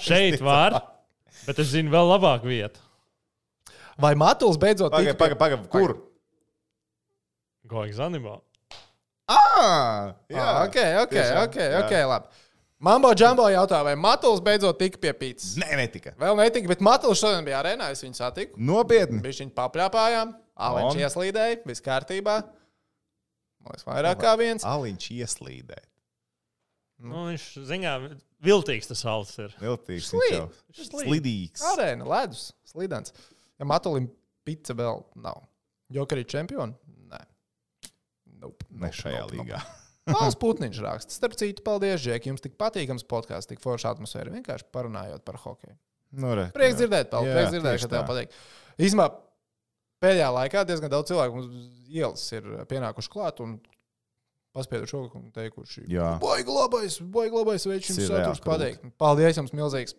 šeit 0.00 0.38
var. 0.46 0.76
Bet 1.48 1.58
es 1.58 1.72
zinu 1.74 1.90
vēl 1.92 2.06
labāku 2.14 2.46
vietu. 2.48 2.78
vai 3.98 4.14
Matuls 4.14 4.56
beidzot 4.60 4.92
Pagaid, 4.94 5.16
pagaid, 5.18 5.38
pagaid. 5.40 5.66
Kur? 5.72 5.96
Goigs 7.66 7.98
animā. 7.98 8.38
Ah, 9.26 10.14
jā. 10.30 10.38
Ah, 10.38 10.62
ok, 10.68 10.76
ok, 11.02 11.10
tiešām, 11.16 11.40
ok, 11.48 11.56
jā. 11.58 11.78
ok, 11.82 11.94
labi. 12.06 12.44
Mambo 12.78 13.08
Džambo 13.16 13.46
jautā, 13.48 13.78
vai 13.86 13.94
Matuls 13.96 14.42
beidzot 14.44 14.76
tika 14.78 15.00
pie 15.00 15.12
pīcis? 15.16 15.54
Nē, 15.62 15.70
netika. 15.80 16.12
Vēl 16.20 16.36
netika, 16.36 16.68
bet 16.68 16.82
Matuls 16.84 17.22
šodien 17.22 17.46
bija 17.46 17.62
arēnā, 17.62 17.88
es 17.94 18.02
viņu 18.04 18.18
satiku. 18.18 18.60
Nopietni. 18.60 19.22
Viņš 19.24 19.40
viņu 19.46 19.54
papļāpājām, 19.56 20.34
Aleņš 20.66 20.92
Un? 20.92 21.00
ieslīdēja, 21.06 21.62
viss 21.68 21.84
kārtībā. 21.84 22.34
Liekas, 23.66 23.86
vairāk 23.88 24.20
kā 24.20 24.34
viens. 24.40 24.64
Aliņš 24.68 25.08
ieslīdē. 25.16 25.78
Nu, 27.06 27.26
viņš 27.30 27.46
ziņā 27.68 27.94
viltīgs 28.44 28.88
tas 28.92 29.02
alts 29.08 29.34
ir. 29.40 29.56
Viltīgs. 29.60 30.12
Slīd. 30.12 30.60
Slidīgs. 30.92 31.64
Arēna, 31.72 32.04
ledus, 32.08 32.50
slidens. 32.68 33.12
Ja 33.60 33.64
Matulim 33.68 34.10
pica 34.44 34.76
vēl 34.76 35.00
nav. 35.24 35.42
Jokarī 35.92 36.24
čempioni? 36.28 36.76
Nē. 37.08 37.20
Nope, 38.44 38.68
Ne 38.70 38.92
šajā 38.92 39.24
līgā. 39.32 39.60
Valsts 40.06 40.38
putniņš 40.38 40.80
raksta. 40.84 41.14
Starp 41.16 41.34
citu, 41.38 41.62
paldies, 41.66 42.00
Džek. 42.04 42.28
Jums 42.30 42.42
tik 42.44 42.54
patīkams 42.60 43.02
podkāsts, 43.10 43.48
tik 43.50 43.62
forša 43.64 43.94
atmosfēra. 43.96 44.30
Vienkārši 44.36 44.68
parunājot 44.74 45.24
par 45.26 45.38
hokeju. 45.42 45.74
Nu, 46.16 46.30
re, 46.38 46.44
Prieks 46.54 46.76
jā. 46.76 46.84
dzirdēt, 46.84 47.10
Pauli. 47.10 47.26
Jā, 47.32 47.34
Prieks 47.40 47.54
dzirdēt, 47.56 47.80
ka 47.82 47.88
tev 47.90 48.04
patīk. 48.06 48.36
Īsumā 48.86 49.08
pēdējā 50.04 50.28
laikā 50.36 50.62
diezgan 50.68 50.92
daudz 50.92 51.10
cilvēku 51.10 51.40
mums 51.40 51.50
ielas 51.90 52.22
ir 52.36 52.46
pienākuši 52.70 53.10
klāt 53.12 53.42
un 53.42 53.56
paspieduši 54.56 54.96
roku 54.96 55.18
un 55.20 55.26
teikuši, 55.34 55.84
baigi 56.22 56.54
labais, 56.54 56.94
baigi 57.12 57.36
labais 57.36 57.66
veids 57.68 57.90
jums 57.90 58.06
saturs 58.08 58.40
pateikt. 58.44 58.86
Paldies 59.02 59.36
jums 59.42 59.52
milzīgs. 59.52 59.96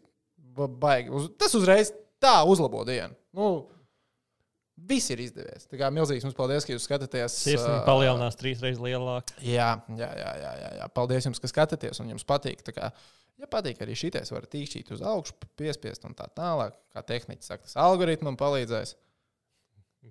Ba- 0.58 0.70
Baigi. 0.72 1.12
Tas 1.38 1.54
uzreiz 1.60 1.92
tā 2.24 2.40
uzlabo 2.50 2.82
dienu. 2.88 3.14
Nu, 3.38 3.68
Viss 4.78 5.10
ir 5.10 5.22
izdevies. 5.24 5.66
Tā 5.72 5.80
kā 5.80 5.88
milzīgs 5.94 6.26
jums 6.28 6.36
paldies, 6.38 6.66
ka 6.68 6.76
jūs 6.76 6.86
skatāties. 6.86 7.34
Sirsniņa 7.42 7.80
palielinās 7.88 8.38
trīs 8.38 8.62
reizes 8.62 8.82
lielāk. 8.84 9.34
Jā, 9.42 9.72
jā, 9.90 10.10
jā, 10.20 10.34
jā, 10.44 10.52
jā, 10.62 10.70
jā. 10.78 10.90
Paldies 10.94 11.26
jums, 11.26 11.42
ka 11.42 11.50
skatāties 11.50 11.98
un 12.04 12.14
jums 12.14 12.28
patīk. 12.28 12.62
Tā 12.68 12.76
Kā, 12.76 12.92
ja 13.42 13.50
patīk 13.50 13.82
arī 13.82 13.98
šitais, 13.98 14.30
var 14.32 14.46
tīkšķīt 14.46 14.94
uz 14.94 15.02
augšu, 15.02 15.34
piespiest 15.58 16.06
un 16.06 16.14
tā 16.18 16.30
tālāk. 16.38 16.78
Kā 16.94 17.02
tehniķis 17.10 17.50
saka, 17.50 17.66
tas 17.66 17.76
algoritmam 17.82 18.38
palīdzēs. 18.38 18.94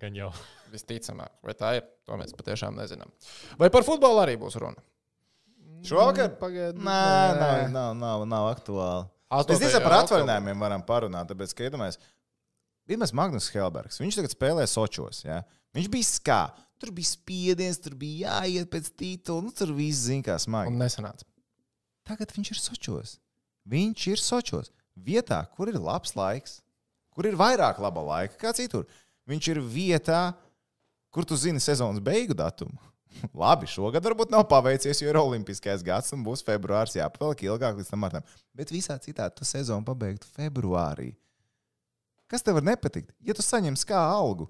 Gan 0.02 0.18
jau. 0.18 0.32
Visticamāk, 0.74 1.30
vai 1.46 1.54
tā 1.56 1.76
ir, 1.78 1.86
to 2.04 2.18
mēs 2.20 2.34
patiešām 2.36 2.74
nezinām. 2.76 3.12
Vai 3.60 3.70
par 3.72 3.86
futbolu 3.86 4.20
arī 4.26 4.34
būs 4.40 4.58
runa? 4.60 4.82
Šovakar? 5.86 6.34
Pagaidiet, 6.40 6.82
Nē, 6.82 7.38
nav, 7.38 7.62
nav, 7.70 7.94
nav, 8.00 8.24
nav 8.28 8.48
aktuāli. 8.50 9.06
Mēs 9.30 9.62
tikai 9.62 9.80
par 9.82 9.96
atvaļinājumiem 10.02 10.60
varam 10.62 10.82
parunāt, 10.86 11.30
tāpēc, 11.30 11.54
ka 11.56 11.66
iedomājamies, 11.66 11.98
Pirmais 12.86 13.12
Magnus 13.16 13.48
Helbergs. 13.50 13.98
Viņš 14.02 14.20
tagad 14.20 14.34
spēlē 14.34 14.66
Sočos. 14.70 15.24
Ja? 15.26 15.40
Viņš 15.74 15.90
bija 15.92 16.08
skā. 16.08 16.40
Tur 16.80 16.92
bija 16.94 17.08
spiediens, 17.08 17.80
tur 17.80 17.96
bija 17.98 18.36
jāiet 18.42 18.68
pēc 18.70 18.90
titula. 19.00 19.42
Nu, 19.42 19.52
tur 19.56 19.72
viss 19.74 20.06
zina, 20.06 20.22
kā 20.26 20.36
smagi. 20.40 20.70
Un 20.70 20.82
nesanāca. 20.82 21.26
Tagad 22.06 22.34
viņš 22.36 22.52
ir 22.52 22.60
Sočos. 22.62 23.16
Viņš 23.66 24.06
ir 24.12 24.22
Sočos. 24.22 24.70
Vietā, 24.96 25.40
kur 25.56 25.68
ir 25.72 25.80
labs 25.82 26.14
laiks, 26.16 26.60
kur 27.12 27.26
ir 27.28 27.36
vairāk 27.36 27.80
laba 27.82 28.04
laika 28.04 28.38
kā 28.40 28.52
citur. 28.56 28.86
Viņš 29.28 29.48
ir 29.52 29.60
vietā, 29.60 30.20
kur 31.10 31.26
tu 31.26 31.36
zini 31.36 31.60
sezonas 31.60 32.00
beigu 32.04 32.36
datumu. 32.36 32.78
Labi, 33.40 33.68
šogad 33.70 34.04
varbūt 34.04 34.32
nav 34.32 34.44
paveicies, 34.50 35.00
jo 35.00 35.08
ir 35.10 35.18
olimpiskais 35.18 35.84
gads 35.84 36.12
un 36.12 36.24
būs 36.24 36.44
februāris 36.44 36.98
jāpavelk 36.98 37.46
ilgāk 37.46 37.78
līdz 37.78 37.92
tam 37.92 38.04
martam. 38.04 38.26
Bet 38.56 38.72
visā 38.74 38.98
citādi 39.00 39.40
tu 39.40 39.48
sezonu 39.48 39.84
pabeigtu 39.86 40.28
februārī. 40.36 41.14
Kas 42.30 42.42
tev 42.42 42.58
var 42.58 42.66
nepatikt? 42.66 43.12
Ja 43.22 43.36
tu 43.36 43.44
saņemsi 43.46 43.86
kā 43.88 44.00
algu, 44.10 44.48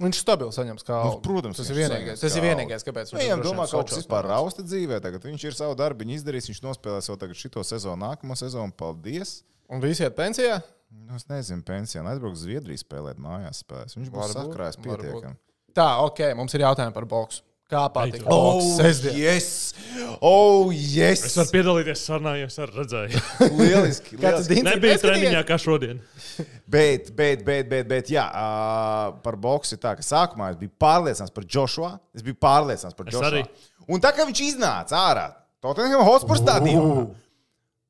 Viņš 0.00 0.20
stabils 0.22 0.56
saņems 0.56 0.86
kā 0.86 0.98
Nu, 1.04 1.16
protams, 1.20 1.58
tas 1.60 1.68
ir 1.68 1.76
viņš 1.76 1.90
vienīgais. 1.90 2.22
Tas 2.22 2.32
ir 2.32 2.40
kā 2.40 2.46
vienīgais, 2.48 2.84
kāpēc 2.86 3.10
Nu, 3.12 3.18
Viņam 3.20 3.42
domā, 3.44 3.66
ka 3.68 3.76
kaut 3.76 3.90
kas 3.90 4.00
vispār 4.00 4.28
rausta 4.30 4.64
dzīvē. 4.64 5.00
Tagad 5.04 5.26
viņš 5.28 5.44
ir 5.44 5.56
savu 5.58 5.76
darbu 5.76 6.06
izdarījis. 6.16 6.48
Viņš 6.54 6.60
nospēlēs 6.64 7.10
vēl 7.10 7.18
tagad 7.20 7.40
šito 7.40 7.64
sezonu, 7.68 8.00
nākamo 8.06 8.36
sezonu. 8.38 8.72
Paldies! 8.72 9.42
Un 9.68 9.84
visi 9.84 10.06
iet 10.06 10.16
pensijā? 10.16 10.56
Nu, 10.90 11.18
es 11.20 11.28
nezinu, 11.28 11.60
pensijā. 11.66 12.00
Aizbrauks 12.14 12.46
Zviedriju 12.46 12.80
spēlēt 12.80 13.20
mājās. 13.20 13.60
Spēlēs. 13.60 13.98
Viņš 13.98 14.12
būs 14.14 14.34
sakrājis 14.38 14.80
pietiekami. 14.80 15.36
Tā, 15.76 15.90
ok, 16.06 16.24
mums 16.38 16.56
ir 16.56 16.64
jautājumi 16.64 16.96
par 16.96 17.06
boksu. 17.10 17.44
Kā 17.70 17.84
patīk? 17.94 18.24
Oh, 18.26 18.58
sestdien. 18.76 19.14
yes! 19.20 19.50
Oh, 20.20 20.70
yes! 20.74 21.22
Es 21.28 21.36
varu 21.38 21.52
piedalīties 21.54 22.00
sarunā, 22.08 22.32
jo 22.40 22.48
es 22.50 22.56
arī 22.62 22.74
redzēju. 22.80 23.20
Lieliski! 23.60 24.16
Kāds 24.18 24.48
lieliski. 24.50 24.64
Nebija 24.66 24.96
treniņā 25.04 25.42
kā 25.46 25.58
šodien. 25.60 26.00
Bet, 26.70 27.12
bet, 27.18 27.44
bet, 27.46 27.68
bet, 27.70 27.86
bet 27.90 28.10
jā, 28.10 28.24
ā, 28.26 29.12
par 29.22 29.38
boksu 29.40 29.78
tā, 29.82 29.92
ka 29.98 30.02
sākumā 30.06 30.50
es 30.54 30.58
biju 30.60 30.72
pārliecināts 30.82 31.34
par 31.34 31.46
Joshua. 31.46 31.92
Es 32.16 32.24
biju 32.26 32.38
pārliecināts 32.42 32.98
par 32.98 33.06
Es 33.10 33.14
Joshua. 33.14 33.30
arī. 33.30 33.44
Un 33.90 34.02
tā 34.02 34.10
kā 34.14 34.26
viņš 34.28 34.42
iznāca 34.48 34.98
ārā, 35.00 35.26
Tottenham 35.62 36.02
Hotspur 36.06 36.38
stadionā, 36.40 37.06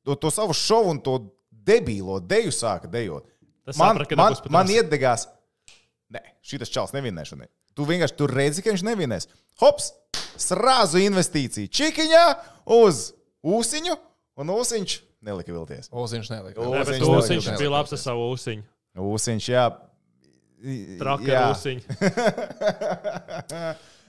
to, 0.05 0.15
to 0.17 0.31
savu 0.33 0.53
šovu 0.57 0.93
un 0.95 1.01
to 1.05 1.17
debīlo 1.65 2.19
deju 2.25 2.53
sāka 2.53 2.89
dejot. 2.91 3.25
Tas 3.65 3.77
Man, 3.77 3.95
saprata, 3.97 4.09
ka 4.09 4.17
man, 4.17 4.37
man 4.57 4.65
tas. 4.69 4.75
iedegās, 4.77 5.25
nē, 6.13 6.21
šis 6.45 6.69
čels 6.73 6.93
šodien. 6.97 7.49
Tu 7.77 7.85
vienkārši 7.87 8.17
tur 8.19 8.33
redzi, 8.35 8.63
ka 8.65 8.73
viņš 8.73 8.83
nevinēs. 8.87 9.27
Hops, 9.61 9.91
srāzu 10.41 10.99
investīciju 11.05 11.71
čikiņā 11.71 12.23
uz 12.77 13.11
ūsiņu, 13.45 13.95
un 14.41 14.51
ūsiņš 14.57 14.97
nelika 15.27 15.53
vilties. 15.53 15.89
Oziņš 15.93 16.31
nelika. 16.33 16.59
Ūsiņš 16.65 16.91
nelika 16.91 17.13
Ūsiņš 17.15 17.45
vilties. 17.47 17.61
bija 17.61 17.73
labs 17.75 17.95
ar 17.95 18.01
savu 18.01 18.27
ūsiņu. 18.33 18.65
Ūsiņš, 19.11 19.49
jā. 19.53 19.65
Traka 20.99 21.25
Jā. 21.25 21.45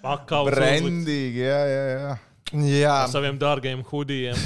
Pakaus 0.02 0.48
uzlikt 0.50 0.58
Brandīgi, 0.58 1.44
jā, 1.46 1.60
jā, 1.70 1.82
jā. 1.92 2.12
Jā, 2.66 2.94
ar 3.06 3.12
saviem 3.12 3.38
dārgajiem 3.40 3.84
hudijiem. 3.88 4.36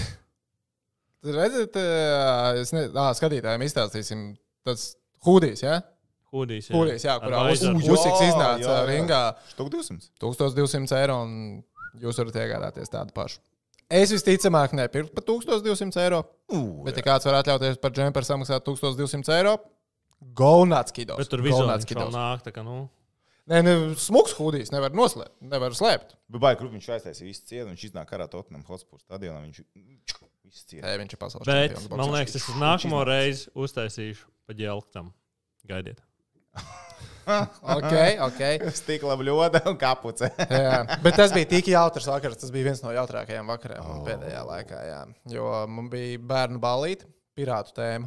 redziet, 1.26 1.78
es 2.60 2.70
ne, 2.76 2.84
ā, 2.92 3.08
skatītājiem 3.18 3.64
izstāstīsim. 3.66 4.26
Tas 4.66 4.92
hūdijs, 5.26 5.64
jā? 5.64 5.80
Hudijs. 5.80 5.95
Hūdijs, 6.76 7.05
jā, 7.09 7.16
kurā 7.22 7.43
vaizaru. 7.49 7.82
Jā, 7.82 7.93
Usiks 7.97 8.24
iznāca 8.28 8.64
jā, 8.64 8.78
jā. 8.78 8.87
ringā. 8.91 9.20
Štuk 9.55 9.70
200. 9.74 10.11
1200 10.22 10.99
eiro, 11.01 11.20
un 11.26 12.03
jūs 12.03 12.20
varat 12.22 12.41
iegādāties 12.43 12.93
tādu 12.93 13.14
pašu. 13.16 13.41
Es 13.87 14.11
visticamāk 14.11 14.72
nepirku 14.74 15.14
par 15.14 15.26
1200 15.28 16.03
eiro, 16.07 16.24
Uh, 16.47 16.84
bet, 16.87 16.95
ja 16.99 17.03
kāds 17.03 17.26
var 17.26 17.41
atļauties 17.41 17.80
par 17.82 17.91
džemperu 17.91 18.26
samaksāt 18.26 18.62
1200 18.66 19.32
eiro, 19.34 19.57
Gaunāts 20.37 20.95
kidos. 20.97 21.18
Bet 21.20 21.28
tur 21.28 21.43
vizuāli 21.45 21.82
vēl 21.93 22.12
nāk. 22.14 22.45
tā 22.47 22.53
kā, 22.55 22.62
Nu, 22.64 22.87
Nē, 23.47 23.61
ne, 23.62 23.72
smuks 23.95 24.32
hūdijs 24.34 24.72
nevar 24.74 24.91
noslēpt, 24.97 25.37
nevar 25.47 25.74
slēpt. 25.76 26.16
Bet 26.34 26.43
baigi, 26.43 26.59
kur 26.59 26.70
viņš 26.72 26.89
aiztaisīja 26.97 27.28
visu 27.28 27.45
cienu, 27.47 27.68
viņš 27.70 27.84
iznāk 27.93 28.11
arā 28.16 28.26
Tottenham 28.30 28.64
Hotspur 28.66 28.99
stadionā, 28.99 29.39
viņš 29.45 29.61
visu 30.51 30.64
cienu. 30.66 30.82
Nē, 30.82 30.97
viņš 31.05 31.14
ir 31.14 31.20
pasaules 31.20 31.47
bet 31.47 31.76
čempions. 31.76 31.93
man 32.01 32.11
liekas, 32.16 32.34
es 32.41 32.49
uz 32.51 32.59
nākamo 32.59 33.05
reizi 33.07 33.47
uztaisīšu 33.55 34.26
pa 34.49 34.57
ģelktam. 34.59 35.12
Gaidiet. 35.70 36.03
Ok, 37.26 37.94
ok. 38.22 38.42
Stikla 38.70 39.16
bļoda 39.18 39.64
un 39.66 39.74
kapuce. 39.80 40.28
Jā, 40.66 40.84
bet 41.02 41.16
tas 41.18 41.32
bija 41.34 41.48
tik 41.50 41.72
jautrs 41.72 42.07
vakars. 42.07 42.38
Tas 42.38 42.52
bija 42.54 42.68
viens 42.68 42.82
no 42.84 42.92
jautrākajiem 42.94 43.50
vakariem 43.50 43.82
oh. 43.82 44.04
pēdējā 44.07 44.44
laikā. 44.46 44.82
Jā. 44.86 45.00
Jo 45.32 45.48
man 45.70 45.90
bija 45.90 46.20
bērnu 46.22 46.62
balīti, 46.62 47.09
pirātu 47.34 47.74
tēma. 47.76 48.07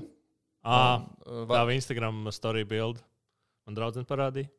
À, 0.64 0.80
Un, 1.28 1.44
tā 1.44 1.52
va- 1.52 1.66
bija 1.68 1.82
Instagram 1.82 2.24
story 2.36 2.64
bilde. 2.68 3.04
Man 3.68 3.76
draudzene 3.76 4.08
parādīja. 4.08 4.52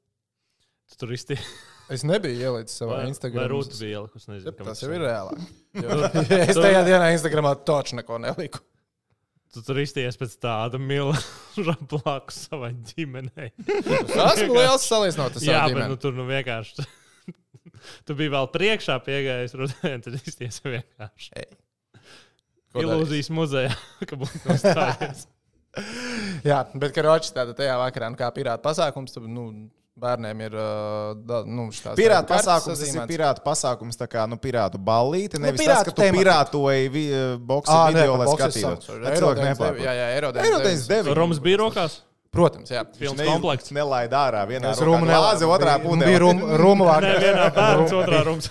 Tu 0.91 1.01
tur 1.01 1.17
izti. 1.17 1.41
Es 1.91 2.05
nebiju 2.07 2.39
ielicis 2.39 2.77
savā 2.79 3.01
Vai 3.01 3.07
Instagram. 3.11 3.49
rūta 3.51 3.75
bija 3.75 3.97
ielikus, 3.99 4.29
nezinu. 4.31 4.53
kam 4.55 4.69
Tas 4.69 4.79
tas 4.79 4.85
jau 4.85 4.93
ir 4.95 5.03
reālāk. 5.03 5.41
Jo 5.75 5.97
es 6.37 6.55
tajā 6.55 6.85
dienā 6.87 7.09
Instagramā 7.17 7.51
toču 7.67 7.97
neko 7.99 8.21
neliku. 8.23 8.61
Tu 9.51 9.63
tur 9.67 9.81
izties 9.83 10.15
pēc 10.19 10.37
tāda 10.43 10.79
milzīga 10.79 11.75
blakus 11.91 12.45
savai 12.47 12.71
ģimenei. 12.93 13.49
Tas 13.67 14.37
esmu 14.39 14.55
liels 14.55 14.85
salīdzinot 14.87 15.41
ar 15.41 15.43
Jā, 15.43 15.65
savu 15.65 15.75
bet 15.75 15.81
nu, 15.81 15.97
ģimeni. 15.97 15.99
tur 16.05 16.15
nu 16.15 16.27
vienkārši. 16.29 16.85
tu 18.07 18.15
biji 18.19 18.31
vēl 18.37 18.47
priekšā 18.55 18.97
piegājis, 19.09 19.57
rudenī, 19.59 19.97
tad 20.07 20.21
izties 20.21 20.61
vienkārši. 20.63 21.33
Ei. 21.43 21.51
Ko 22.71 22.85
darīs? 22.85 22.93
Ilūzijas 22.95 23.33
muzejā, 23.35 23.75
ka 24.09 24.21
būtu 24.21 24.43
nostājies. 24.47 25.27
Jā, 26.47 26.61
bet 26.83 26.95
karoči 26.95 27.35
tāda 27.35 27.55
tajā 27.59 27.75
vakarā, 27.83 28.11
nu, 28.15 28.19
kā 28.19 28.31
pirāta 28.35 28.63
pasākums, 28.65 29.15
tad, 29.15 29.27
nu, 29.31 29.49
bērniem 30.01 30.41
ir, 30.47 30.55
uh, 30.55 31.43
nu, 31.47 31.67
Pirāta 31.99 32.29
pasākums, 32.31 32.79
tas 32.81 32.95
ir 32.95 33.01
pirāta 33.11 33.43
pasākums, 33.45 33.99
tā 34.01 34.07
kā, 34.11 34.27
nu, 34.31 34.37
pirātu 34.41 34.79
ballīte. 34.81 35.39
Nu, 35.39 35.47
Nevis 35.49 35.61
pirātu 35.61 35.91
tas, 35.91 35.95
ka 35.95 35.97
tu 35.99 36.19
pirātoji 36.19 36.87
Ā, 37.75 37.81
nē, 37.91 37.99
video, 37.99 38.15
par 38.17 38.23
lai 38.23 38.37
skatītos. 38.37 38.89
Jā, 39.83 39.93
jā, 39.99 40.07
Eirodēns 40.21 40.47
Eirodēns 40.47 40.87
devi. 40.89 41.03
devi. 41.11 41.15
Romas 41.19 41.39
bija 41.43 41.59
rokās. 41.65 41.99
Protams, 42.31 42.71
jā. 42.71 42.85
Pilns 42.95 43.19
Ne- 43.19 43.27
komplekts. 43.27 43.73
Nelaid 43.75 44.13
ārā 44.15 44.45
vienā 44.47 44.71
glāzi, 44.71 45.43
nelaidu. 45.43 45.49
otrā 45.51 45.73
pūdē. 45.83 46.07
Bija 46.07 46.19
rumu, 46.23 46.47
rumu 46.63 46.85
Nē, 46.87 46.91
vakars. 46.93 47.25
vienā 47.25 47.47
bērns, 47.57 47.95
otrā 47.99 48.21
rums. 48.25 48.51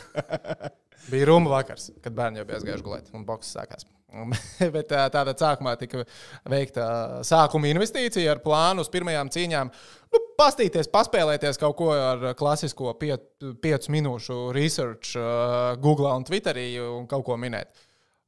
Bija 1.09 1.25
runa 1.31 1.49
vakars, 1.49 1.89
kad 2.03 2.13
bērni 2.13 2.37
jau 2.37 2.45
bija 2.45 2.59
aizgājuši 2.59 2.83
gulēt, 2.85 3.07
un 3.15 3.23
boks 3.25 3.55
sākās. 3.55 3.87
Bet 4.75 4.89
tādā 4.89 5.33
sākumā 5.37 5.75
tika 5.79 6.03
veikta 6.49 6.85
sākuma 7.27 7.69
investīcija 7.69 8.33
ar 8.33 8.41
plānu 8.43 8.85
uz 8.85 8.89
pirmajām 8.93 9.29
cīņām. 9.33 9.71
Nu, 10.09 10.21
pastīties, 10.39 10.89
paspēlēties 10.93 11.61
kaut 11.61 11.77
ko 11.77 11.91
ar 11.93 12.31
klasisko 12.39 12.95
piet, 12.99 13.27
piecu 13.61 13.93
minūšu 13.93 14.39
research, 14.55 15.13
uh, 15.19 15.75
Google 15.81 16.15
un 16.15 16.25
Twitterī 16.27 16.71
un 16.81 17.05
kaut 17.09 17.27
ko 17.29 17.37
minēt. 17.37 17.69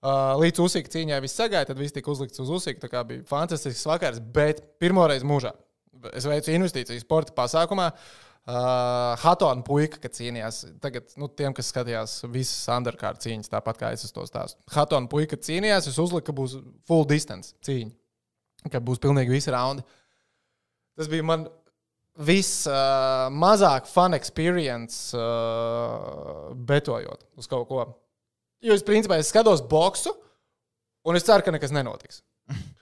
Uh, 0.02 0.34
līdz 0.42 0.62
uzsika 0.64 0.90
cīņai 0.90 1.22
viss 1.22 1.38
sagāja, 1.38 1.68
tad 1.70 1.82
viss 1.82 1.94
tika 1.94 2.10
uzlikts 2.14 2.42
uz 2.42 2.50
uzsika. 2.54 2.86
Tā 2.86 2.90
kā 2.94 3.06
bija 3.06 3.26
fantastisks 3.30 3.86
vakars, 3.90 4.22
bet 4.34 4.64
pirmoreiz 4.82 5.26
mūžā 5.26 5.54
es 6.18 6.26
veicu 6.26 6.54
investīciju 6.56 7.02
sporta 7.04 7.34
pasākumā. 7.38 7.92
Uh, 7.92 8.31
Hatona 8.48 9.62
puika, 9.62 10.00
kad 10.02 10.16
cīnījās. 10.18 10.64
Tagad, 10.82 11.14
nu, 11.22 11.28
tiem, 11.30 11.54
kas 11.54 11.70
skatījās 11.70 12.16
visas 12.34 12.66
underkārtas 12.74 13.28
cīņas, 13.28 13.52
tāpat 13.52 13.78
kā 13.78 13.92
es 13.94 14.10
to 14.10 14.26
stāstu. 14.26 14.62
Hatona 14.74 15.10
puika 15.12 15.38
cīnījās, 15.38 15.89
es 15.92 16.00
uzliku, 16.02 16.32
ka 16.32 16.38
būs 16.39 16.58
full 16.89 17.06
distance 17.10 17.54
cīņa. 17.66 17.94
Ka 18.74 18.82
būs 18.82 19.02
pilnīgi 19.02 19.34
visi 19.34 19.54
raundi. 19.54 19.86
Tas 20.98 21.10
bija 21.10 21.26
man 21.26 21.46
vismazāk 22.22 23.86
uh, 23.86 23.94
fun 23.94 24.18
experience, 24.18 25.14
uh, 25.18 26.52
betojot 26.68 27.24
uz 27.38 27.48
kaut 27.50 27.70
ko. 27.70 27.86
Jo 28.62 28.76
es 28.78 28.86
principā 28.86 29.18
es 29.22 29.30
skatos 29.32 29.64
boksu, 29.66 30.14
un 31.08 31.18
es 31.18 31.26
ceru, 31.26 31.46
ka 31.46 31.54
nekas 31.54 31.74
nenotiks. 31.74 32.22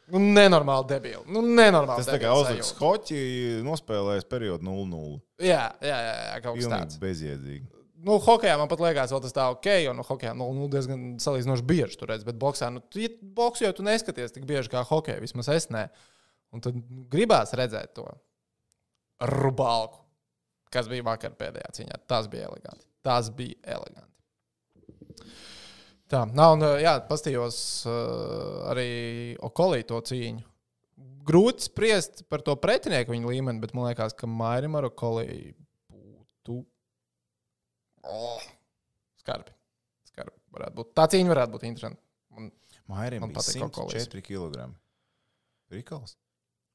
Nu, 0.09 0.21
nenormāli 0.37 0.87
debili. 0.89 1.23
Nu, 1.29 1.41
nenormāli 1.45 2.03
Tas 2.03 2.09
tā 2.09 2.19
kā 2.21 2.31
uzliks 2.37 2.71
hoķi, 2.79 3.19
nospēlējis 3.65 4.29
periodu 4.29 4.65
0-0. 4.65 5.19
Jā, 5.43 5.65
jā, 5.83 5.99
jā, 6.05 6.15
jā 6.29 6.39
kaut 6.45 6.57
kas 6.57 6.71
tāds. 6.73 7.01
bezjēdzīgi. 7.01 7.67
Nu, 7.99 8.15
hokeja 8.23 8.55
man 8.59 8.69
pat 8.71 8.79
liekas, 8.79 9.11
tas 9.11 9.35
tā 9.35 9.49
ok, 9.51 9.67
jo 9.83 9.93
nu, 9.97 10.05
hokeja 10.07 10.31
nu, 10.37 10.47
nu, 10.55 10.69
diezgan 10.71 11.17
salīdzinoši 11.19 11.65
bieži 11.67 11.99
tur 11.99 12.13
redz, 12.13 12.23
bet 12.27 12.37
boxā, 12.39 12.69
nu, 12.71 12.79
tu, 12.87 13.01
ja 13.03 13.11
boxu 13.35 13.65
jau 13.65 13.73
tu 13.75 13.83
neskaties 13.83 14.31
tik 14.35 14.47
bieži 14.47 14.71
kā 14.71 14.85
hokeja, 14.87 15.19
vismaz 15.23 15.51
es 15.51 15.67
ne. 15.73 15.89
Un 16.55 16.63
tad 16.63 16.79
gribās 17.11 17.51
redzēt 17.57 17.91
to 17.99 18.07
rubalku, 19.29 19.99
kas 20.73 20.87
bija 20.89 21.05
vakar 21.11 21.35
pēdējā 21.37 21.73
cīņā. 21.75 21.99
Tas 22.09 22.31
bija 22.31 22.47
eleganti. 22.49 22.87
Tas 23.05 23.29
bija 23.35 23.59
eleganti. 23.75 24.08
Tā, 26.09 26.23
nav, 26.33 26.55
un, 26.57 26.63
jā, 26.81 26.95
pastījos 27.05 27.57
uh, 27.85 28.69
arī 28.71 28.89
Okolī 29.45 29.83
to 29.85 29.99
cīņu. 30.09 30.41
Grūti 31.29 31.67
spriest 31.67 32.23
par 32.31 32.41
to 32.41 32.55
pretinieku 32.57 33.13
viņa 33.13 33.29
līmeni, 33.29 33.61
bet 33.61 33.75
man 33.77 33.85
liekas, 33.91 34.15
ka 34.17 34.25
Mairim 34.29 34.77
ar 34.79 34.87
Okolī 34.89 35.53
būtu 35.93 36.63
Oh, 38.09 38.41
skarbi. 39.21 39.53
skarbi 40.07 40.33
varētu 40.55 40.77
būt. 40.79 40.91
Tā 40.97 41.05
cīņa 41.13 41.29
varētu 41.29 41.53
būt 41.53 41.65
interesanta. 41.69 42.01
Un, 42.39 42.49
Mairim 42.89 43.21
Man 43.27 43.35
patīk 43.35 43.61
Okolis. 43.67 44.07
104 44.07 44.23
kg. 44.25 44.69
Rikals. 45.69 46.15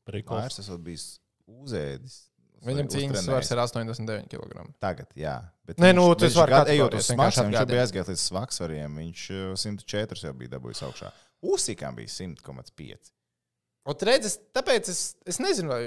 Prikols. 0.07 0.45
Mairs 0.45 0.61
esot 0.63 0.83
bijis 0.85 1.07
uzēdis. 1.51 2.21
Viņam 2.65 2.89
cīņas 2.95 3.27
svars 3.27 3.51
ir 3.53 3.61
89 3.63 4.31
kg. 4.33 4.65
Tagad, 4.83 5.11
jā. 5.19 5.37
Bet 5.65 5.81
Nē, 5.81 5.91
viņš- 5.93 5.99
nu, 5.99 6.07
tas 6.21 6.37
var 6.39 6.53
kategorijas, 6.53 6.75
Ejot 6.75 6.95
uz 6.99 7.09
smagsvariem, 7.11 7.53
viņš 7.53 7.69
bija 7.71 7.85
aizgājis 7.85 8.11
līdz 8.13 8.25
smagsvariem. 8.29 8.99
Viņš 9.03 9.25
uh, 9.35 9.45
104 9.65 10.25
jau 10.29 10.35
bija 10.41 10.55
dabūjis 10.57 10.83
augšā. 10.89 11.13
Uzsikām 11.45 11.97
bija 11.99 12.09
100,5. 12.09 13.13
Un 13.85 14.05
redzes, 14.09 14.39
tāpēc 14.57 14.89
es, 14.89 15.01
es 15.29 15.41
nezinu, 15.45 15.69
vai 15.69 15.83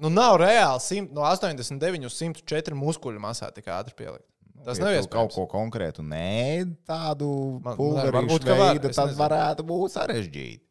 nu, 0.00 0.08
nav 0.08 0.38
reāli 0.40 0.80
100, 0.80 1.10
no 1.12 1.24
89 1.28 2.08
uz 2.08 2.16
104 2.16 2.78
muskuļu 2.78 3.20
masā 3.20 3.50
tik 3.52 3.68
ātri 3.72 3.96
pielikt. 3.98 4.28
Tas 4.64 4.78
ja 4.78 4.86
nav 4.86 4.94
iespējams. 4.94 5.12
kaut 5.12 5.34
ko 5.34 5.44
konkrētu, 5.50 6.00
nē, 6.06 6.64
tādu 6.88 7.28
ka 7.60 7.74
var, 7.76 8.16
veidu, 8.62 8.92
tad 8.96 9.12
varētu 9.18 9.66
būt 9.68 9.92
sarežģīti. 9.92 10.62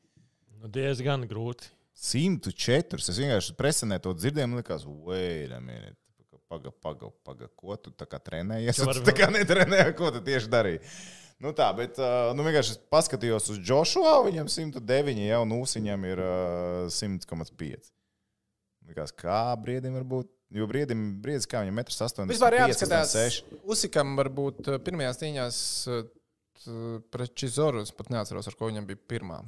Nu, 0.64 0.72
diezgan 0.72 1.28
grūti. 1.30 1.70
104. 1.96 3.00
Es 3.00 3.20
vienkārši 3.20 3.56
presenē 3.58 4.00
to 4.02 4.14
dzirdēju, 4.18 4.50
man 4.50 4.62
liekas, 4.62 4.86
wait 4.88 5.52
a 5.54 5.60
minute. 5.62 5.98
paga, 6.54 6.70
paga, 6.86 7.08
paga, 7.26 7.48
ko 7.58 7.76
tu 7.82 7.89
tā 7.98 8.06
kā 8.06 8.20
trenējies. 8.22 8.78
Tu 8.82 8.86
var- 8.86 9.02
tā 9.08 9.14
kā 9.18 9.30
netrenēji, 9.34 9.96
ko 9.98 10.12
tu 10.14 10.22
tieši 10.22 10.52
darīji. 10.54 10.82
Nu 11.41 11.50
tā, 11.58 11.72
bet 11.76 11.98
nu, 12.38 12.44
vienkārši 12.46 12.76
es 12.76 12.80
paskatījos 12.94 13.50
uz 13.52 13.58
Joshua, 13.68 14.20
viņam 14.24 14.48
109, 14.48 15.18
jau 15.26 15.41
nūs 15.50 15.74
viņam 15.80 16.06
ir 16.08 16.22
uh, 16.22 16.91
100,5. 16.94 17.89
Likās, 18.88 19.12
kā 19.18 19.39
briedim 19.60 19.98
var 19.98 20.06
būt? 20.08 20.30
Jo 20.54 20.68
briedim, 20.70 21.02
briedis 21.24 21.50
kā 21.50 21.64
viņam 21.64 21.82
1,80 21.82 22.22
m. 22.22 22.30
Vispār 22.30 22.60
jāskatās, 22.60 23.16
Usikam 23.66 24.14
varbūt 24.20 24.70
pirmajās 24.86 25.18
cīņās 25.24 25.58
pret 27.12 27.34
Čizorus, 27.39 27.91
pat 27.98 28.12
neatceros, 28.14 28.48
ar 28.52 28.58
ko 28.60 28.70
viņam 28.70 28.86
bija 28.88 29.02
pirmā 29.10 29.41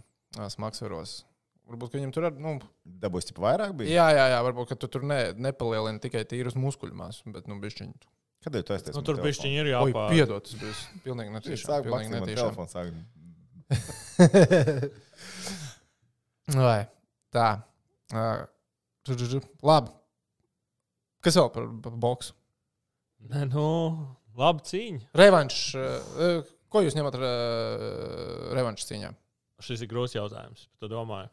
smagsveros. 0.55 1.19
Varbūt 1.65 1.91
ka 1.91 1.97
viņam 1.97 2.11
tur 2.13 2.27
ar, 2.29 2.35
nu, 2.37 2.51
Dabūs 2.85 3.25
tikai 3.29 3.41
vairāk 3.47 3.71
bija. 3.79 3.89
jā, 3.95 4.07
jā, 4.13 4.25
jā, 4.35 4.41
varbūt 4.45 4.75
tu 4.77 4.89
tur 4.91 5.05
ne, 5.07 5.19
nepalielini 5.41 6.01
tikai 6.03 6.21
tīrus 6.29 6.53
muskuļu 6.59 6.93
masu, 6.99 7.25
bet, 7.33 7.47
nu, 7.49 7.57
bišķiņu. 7.63 8.11
Kad 8.45 8.53
tu 8.61 8.75
aiztaisīji? 8.75 8.99
Nu, 8.99 9.05
tur 9.07 9.17
bišķiņi 9.23 9.57
ir 9.57 9.65
Oi, 9.71 9.71
jāpār. 9.73 10.11
piedod, 10.13 10.45
tas 10.45 10.53
bija 10.61 10.73
pilnīgi 11.07 11.33
netīšām. 11.33 11.65
sāk 11.65 11.87
Pilnīgi 11.87 12.13
netīšām. 12.13 12.53
telefonu. 12.53 12.69
Sāk... 12.69 12.85
Vai, 16.67 16.81
tā. 17.33 17.47
Uh. 18.13 18.45
Labi. 19.65 19.89
Kas 21.25 21.37
vēl 21.37 21.49
par 21.53 21.65
par 21.81 21.93
boksu? 22.01 22.35
Nē, 23.31 23.47
nu, 23.49 23.65
labi 24.37 24.61
cīņa. 24.69 25.01
Revanš. 25.17 25.57
Uh, 25.73 26.53
ko 26.69 26.83
jūs 26.85 26.97
ņemat 26.97 27.17
uh, 27.17 27.25
revanšu 28.57 28.85
cīņā? 28.91 29.09
Šis 29.65 29.81
ir 29.81 29.89
grūts 29.89 30.13
jautājums. 30.17 30.67
Tu 30.77 30.89
domāji? 30.91 31.31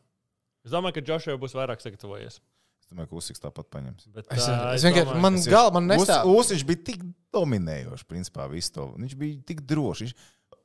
Es 0.65 0.71
domāju, 0.75 0.95
ka 0.99 1.05
Džošs 1.09 1.27
jau 1.33 1.39
būs 1.43 1.57
vairāk 1.59 1.83
sagatavojies. 1.83 2.37
Es 2.83 2.91
domāju, 2.91 3.09
ka 3.11 3.19
Usiks 3.19 3.43
tāpat 3.43 3.69
paņems. 3.73 4.07
Bet, 4.15 4.27
Es, 4.31 4.47
ā, 4.47 4.75
es 4.77 4.85
vienkārši, 4.87 5.09
domāju- 5.11 5.23
man 5.25 5.41
galva, 5.51 5.73
man 5.81 5.89
nestāv. 5.91 6.29
Usiks 6.31 6.65
bija 6.69 6.85
tik 6.93 7.03
dominējošs, 7.35 8.05
principā, 8.07 8.49
visu 8.51 8.73
to. 8.77 8.89
Viņš 8.99 9.15
bija 9.19 9.43
tik 9.47 9.63
drošs, 9.67 10.03
viņš 10.07 10.15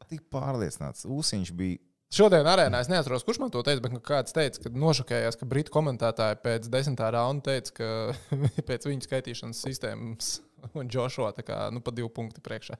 tik 0.09 0.25
pārliecināts. 0.33 1.05
Usiņš 1.05 1.51
bija. 1.57 1.79
Šodien 2.13 2.47
arēnā 2.47 2.79
es 2.79 2.87
neatceros, 2.87 3.25
kurš 3.27 3.39
man 3.41 3.49
to 3.51 3.59
teica, 3.67 3.81
bet 3.83 3.91
nu, 3.91 3.99
kāds 3.99 4.31
teica, 4.31 4.61
ka 4.63 4.69
nošokējās, 4.71 5.35
ka 5.41 5.45
britu 5.45 5.73
komentētāji 5.75 6.37
pēc 6.45 6.69
desmitā 6.71 7.09
raunda 7.11 7.43
teica, 7.49 7.73
ka 7.75 7.89
pēc 8.69 8.85
viņu 8.87 9.03
skaitīšanas 9.03 9.59
sistēmas 9.65 10.29
un 10.73 10.87
Joshua 10.87 11.33
tā 11.35 11.43
kā 11.43 11.65
nu, 11.73 11.81
pa 11.83 11.91
divu 11.91 12.07
punktu 12.13 12.39
priekšā. 12.45 12.77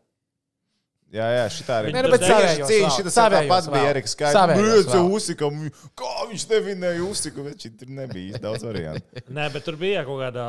Jā, 1.16 1.28
jā, 1.32 1.43
šitā 1.55 1.76
arī 1.80 1.91
Nē, 1.95 2.01
nu, 2.03 2.10
bet 2.12 2.24
savējos 2.28 2.68
vēl. 2.68 2.88
Šī 2.91 3.12
Savējos 3.16 3.68
bija. 3.72 3.91
Eriks 3.93 4.14
Skaits. 4.16 4.36
Savējos 4.36 4.89
vēl. 4.91 5.05
Usikam, 5.16 5.62
kā 5.95 6.16
viņš 6.28 6.45
nevinēja 6.49 7.05
Usiku, 7.08 7.45
bet 7.45 7.64
šī 7.64 7.72
tur 7.80 7.93
nebija 7.95 8.41
daudz 8.43 8.66
variantu. 8.68 9.22
Nē, 9.38 9.45
bet 9.53 9.64
tur 9.64 9.78
bija 9.80 10.03
kaut 10.08 10.20
kādā, 10.26 10.47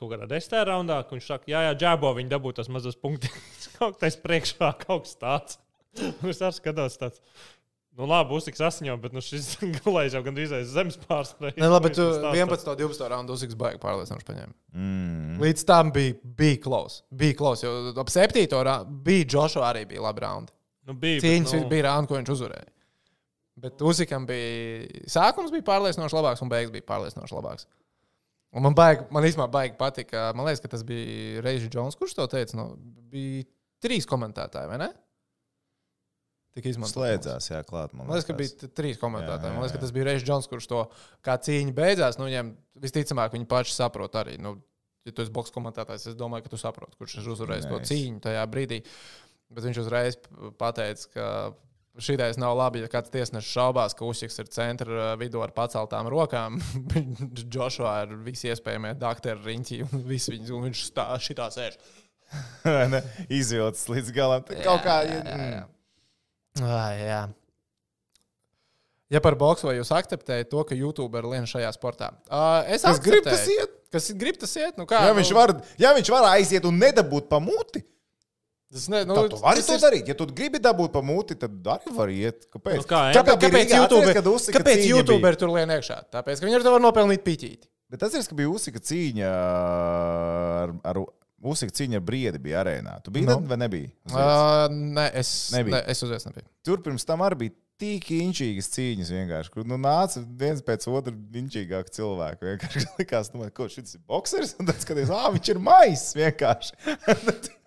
kaut 0.00 0.14
kādā 0.14 0.30
desmitā 0.30 0.62
raundā, 0.70 1.02
ka 1.04 1.12
viņš 1.12 1.28
saka, 1.28 1.50
jā, 1.52 1.66
jā, 1.68 1.74
džēbo 1.82 2.14
viņi 2.16 2.32
dabū 2.32 2.54
tos 2.56 2.72
mazus 2.72 2.96
punktus. 2.96 3.68
kaut 3.78 4.00
kas 4.00 4.16
priekšā, 4.24 4.72
kaut 4.86 5.04
kas 5.04 5.18
tāds. 5.20 5.60
Un 6.00 6.30
es 6.32 6.40
arī 6.40 6.56
skatos 6.56 6.96
tāds. 7.00 7.20
Nu, 7.92 8.06
labi, 8.08 8.30
būs 8.30 8.46
tik 8.46 8.56
sasņemts, 8.56 9.02
bet 9.02 9.12
nu, 9.12 9.20
šis 9.24 9.50
gulējis 9.84 10.14
jau 10.16 10.22
gandrīz 10.24 10.52
aiz 10.56 10.70
zemes 10.72 10.96
pārspējas. 11.02 11.58
Ne, 11.60 11.68
labi, 11.68 11.90
bet 11.90 11.98
tu 11.98 12.06
11. 12.08 12.70
un 12.72 12.78
12. 12.80 13.08
raundā 13.12 13.34
uzsāks 13.34 13.58
baigi 13.60 13.80
pārliecinoši 13.82 14.28
paņēma. 14.30 14.54
Mm. 14.72 15.34
Līdz 15.42 15.66
tam 15.68 15.92
bija, 15.92 16.16
bija 16.40 16.60
close. 16.64 17.02
Bija 17.12 17.36
close, 17.36 17.66
jo 17.66 17.92
ap 18.00 18.12
7. 18.12 18.46
raundā 18.48 18.78
bija 19.04 19.28
Joshua 19.34 19.68
arī 19.68 19.84
bija 19.90 20.06
labi 20.06 20.24
raundi. 20.24 20.54
Nu, 20.88 20.96
bija, 20.98 21.20
Cīņas 21.22 21.52
bet, 21.52 21.66
nu... 21.66 21.68
bija 21.74 21.86
raundi, 21.90 22.10
ko 22.10 22.16
viņš 22.16 22.32
uzvarēja. 22.36 22.72
Bet 23.62 23.84
Uzikam 23.84 24.24
bija 24.26 25.04
sākums 25.12 25.52
bija 25.52 25.68
pārliecinoši 25.68 26.16
labāks, 26.16 26.42
un 26.42 26.50
beigas 26.50 26.72
bija 26.72 26.88
pārliecinoši 26.88 27.36
labāks. 27.36 27.68
Un 28.52 28.64
man, 28.64 28.74
baigi, 28.76 29.04
man 29.12 29.24
īstenībā 29.24 29.48
baigi 29.52 29.76
patika. 29.78 30.30
Man 30.36 30.48
liekas, 30.48 30.60
ka 30.64 30.72
tas 30.74 30.82
bija 30.84 31.44
Reizes 31.44 31.72
Jones, 31.72 31.96
kurš 31.96 32.16
to 32.16 32.26
teica. 32.32 32.56
Nu, 32.58 32.72
bija 33.12 33.44
trīs 33.84 34.08
komentētāji, 34.08 34.72
vai 34.72 34.80
ne? 34.80 34.90
Tik 36.52 36.66
izmantot. 36.68 36.98
Slēdzās, 36.98 37.48
jā, 37.48 37.62
klāt. 37.64 37.94
Man 37.96 38.10
liekas, 38.12 38.26
ka 38.28 38.36
bija 38.36 38.68
trīs 38.76 39.00
komentētāji. 39.00 39.54
Man 39.54 39.64
liekas, 39.64 39.72
ka 39.78 39.80
tas 39.86 39.94
bija 39.96 40.10
Reizes 40.10 40.26
Jones, 40.28 40.48
kurš 40.50 40.68
to 40.68 40.82
kā 41.24 41.38
cīņa 41.40 41.72
beidzās. 41.78 42.18
Nu, 42.20 42.28
viņiem 42.28 42.52
visticamāk, 42.82 43.32
viņi 43.32 43.48
paši 43.48 43.72
saprot 43.78 44.18
arī. 44.20 44.36
Nu, 44.42 44.58
ja 45.08 45.14
tu 45.16 45.24
esi 45.24 45.32
boks 45.32 45.54
komentētājs, 45.54 46.10
es 46.12 46.18
domāju, 46.18 46.44
ka 46.44 46.52
tu 46.52 46.60
saproti, 46.60 46.98
kurš 47.00 47.22
ir 47.22 47.32
uzvarējis 47.32 47.70
to 47.70 47.80
cīņu 47.88 48.20
tajā 48.28 48.44
brīdī. 48.52 48.82
Bet 49.52 49.64
viņš 49.68 49.80
uzreiz 49.80 50.20
pateica, 50.60 51.08
ka 51.16 51.26
šitais 52.04 52.38
nav 52.40 52.56
labi, 52.56 52.84
ja 52.84 52.92
kāds 52.92 53.12
tiesnesis 53.12 53.52
šaubās, 53.52 53.96
ka 53.96 54.06
Ušķis 54.08 54.40
ir 54.44 54.52
centra 54.52 55.10
vidū 55.20 55.42
ar 55.44 55.52
paceltām 55.56 56.08
rokām. 56.12 56.60
Džošua 57.42 57.98
ir 58.06 58.16
visi 58.28 58.52
iespējamie 58.52 58.94
doktori 59.00 59.40
riņķi 59.48 59.82
un, 59.88 60.04
visi 60.08 60.36
viņas, 60.36 60.52
un 60.56 60.68
viņš 60.68 60.86
stā, 60.88 61.08
šitā 61.20 61.48
sēž. 61.52 61.80
Izvilcis 63.40 63.88
līdz 63.92 64.12
galam. 64.16 64.44
Tā 64.48 64.60
Kaut 64.64 64.84
kā. 64.84 65.02
Jā, 65.08 65.20
jā, 65.20 65.46
jā. 65.56 65.62
Jā. 66.60 67.22
Ja 69.12 69.20
par 69.20 69.36
boksu 69.36 69.68
vai 69.68 69.76
jūs 69.76 69.90
akceptējat 69.92 70.48
to, 70.52 70.62
ka 70.64 70.76
YouTuber 70.76 71.26
lien 71.28 71.44
šajā 71.48 71.68
sportā? 71.76 72.10
Uh, 72.32 72.64
es 72.72 72.84
Kas 72.84 73.00
grib, 73.04 73.24
tas 73.28 73.44
iet. 73.52 73.72
Kas 73.92 74.08
grib, 74.16 74.38
tas 74.40 74.52
iet. 74.56 74.78
Nu, 74.80 74.86
kā, 74.88 75.02
Ja 75.04 75.12
nu, 75.12 75.18
viņš, 75.20 75.32
var, 75.36 75.52
ja 75.80 75.90
viņš 75.96 76.10
var 76.14 76.28
aiziet 76.32 76.64
un 76.68 76.78
nedabūt 76.80 77.28
pa 77.28 77.40
muti, 77.44 77.84
Tas 78.72 78.86
ne, 78.88 79.02
nu, 79.04 79.12
tad 79.12 79.34
tu 79.34 79.36
vari 79.42 79.60
to 79.60 79.74
ir- 79.76 79.82
darīt. 79.82 80.06
Ja 80.08 80.14
tu 80.16 80.24
gribi 80.32 80.56
dabūt 80.56 80.94
pa 80.94 81.02
muti, 81.04 81.34
tad 81.36 81.52
arī 81.74 81.92
var 81.92 82.08
iet. 82.08 82.46
Kāpēc? 82.48 82.78
Nu 82.80 82.86
kā? 82.88 83.02
Kāpēc, 83.12 83.68
Kāpēc, 83.68 84.12
kad 84.16 84.28
uzsika 84.30 84.62
kāpēc 84.62 84.80
cīņa 84.80 84.94
YouTuber 84.94 85.36
tur 85.36 85.52
lien 85.52 85.68
iekšā? 85.76 85.98
Tāpēc, 86.08 86.40
ka 86.40 86.48
viņi 86.48 86.56
ar 86.56 86.64
to 86.64 86.72
var 86.72 86.80
nopelnīt 86.80 87.20
piķīti. 87.26 87.68
Bet 87.92 88.00
tas 88.00 88.16
ir, 88.16 88.24
ka 88.24 88.38
bija 88.38 88.48
uzsika 88.48 88.80
cīņa 88.80 89.28
ar, 89.28 90.72
ar 90.88 91.02
uzsika 91.42 91.74
cīņa 91.80 91.98
ar 91.98 92.04
briedi 92.06 92.38
bija 92.42 92.60
arēnā. 92.62 92.98
Tu 93.04 93.14
biji 93.14 93.26
Nu. 93.28 93.38
no. 93.40 93.48
vai 93.50 93.58
nebija? 93.64 93.90
Uh, 94.10 94.66
nē, 94.70 95.08
es, 95.20 95.32
Nebija. 95.54 95.78
ne, 95.78 95.82
es 95.92 96.02
uzreiz 96.06 96.26
nebiju. 96.28 96.46
Tur 96.66 96.82
pirms 96.84 97.06
tam 97.08 97.24
arī 97.26 97.40
bija 97.44 97.56
tik 97.82 98.10
inčīgas 98.14 98.68
cīņas 98.76 99.10
vienkārši. 99.10 99.50
Kur 99.54 99.66
nu, 99.66 99.78
nāca 99.80 100.22
viens 100.38 100.62
pēc 100.62 100.86
otra 100.92 101.14
inčīgāk 101.40 101.90
cilvēku. 101.94 102.46
Vienkārši 102.52 102.84
likās, 103.00 103.32
nu, 103.34 103.48
ko 103.56 103.66
šis 103.72 103.96
ir 103.98 104.04
boxers. 104.06 104.54
Un 104.60 104.70
tad 104.70 104.78
skaties, 104.84 105.10
ah, 105.10 105.30
viņš 105.34 105.52
ir 105.54 105.62
maisis 105.62 106.14
vienkārši. 106.20 106.78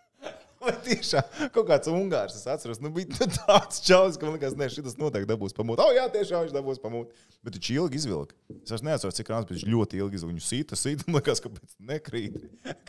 Vai 0.65 0.73
tiešām 0.85 1.49
kaut 1.53 1.67
kāds 1.69 1.89
ungārs, 1.91 2.35
es 2.37 2.45
atceros, 2.49 2.79
nu, 2.81 2.89
bija 2.95 3.27
tāds 3.37 3.81
čalis, 3.85 4.15
ka 4.17 4.25
man 4.25 4.35
liekas, 4.37 4.55
ne, 4.57 4.67
šis 4.73 4.95
noteikti 4.97 5.29
dabūs 5.29 5.53
pamūt. 5.57 5.81
O, 5.83 5.87
jā, 5.93 6.05
tiešām 6.13 6.45
viņš 6.47 6.55
dabūs 6.55 6.81
pamūt. 6.83 7.11
Bet 7.45 7.59
viņš 7.59 7.69
ilgi 7.75 7.99
izvilka. 8.01 8.33
Es 8.63 8.73
vairs 8.73 8.85
neatceros, 8.87 9.17
cik 9.19 9.29
rāns, 9.33 9.45
bet 9.45 9.59
viņš 9.59 9.67
ļoti 9.69 9.99
ilgi 10.01 10.19
izvilka. 10.19 10.33
Viņu 10.33 10.45
sīta, 10.47 10.79
sīta, 10.79 11.05
man 11.07 11.19
liekas, 11.21 11.43
kāpēc 11.45 11.75
nekrīt. 11.91 12.39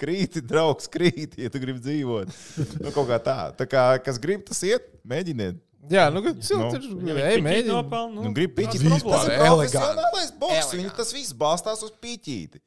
Krīti, 0.00 0.42
draugs, 0.44 0.88
krīti, 0.92 1.44
ja 1.44 1.52
tu 1.52 1.60
gribi 1.62 1.82
dzīvot. 1.84 2.32
Nu, 2.80 2.92
kaut 2.96 3.10
kā 3.12 3.20
tā. 3.22 3.38
Tā 3.60 3.68
kā, 3.68 3.84
kas 4.06 4.20
grib, 4.22 4.46
tas 4.48 4.62
iet, 4.66 4.88
mēģiniet. 5.04 5.60
Jā, 5.92 6.08
nu, 6.10 6.18
Nu. 6.24 6.32
cilvēks 6.42 6.86
Ja 7.06 7.28
ir. 7.36 7.68
nopelna, 7.68 8.24
Nu, 8.24 8.32
grib 8.34 8.56
piķīt. 8.56 8.80
Tas 8.82 9.28
ir 9.28 9.36
profesionālais 9.36 10.32
boks. 10.40 10.72
Tas 10.96 11.12
viss 11.14 11.36
balstās 11.36 11.84
uz 11.86 11.92
piķīti. 12.02 12.58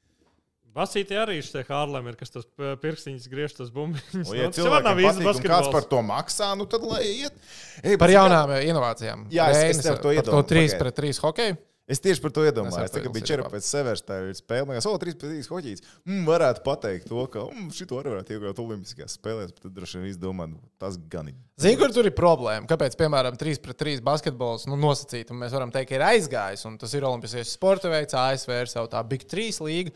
Basīti 0.80 1.18
arī 1.20 1.38
šie 1.44 1.66
Hārlemi 1.68 2.14
ir, 2.14 2.18
kas 2.24 2.32
tos 2.32 2.48
p- 2.48 2.74
pirkstiņus 2.80 3.28
griež, 3.32 3.56
tos 3.60 3.70
bumbiņus. 3.76 4.26
O, 4.32 4.38
ja 4.40 4.48
Nu, 4.48 4.56
tas 4.56 4.72
var 4.72 4.86
nav 4.88 5.04
īsti 5.04 5.26
patīk, 5.28 5.44
un 5.44 5.50
kāds 5.52 5.72
par 5.74 5.82
basketbols. 5.84 5.90
to 5.92 6.04
maksā, 6.10 6.52
nu 6.58 6.66
tad 6.72 6.86
lai 6.88 7.04
iet. 7.26 7.36
Ej, 7.84 7.98
Par 8.00 8.10
jaunām 8.16 8.56
eh, 8.58 8.70
inovācijām. 8.72 9.28
Jā, 9.34 9.50
es- 9.52 9.58
es 9.58 9.64
Reinis 9.66 9.84
tev 9.90 9.98
to 10.00 10.08
par 10.14 10.16
iedomājos, 10.22 10.46
To 10.48 10.54
3 10.56 10.70
pagaidi. 10.70 10.80
pret 10.86 10.96
3 11.04 11.20
hokeju. 11.28 11.58
Es 11.90 11.98
tieši 11.98 12.22
par 12.22 12.30
to 12.30 12.44
Es 12.46 12.52
iedomājos. 12.52 12.76
Tā 12.94 13.00
kā 13.02 13.10
saprotu, 13.10 13.14
bija 13.16 13.24
tas 13.26 13.30
čera 13.32 13.44
pēc 13.50 13.66
severs, 13.66 14.02
tā 14.06 14.18
ir 14.30 14.36
spēle. 14.38 14.66
Man 14.70 14.76
liekas, 14.78 14.86
o, 14.86 14.98
3 15.02 15.16
pret 15.18 15.32
3 15.34 15.48
hoķīts. 15.50 15.82
Mm, 16.06 16.20
varētu 16.28 16.62
pateikt 16.68 17.08
to, 17.10 17.24
ka 17.34 17.40
mm, 17.50 17.72
šito 17.74 17.98
arī 17.98 18.12
varētu 18.14 18.36
iegūt 18.36 18.60
Olimpiskajās 18.62 19.16
spēlēs, 19.18 19.50
bet 19.56 19.64
tad 19.66 19.74
droši 19.74 19.98
vien 19.98 20.06
izdomā, 20.14 20.46
nu, 20.52 20.60
tas 20.78 21.00
gan 21.10 21.32
ir. 21.32 21.34
Zini, 21.58 21.80
kur 21.82 21.90
tur 21.90 22.06
ir 22.06 22.14
problēma? 22.14 22.70
Kāpēc, 22.70 22.94
piemēram, 22.96 23.34
3 23.42 23.58
pret 23.66 23.76
3 23.82 24.04
basketbols 24.06 24.68
nu, 24.70 24.78
nosacīts, 24.78 25.34
un 25.34 25.42
mēs 25.42 25.50
varam 25.58 25.72
teikt, 25.74 25.90
ka 25.90 25.96
ir 25.98 26.06
aizgājis, 26.14 26.68
un 26.70 26.78
tas 26.78 26.94
ir 26.94 27.02
Olimpiskais 27.10 27.50
sporta 27.58 27.90
veids, 27.90 28.14
ASV 28.14 28.54
ir 28.62 28.70
savu 28.70 28.88
tā 28.94 29.02
Big 29.10 29.26
3 29.26 29.58
līga. 29.66 29.90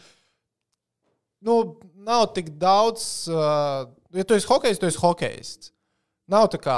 Nu, 1.44 1.60
nav 2.08 2.30
tik 2.36 2.54
daudz, 2.60 3.28
uh, 3.32 3.90
ja 4.16 4.26
tu 4.28 4.36
esi 4.38 4.48
hokejs, 4.48 4.80
tu 4.80 4.88
esi 4.88 5.02
hokejs. 5.02 5.54
Nav 6.32 6.48
tā 6.54 6.60
kā 6.64 6.78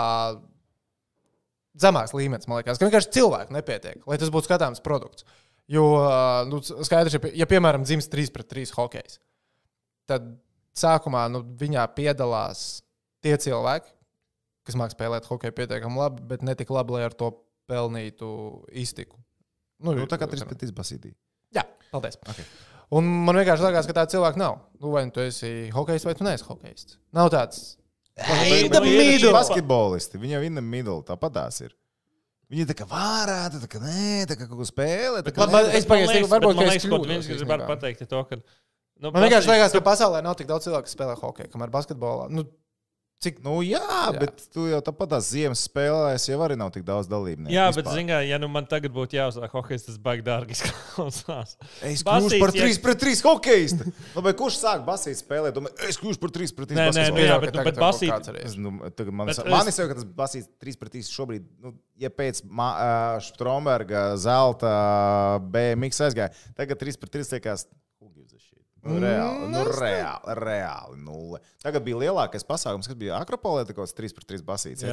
zemāks 1.82 2.16
līmenis, 2.16 2.48
man 2.50 2.62
liekas, 2.62 2.80
ka 2.80 2.88
vienkārši 2.88 3.14
cilvēku 3.14 3.54
nepietiek, 3.54 4.02
lai 4.10 4.18
tas 4.22 4.32
būtu 4.34 4.50
skatāms 4.50 4.82
produkts. 4.86 5.28
Jo, 5.70 5.86
uh, 6.00 6.42
nu, 6.50 6.62
skaidrs, 6.66 7.18
ja, 7.18 7.22
ja 7.44 7.50
piemēram, 7.50 7.86
dzims 7.86 8.10
3 8.10 8.34
pret 8.34 8.50
3 8.54 8.74
hokejs, 8.78 9.20
tad 10.10 10.28
sākumā 10.78 11.26
nu, 11.34 11.42
viņā 11.60 11.86
piedalās 11.98 12.84
tie 13.26 13.36
cilvēki, 13.42 13.92
kas 14.66 14.78
mākslinieki 14.78 14.98
spēlēt 14.98 15.30
hokeju 15.30 15.58
pietiekami 15.58 16.02
labi, 16.02 16.26
bet 16.30 16.46
ne 16.46 16.58
tik 16.58 16.74
labi, 16.74 16.98
lai 16.98 17.06
ar 17.08 17.18
to 17.18 17.32
pelnītu 17.70 18.30
iztiku. 18.74 19.18
Nu, 19.86 19.94
tā 20.10 20.18
kā 20.22 20.30
3 20.30 20.48
pret 20.50 20.62
3 20.66 20.74
basītī. 20.78 21.14
Jā, 21.54 21.66
paldies. 21.92 22.18
Okay. 22.30 22.46
Un 22.92 23.08
man 23.26 23.36
vienkārši 23.40 23.66
liekas, 23.66 23.88
ka 23.90 23.96
tāda 23.98 24.12
cilvēka 24.14 24.38
nav. 24.38 24.60
Nu, 24.82 24.92
vai 24.94 25.06
nu 25.08 25.12
tu 25.16 25.24
esi 25.26 25.70
hokejs, 25.74 26.06
vai 26.06 26.14
tu 26.14 26.24
neesi 26.28 26.46
hokejs. 26.46 26.98
Nav 27.16 27.32
tāds. 27.34 27.78
The 28.16 28.82
middle. 28.82 29.34
Basketbolisti, 29.34 30.20
in 30.46 30.56
the 30.56 30.62
middle, 30.62 31.02
tāpat 31.04 31.34
tās 31.34 31.62
ir. 31.62 31.74
Viņi 32.52 32.68
tā 32.70 32.76
kā 32.78 32.86
vārāta, 32.86 33.58
tā 33.58 33.68
kā 33.68 33.82
nē, 33.82 34.26
tā 34.30 34.38
kā 34.38 34.46
kaut 34.48 34.60
ko 34.62 34.68
spēlē. 34.70 35.24
tā 35.26 35.34
kā 35.34 35.38
Man- 35.44 35.52
man- 35.52 35.66
nē. 35.66 35.74
es 35.82 35.86
pagaidu, 35.86 36.28
varbūt, 36.30 36.56
man 36.56 36.68
ka 36.68 36.76
es 36.76 36.86
liekas, 36.86 36.86
kas 36.86 37.26
īstenībā. 37.26 37.58
gribētu 37.58 37.68
pateikt, 37.74 38.02
ir 38.02 38.08
to, 38.08 38.24
ka 38.24 38.38
Nu, 38.96 39.12
Man 39.12 39.26
vienkārši 39.26 39.50
liekas, 39.52 39.74
ka 39.76 39.82
pasaulē 39.84 40.22
nav 40.24 40.38
tik 40.40 40.48
daudz 40.48 40.64
cilvēku, 40.64 40.88
kas 40.88 40.96
spēlē 40.96 41.16
hokeju, 41.20 41.50
kamēr 41.52 41.70
basketbolā. 41.74 42.30
Nu, 42.32 42.46
cik 43.26 43.42
Nu, 43.46 43.58
jā, 43.66 43.82
jā, 43.82 44.12
bet 44.22 44.44
tu 44.54 44.68
jau 44.70 44.80
tāpat 44.86 45.12
tās 45.16 45.28
ziemas 45.34 45.64
spēlēs, 45.68 46.28
jau 46.30 46.38
arī 46.46 46.56
nav 46.60 46.72
tik 46.76 46.86
daudz 46.88 47.10
dalībnieku. 47.12 47.52
Jā, 47.54 47.68
bet, 47.74 47.82
vispār. 47.84 47.98
zināmā 48.00 48.20
mērā, 48.22 48.30
ja 48.30 48.40
nu 48.42 48.50
man 48.54 48.66
tagad 48.70 48.94
būtu 48.96 49.18
jāuzsāk 49.18 49.54
hockey, 49.58 49.82
tas 49.86 49.98
baigi 50.02 50.26
dārgi 50.28 50.56
izklausās. 50.58 51.56
Es 51.86 52.04
kļūšu 52.06 52.40
par 52.42 52.54
ja- 52.56 52.66
3 52.70 52.80
pret 52.86 53.02
3 53.04 53.24
hokeistu. 53.26 53.90
Nu, 54.16 54.24
kurš 54.40 54.60
sāk 54.62 54.86
basīt 54.88 55.20
spēlēt? 55.22 55.56
Domāju, 55.58 55.76
es 55.90 55.98
kļūšu 56.02 56.22
par 56.22 56.34
3 56.38 56.54
pret 56.56 56.70
3 56.72 56.78
Nē, 56.78 56.86
nē, 56.86 56.86
nu 56.86 56.94
basketbolu. 56.94 57.26
jā, 57.28 57.40
bet- 57.42 57.54
tagad 57.56 57.66
bet 57.66 57.76
jau 57.76 57.84
basīt- 57.84 58.58
nu, 58.58 58.76
tagad 58.96 59.14
man 59.14 59.28
Bet 59.28 59.38
es... 59.38 59.44
es- 59.46 59.52
man 59.52 59.68
ir 59.68 59.76
ka 59.92 59.98
tas 60.00 60.08
basīts 60.22 60.48
3 60.62 60.78
pret 60.82 60.92
3 60.96 61.12
šobrīd, 61.12 61.44
nu, 61.64 61.74
ja 61.98 62.10
pēc 62.10 62.42
Ma- 62.46 62.76
ā, 62.76 63.22
Stromberga 63.22 64.16
zelta 64.18 65.40
BMX 65.52 66.00
aizgāja, 66.06 66.32
tagad 66.56 66.80
3 66.80 66.98
pret 67.00 67.12
3 67.12 67.32
liekas. 67.36 67.66
who 68.00 68.10
gives 68.16 68.34
a 68.34 68.40
shit? 68.40 68.62
Nu, 68.86 69.00
reāli, 69.02 69.48
nu, 69.50 69.62
reāli, 69.80 70.36
reāli 70.38 71.00
nulle. 71.02 71.40
Tagad 71.64 71.86
bija 71.88 72.04
lielākais 72.04 72.46
pasākums, 72.46 72.86
kas 72.90 72.98
bija 73.00 73.18
Akropolē, 73.18 73.64
kaut 73.72 73.80
kāds 73.82 73.96
3 73.98 74.14
pret 74.14 74.28
3 74.36 74.44
basīts. 74.46 74.86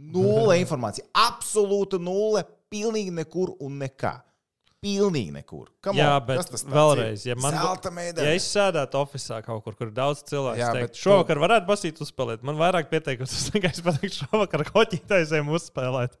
Nulle 0.00 0.56
informācija, 0.62 1.04
absolūta 1.14 1.98
nulle, 2.00 2.42
pilnīgi 2.72 3.12
nekur 3.14 3.52
un 3.60 3.78
nekā. 3.82 4.16
Pilnīgi 4.80 5.34
nekur. 5.34 5.66
Come 5.84 6.00
Jā, 6.00 6.14
on, 6.16 6.24
bet 6.24 6.48
tas 6.48 6.62
vēlreiz, 6.64 7.26
ja 7.28 7.34
man 7.36 7.52
bū- 7.52 7.60
Zelta 7.66 7.90
medaļa. 7.92 8.24
Ja 8.24 8.32
es 8.38 8.46
sēdētu 8.48 8.96
oficiālā 8.96 9.42
kaut 9.44 9.62
kur, 9.66 9.74
kur 9.76 9.90
ir 9.90 9.92
daudz 9.92 10.22
cilvēku, 10.24 10.56
Jā, 10.62 10.70
teiktu, 10.72 11.02
šovakar 11.02 11.36
varētu 11.42 11.68
basīt 11.68 12.00
uzspēlēt. 12.00 12.42
Man 12.48 12.56
vairāk 12.56 12.88
pieteikums, 12.88 13.34
es 13.36 13.50
tikai 13.52 13.74
pateiktu, 13.76 14.24
šovakar 14.24 14.64
hoķītājiem 14.72 15.52
uzspēlēt. 15.52 16.16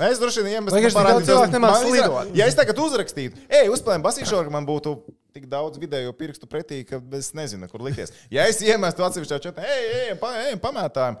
Es 0.00 0.18
droši 0.20 0.42
vien 0.44 0.58
iemestu 0.58 0.76
daudz 0.76 1.26
cilvēku 1.28 1.52
man 1.52 1.54
nemāc 1.54 1.84
izrā- 1.86 1.92
lidot. 1.94 2.30
Ja 2.36 2.46
es 2.50 2.56
tagad 2.58 2.78
uzrakstītu, 2.82 3.38
ej, 3.48 3.68
uzspēlējam 3.70 4.02
basīšoru, 4.04 4.44
ka 4.48 4.54
man 4.54 4.66
būtu 4.68 4.96
tik 5.32 5.46
daudz 5.48 5.78
vidējo 5.78 6.12
pirkstu 6.18 6.48
pretī, 6.50 6.80
ka 6.88 6.98
es 7.16 7.30
nezinu, 7.38 7.68
kur 7.70 7.80
likties. 7.86 8.10
Ja 8.34 8.48
es 8.50 8.58
iemestu 8.64 9.04
atsevišķā 9.06 9.38
četā, 9.46 9.62
ej, 9.62 9.84
ej, 10.10 10.14
pa, 10.20 10.32
ej, 10.48 10.56
pamētājam. 10.62 11.20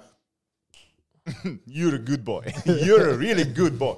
You're 1.66 1.94
a 1.96 2.02
good 2.02 2.24
boy. 2.24 2.42
You're 2.66 3.10
a 3.10 3.16
really 3.16 3.44
good 3.44 3.78
boy. 3.78 3.96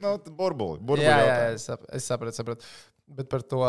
Nu, 0.00 0.16
burbuli. 0.36 0.78
burbuli 0.78 1.06
Jā, 1.08 1.16
jā, 1.18 1.30
jā 1.30 1.54
es, 1.56 1.64
sap, 1.66 1.86
es 1.96 2.06
sapratu, 2.06 2.36
sapratu. 2.36 2.68
Bet 3.10 3.30
par 3.32 3.42
to 3.42 3.62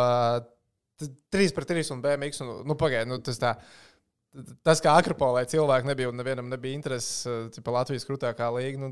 t- 1.02 1.10
3 1.34 1.56
pret 1.58 1.72
3 1.74 1.94
un 1.96 2.04
BMX. 2.04 2.44
Un, 2.46 2.52
nu, 2.68 2.76
pagaidi, 2.78 3.10
nu, 3.10 3.18
tas 3.24 3.40
tā. 3.42 3.56
Tas, 4.64 4.80
kā 4.84 4.94
Akropolē 5.00 5.42
cilvēki 5.50 5.90
nebija 5.90 6.12
un 6.12 6.20
nevienam 6.22 6.48
nebija 6.52 6.78
intereses 6.78 7.58
par 7.66 7.74
Latvijas 7.82 8.06
krūtākā 8.08 8.48
līnija, 8.56 8.80
nu, 8.80 8.92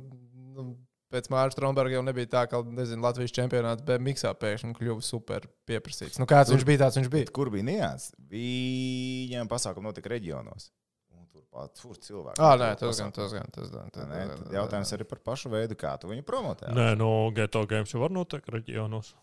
pēc 1.14 1.30
Mārcis 1.34 1.57
Stromberga 1.57 1.97
jau 1.97 2.03
nebija 2.05 2.30
tā, 2.36 2.43
ka 2.49 2.62
nezinu, 2.66 3.03
Latvijas 3.05 3.34
čempionāts 3.36 3.86
BMX 3.86 4.28
pēkšņi 4.41 4.76
kļuva 4.78 5.05
super 5.05 5.47
pieprasīts. 5.70 6.20
Nu, 6.22 6.28
kāds 6.30 6.53
viņš 6.53 6.66
bija, 6.68 6.84
tāds 6.86 6.99
viņš 6.99 7.10
bija. 7.14 7.30
Kur 7.36 7.51
bija 7.53 7.66
nians? 7.66 8.12
Viņiem 8.32 9.49
pasākumi 9.51 9.89
notika 9.89 10.14
reģionos. 10.14 10.70
Un 11.18 11.26
Turpat, 11.32 11.74
tur 11.82 11.97
cilvēki. 11.97 12.41
Ah, 12.41 12.55
nē, 12.60 12.74
tas 12.80 12.91
pasākumi. 12.91 13.05
gan, 13.05 13.16
tas 13.18 13.34
gan. 13.36 13.53
Tas 13.55 13.72
gan 13.74 13.93
tas, 13.95 14.10
Nē, 14.10 14.26
tad 14.36 14.57
Jautājums 14.60 14.93
arī 14.97 15.07
par 15.10 15.24
pašu 15.32 15.51
veidu, 15.53 15.78
kā 15.80 15.95
tu 16.01 16.12
viņu 16.12 16.26
promotē. 16.28 16.70
Nē, 16.78 16.91
no 16.99 17.10
Geto 17.36 17.66
Games 17.70 17.93
jau 17.93 18.03
var 18.03 18.14
noteikt 18.14 18.53
reģionos. 18.53 19.16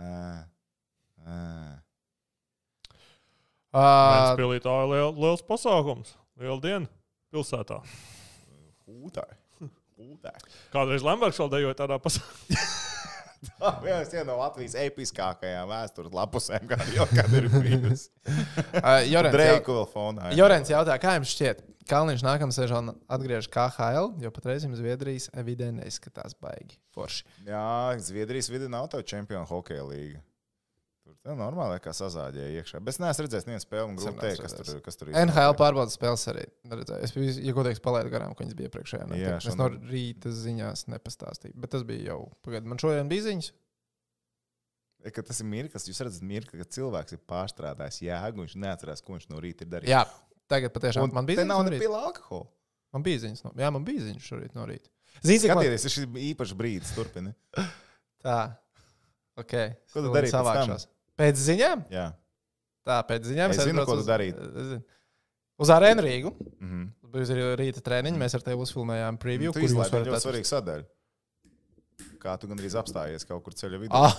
Ā. 0.00 0.10
Uh, 1.20 1.78
Spēlīt 3.70 4.64
tā 4.64 4.72
liel, 4.90 5.12
liels 5.14 5.44
pasākums, 5.46 6.16
liela 6.40 6.58
diena 6.64 6.90
pilsētā. 7.30 7.78
Hūtāji. 8.90 9.39
Hūtāji. 10.00 10.54
Kādreiz 10.72 11.04
Lembergs 11.04 11.40
vēl 11.40 11.50
dejoja 11.52 11.76
tādā 11.82 12.00
pasākumā. 12.02 12.68
Tā 13.40 13.70
vienas 13.80 14.10
viena 14.12 14.26
no 14.28 14.36
Latvijas 14.36 14.74
episkākajām 14.76 15.68
vēstures 15.70 16.12
lapusēm, 16.12 16.66
kā 16.68 16.76
jau 16.92 17.06
kad 17.08 17.32
ir 17.36 17.48
bijusi. 17.54 18.10
uh. 20.20 20.34
Jorens 20.36 20.72
jautā, 20.72 20.96
kā 21.00 21.16
jums 21.16 21.32
šķiet? 21.32 21.62
Kalniņš 21.90 22.22
nākamā 22.22 22.54
sezonā 22.54 22.94
atgriežas 23.10 23.48
KHL, 23.50 24.12
jo 24.22 24.30
patreiz 24.34 24.66
viņam 24.66 24.78
Zviedrijas 24.78 25.30
vidē 25.48 25.70
neizskatās 25.74 26.36
baigi. 26.38 26.76
Forši. 26.94 27.24
Jā, 27.48 27.96
Zviedrijas 28.04 28.50
vidi 28.52 28.68
nav 28.70 28.90
tā 28.92 29.00
čempionu 29.02 29.48
hokeja 29.48 29.88
līga. 29.88 30.20
Tā 31.20 31.34
normāli 31.36 31.76
kā 31.84 31.92
sazāģēja 31.92 32.62
iekšā. 32.62 32.78
Bet 32.80 32.94
es 32.94 32.98
neesmu 33.02 33.26
redzējis 33.26 33.44
nevienu 33.44 33.60
spēli 33.60 33.90
un 33.90 33.96
grūti 33.98 34.08
Sen 34.08 34.20
teikt, 34.22 34.40
kas 34.40 34.54
tur, 34.56 34.78
kas 34.86 34.96
tur 34.96 35.10
NHL 35.12 35.56
pārbaudas 35.58 35.96
spēles 35.98 36.22
arī 36.32 36.44
redzēju. 36.70 37.00
Es 37.04 37.12
biju, 37.12 37.34
ja 37.44 37.52
godīgi, 37.58 37.82
palaidu 37.84 38.12
garām, 38.14 38.32
ka 38.32 38.40
viņas 38.40 38.56
bija 38.56 38.70
iepriekšējā. 38.70 39.08
Jā, 39.12 39.18
Jā, 39.20 39.34
es 39.52 39.58
no 39.60 39.66
rīta 39.74 40.32
ziņās 40.32 40.86
nepastāstīju. 40.88 41.58
Bet 41.60 41.74
tas 41.74 41.84
bija 41.88 42.14
jau. 42.14 42.22
Pagaidiet, 42.46 42.70
man 42.72 42.80
šodien 42.80 43.10
bija 43.10 43.26
ziņas. 43.26 43.50
E, 45.04 45.12
ka 45.12 45.24
tas 45.28 45.42
ir 45.44 45.48
mirklis, 45.48 45.88
jūs 45.90 46.00
redzat, 46.06 46.24
mirkli, 46.24 46.60
ka 46.62 46.68
cilvēks 46.76 47.16
ir 47.16 47.20
pārstrādājis 47.28 48.00
jēgu, 48.06 48.46
viņš 48.46 48.54
neatcerās, 48.64 49.04
ko 49.04 49.18
viņš 49.18 49.28
no 49.32 49.42
rīta 49.44 49.66
ir 49.66 49.72
darījis. 49.74 49.92
Jā, 49.92 50.06
tagad 50.48 50.72
patiešām 50.76 51.04
un 51.04 51.14
man 51.18 51.28
bija 51.28 51.42
ziņas. 51.42 51.50
nav 51.52 51.60
no 51.60 51.68
ne 51.68 51.74
rīta. 51.74 51.84
pila 51.84 52.00
alkohola. 52.08 52.48
Man 52.96 53.04
bija 53.06 53.20
ziņas. 53.26 53.44
No, 53.44 53.52
jā, 53.60 53.68
man 53.76 53.84
bija 53.86 54.06
ziņas 54.08 54.30
šorīt 54.32 54.56
no 54.56 54.64
rīta. 54.68 54.88
Zini, 55.20 55.36
cik 55.42 55.52
man 55.52 55.60
Skatieties, 55.60 55.84
ir 55.84 55.94
šis 55.94 56.08
īpašs 56.30 56.56
brīdis, 56.58 56.94
turpini. 56.96 57.34
tā. 58.24 58.38
Ok. 59.40 59.54
Ko 59.92 60.04
tu 60.04 60.12
darīji 60.16 60.36
pēc 60.36 60.48
tam? 60.64 60.99
Pēc 61.20 61.42
ziņām? 61.46 61.84
Jā. 61.92 62.06
Tā, 62.88 62.96
pēc 63.10 63.28
ziņām. 63.28 63.52
Es 63.52 63.60
zinu, 63.60 63.82
aizbraucu 63.82 63.90
ko 63.92 63.98
tu 64.00 64.04
uz- 64.04 64.08
darīji. 64.08 64.34
es 64.40 64.70
zinu. 64.72 64.82
Uz 65.60 65.68
arēnu 65.74 66.04
Rīgu. 66.06 66.32
Mhm. 66.60 66.86
Bija 67.10 67.26
arī 67.34 67.44
rīta 67.60 67.82
treniņš. 67.84 68.16
Mēs 68.22 68.34
ar 68.38 68.42
tevi 68.46 68.62
uzfilmējām 68.64 69.18
preview. 69.20 69.52
Tu 69.52 69.60
kur 69.60 69.68
jūs 69.68 69.76
varat 69.76 69.92
ļoti 69.98 70.08
atrast. 70.14 70.26
svarīgu 70.26 70.48
sadaļu. 70.48 70.84
Kā 72.22 72.38
tu 72.40 72.48
gandrīz 72.48 72.74
apstājies 72.78 73.26
kaut 73.28 73.42
kur 73.44 73.52
ceļa 73.52 73.80
vidū? 73.82 73.92
Ah, 73.92 74.16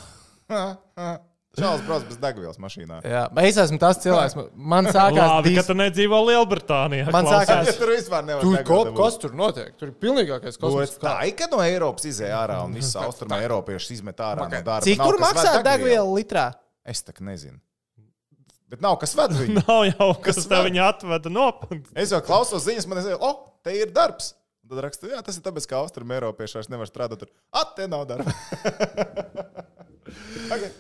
Čāls 1.59 1.81
brauc 1.83 2.05
bez 2.07 2.15
degvielas 2.15 2.55
mašīnā. 2.63 3.01
jā, 3.03 3.21
es 3.43 3.57
esmu 3.59 3.77
tas 3.81 3.97
cilvēks. 3.99 4.37
Man 4.55 4.85
sākās 4.95 5.27
Labi, 5.33 5.51
ka 5.57 5.59
dis... 5.59 5.67
tu 5.67 5.73
nedzīvo 5.75 6.19
Lielbritānijā. 6.29 7.09
Man 7.11 7.25
klausās. 7.27 7.43
sākās- 7.49 7.65
Ja 7.67 7.73
tur 7.81 7.89
vispār 7.91 8.23
nevar 8.23 8.41
Tur 8.45 8.55
degvielu 8.55 8.85
kaut 8.93 8.95
kas 9.01 9.17
tur 9.19 9.31
notiek. 9.35 9.73
Tur 9.81 9.89
ir 9.91 9.95
pilnīgākais 9.99 10.55
To 10.55 10.63
kosmos. 10.69 10.83
es 10.87 10.97
Tā 11.01 11.17
ir, 11.27 11.33
ka 11.35 11.49
no 11.51 11.59
Eiropas 11.59 12.05
izēja 12.07 12.37
ārā 12.39 12.61
un 12.63 12.71
visas 12.79 12.95
austrumē 13.03 13.41
Eiropiešas 13.47 13.91
izmet 13.97 14.15
ārā 14.23 14.45
no 14.47 14.61
darba. 14.63 14.79
Cik 14.87 14.97
tur 15.03 15.19
maksā 15.19 15.57
degviela 15.67 16.07
litrā? 16.07 16.45
Es 16.87 17.03
tā 17.05 17.13
nezinu. 17.21 17.59
Bet 18.71 18.81
nav 18.83 18.95
kas 19.01 19.13
ved 19.19 19.33
viņu. 19.35 19.61
Nav 19.67 19.81
jau 19.89 20.11
kas 20.23 20.37
Kas 20.39 20.47
vēl? 20.47 20.69
viņa 20.69 20.85
atveda 20.93 21.31
nopūst. 21.33 21.89
Es 21.99 22.13
jau 22.15 22.21
klausos 22.23 22.63
ziņas, 22.63 22.87
man 22.87 23.01
ir, 23.03 23.17
oh, 23.19 23.41
te 23.65 23.73
ir 23.75 23.91
darbs. 23.91 24.31
Un 24.63 24.71
Tad 24.71 24.85
rakstu, 24.85 25.09
jā, 25.11 25.19
tas 25.25 25.35
ir 25.35 25.43
tāpēc, 25.43 25.65
ka 25.67 25.81
austrumē 25.81 26.15
Eiropieši 26.19 26.55
vairs 26.59 26.69
nevar 26.71 26.87
strādāt 26.87 27.19
tur. 27.19 27.31
At, 27.51 27.73
te 27.75 27.89
nav 27.91 28.05
darba. 28.07 28.31
okay. 30.55 30.71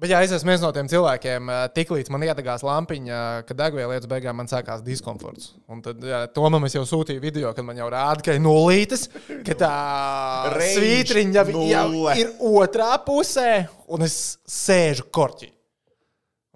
Bet 0.00 0.14
jā, 0.14 0.22
es 0.24 0.32
esmu 0.32 0.48
viens 0.48 0.62
no 0.64 0.70
tiem 0.72 0.88
cilvēkiem, 0.88 1.50
tiklīdz 1.76 2.08
man 2.14 2.22
iedegās 2.24 2.62
lampiņa, 2.64 3.18
kad 3.44 3.58
degviela 3.58 3.92
lietas 3.92 4.08
beigās 4.08 4.36
man 4.36 4.48
sākās 4.48 4.80
diskomforts. 4.84 5.50
Un 5.68 5.82
tad, 5.84 6.00
jā, 6.00 6.22
to 6.32 6.48
man 6.48 6.64
es 6.64 6.76
jau 6.78 6.86
sūtīju 6.88 7.20
video, 7.20 7.50
kad 7.56 7.66
man 7.68 7.76
jau 7.76 7.90
rāda, 7.92 8.24
ka 8.24 8.32
ir 8.32 8.40
nulītes, 8.40 9.10
ka 9.44 9.56
tā 9.60 9.74
Range 10.54 10.70
svītriņa 10.78 11.44
jau, 11.44 11.66
jau 11.68 12.16
ir 12.16 12.32
otrā 12.48 12.94
pusē, 13.04 13.66
un 13.92 14.08
es 14.08 14.16
sēžu 14.48 15.04
korķī. 15.12 15.50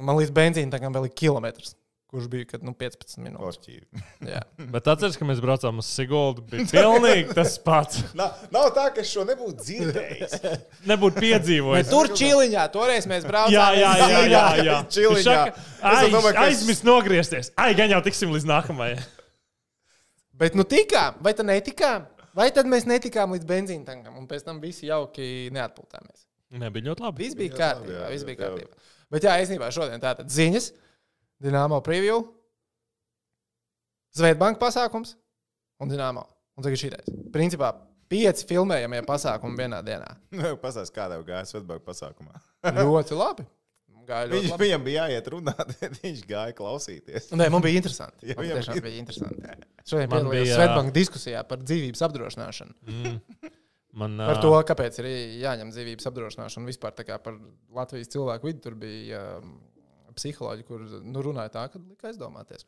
Un 0.01 0.09
man 0.09 0.17
līdz 0.23 0.33
benzīna 0.35 0.73
tagad 0.73 0.97
vēl 0.97 1.11
ir 1.11 1.17
kilometrs, 1.21 1.77
kurš 2.15 2.29
bija 2.31 2.47
kad, 2.53 2.63
nu, 2.67 2.73
15 2.79 3.19
minūtes. 3.25 3.81
Jā. 4.33 4.41
Bet 4.73 4.87
atceries, 4.93 5.19
ka 5.19 5.27
mēs 5.29 5.43
braucām 5.43 5.83
uz 5.83 5.89
Siguldu. 5.91 6.45
Bija 6.53 6.65
pilnīgi 6.71 7.35
tas 7.39 7.57
pats. 7.63 8.01
Nav, 8.17 8.39
nav 8.55 8.71
tā, 8.77 8.87
ka 8.95 9.03
es 9.03 9.11
šo 9.11 9.27
nebūtu 9.29 9.59
dzirdējis. 9.67 10.39
Nebūtu 10.91 11.21
piedzīvojis. 11.25 11.91
Tur 11.91 12.13
čiliņā, 12.15 12.65
toreiz 12.75 13.09
mēs 13.11 13.27
braucām. 13.29 13.55
Jā, 13.55 13.67
jā, 13.81 13.93
jā, 14.01 14.25
jā, 14.31 14.45
jā. 14.71 14.79
Čiliņā. 14.97 15.39
Aiz, 15.93 16.19
aizmirst 16.47 16.87
nogriezties. 16.87 17.53
Ai, 17.61 17.73
gan 17.79 17.93
jau 17.93 18.01
tiksim 18.07 18.33
līdz 18.35 18.49
nākamajai. 18.55 19.03
Bet 20.35 20.57
nu 20.59 20.65
tikām, 20.67 21.21
vai 21.23 21.35
tad 21.37 21.47
netikām? 21.51 22.09
Vai 22.35 22.49
tad 22.51 22.67
mēs 22.67 22.87
netikām 22.91 23.31
līdz 23.37 23.47
benzīna 23.47 23.87
tankam, 23.87 24.17
un 24.19 24.25
pēc 24.31 24.43
tam 24.47 24.57
visi 24.63 24.89
jauki 24.89 25.51
neatpūtāmies? 25.55 26.25
Nebija 26.59 26.89
ļoti 26.89 27.05
labi. 27.05 27.23
Viss 27.23 27.39
bija 27.39 27.53
Jā, 27.53 27.59
kārtībā. 27.61 28.01
jā, 28.01 28.09
Viss 28.11 28.27
bija 28.27 28.35
jā. 28.37 28.41
kārtībā. 28.49 28.89
Bet 29.15 29.27
jā, 29.27 29.35
īstenībā 29.45 29.69
šodien 29.75 30.03
tātad 30.03 30.31
ziņas, 30.35 30.67
Dienāmo 31.45 31.81
preview, 31.85 32.23
Zviedbanka 34.15 34.61
pasākums 34.63 35.17
un 35.83 35.91
Dienāmo. 35.91 36.23
Un 36.55 36.63
tagad 36.63 36.79
šitais. 36.79 37.09
Principā 37.35 37.73
pieci 38.09 38.47
filmējamie 38.47 39.01
pasākumi 39.09 39.59
vienā 39.59 39.81
dienā. 39.85 40.13
Pastāst, 40.63 40.95
kādā 40.95 41.19
gāja 41.27 41.43
Svetbēga 41.51 41.83
pasākumā. 41.89 42.39
Ļoti 42.79 43.19
labi. 43.19 43.47
Gāja 44.05 44.29
ļoti 44.29 44.37
Viņš, 44.45 44.51
labi. 44.53 44.65
viņam 44.67 44.83
bija 44.85 45.05
jāiet 45.09 45.29
runāt, 45.33 45.71
viņš 46.03 46.19
gāja 46.29 46.55
klausīties. 46.59 47.31
Nē, 47.41 47.47
man 47.51 47.63
bija 47.65 47.81
interesanti. 47.81 48.27
Jā, 48.29 48.35
Man 48.37 48.45
viņam 48.45 48.59
tiešām 48.61 48.77
bija- 48.77 48.85
bija 48.85 49.01
interesanti. 49.01 49.55
Šodien 49.89 50.11
Man 50.13 50.19
piedalījos 50.27 50.45
bija- 50.45 50.59
Svetbanka 50.59 50.93
diskusijā 50.99 51.41
par 51.49 51.63
dzīvības 51.65 52.03
apdrošināšanu. 52.09 52.75
Mm. 52.85 53.15
Man, 54.05 54.17
Par 54.21 54.41
to, 54.45 54.51
kāpēc 54.69 54.99
ir 55.01 55.09
jāņem 55.41 55.73
dzīvības 55.73 56.09
apdrošināšana 56.11 56.61
un 56.61 56.69
vispār 56.69 56.93
tā 56.99 57.07
kā 57.09 57.17
par 57.23 57.37
Latvijas 57.81 58.13
cilvēku 58.13 58.51
vidi 58.51 58.61
tur 58.67 58.77
bija 58.77 59.23
um, 59.41 59.57
psiholoģi, 60.19 60.67
kur 60.69 60.85
nu, 61.03 61.25
runāja 61.25 61.53
tā, 61.55 61.65
ka 61.73 61.81
lika 61.83 62.11
aizdomāties. 62.11 62.67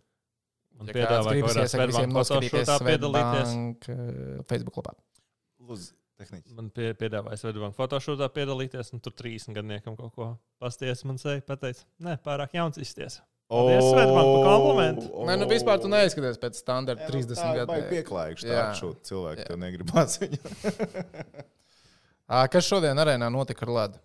Man 0.76 0.90
Ja 0.90 0.97
piedāvāja 0.99 1.40
iesaka 1.40 1.86
visiem 1.88 2.11
Svetbank 2.11 2.16
noskatīties 2.18 2.72
piedalīties. 2.84 3.53
Svetbank, 3.53 3.86
uh, 3.92 4.42
Facebook 4.51 4.80
lapā. 4.82 4.92
Lūdzu, 5.66 5.94
Tehniķis. 6.20 6.57
Man 6.57 6.68
pie, 6.72 6.90
piedāvāja 6.97 7.40
Svetbanka 7.40 7.76
fotošūtā 7.76 8.28
piedalīties, 8.32 8.92
un 8.97 9.03
tur 9.05 9.14
30 9.16 9.57
gadniekam 9.57 9.97
kaut 9.99 10.12
ko 10.16 10.28
pasties. 10.62 11.05
Man 11.09 11.20
seja 11.20 11.40
pateica, 11.49 11.84
nē, 12.05 12.18
pārāk 12.24 12.57
jauns 12.57 12.80
izsties. 12.80 13.18
Paldies, 13.53 13.84
Svetbank, 13.84 14.30
par 14.32 14.49
komplimentu. 14.49 15.11
Nē, 15.28 15.36
nu 15.38 15.47
vispār 15.51 15.78
tu 15.82 15.90
neizskaties 15.92 16.40
pēc 16.42 16.59
standarta 16.59 17.05
Jā, 17.05 17.12
nu, 17.12 17.20
30 17.20 17.38
tā 17.38 17.51
ir 17.53 17.61
gadu. 17.61 17.68
baigi 17.72 17.86
pieklājīgi 17.92 18.49
Jā. 18.49 18.57
šādi 18.57 18.80
šūti 18.80 19.11
cilvēki. 19.12 19.44
Jā. 19.44 19.49
Tev 19.53 19.61
negribas 19.62 20.18
viņu. 20.22 20.40
Ā, 22.26 22.40
Kas 22.57 22.66
šodien 22.66 22.99
arēnā 23.05 23.30
notika 23.30 23.68
ar 23.68 23.74
ledu? 23.76 24.03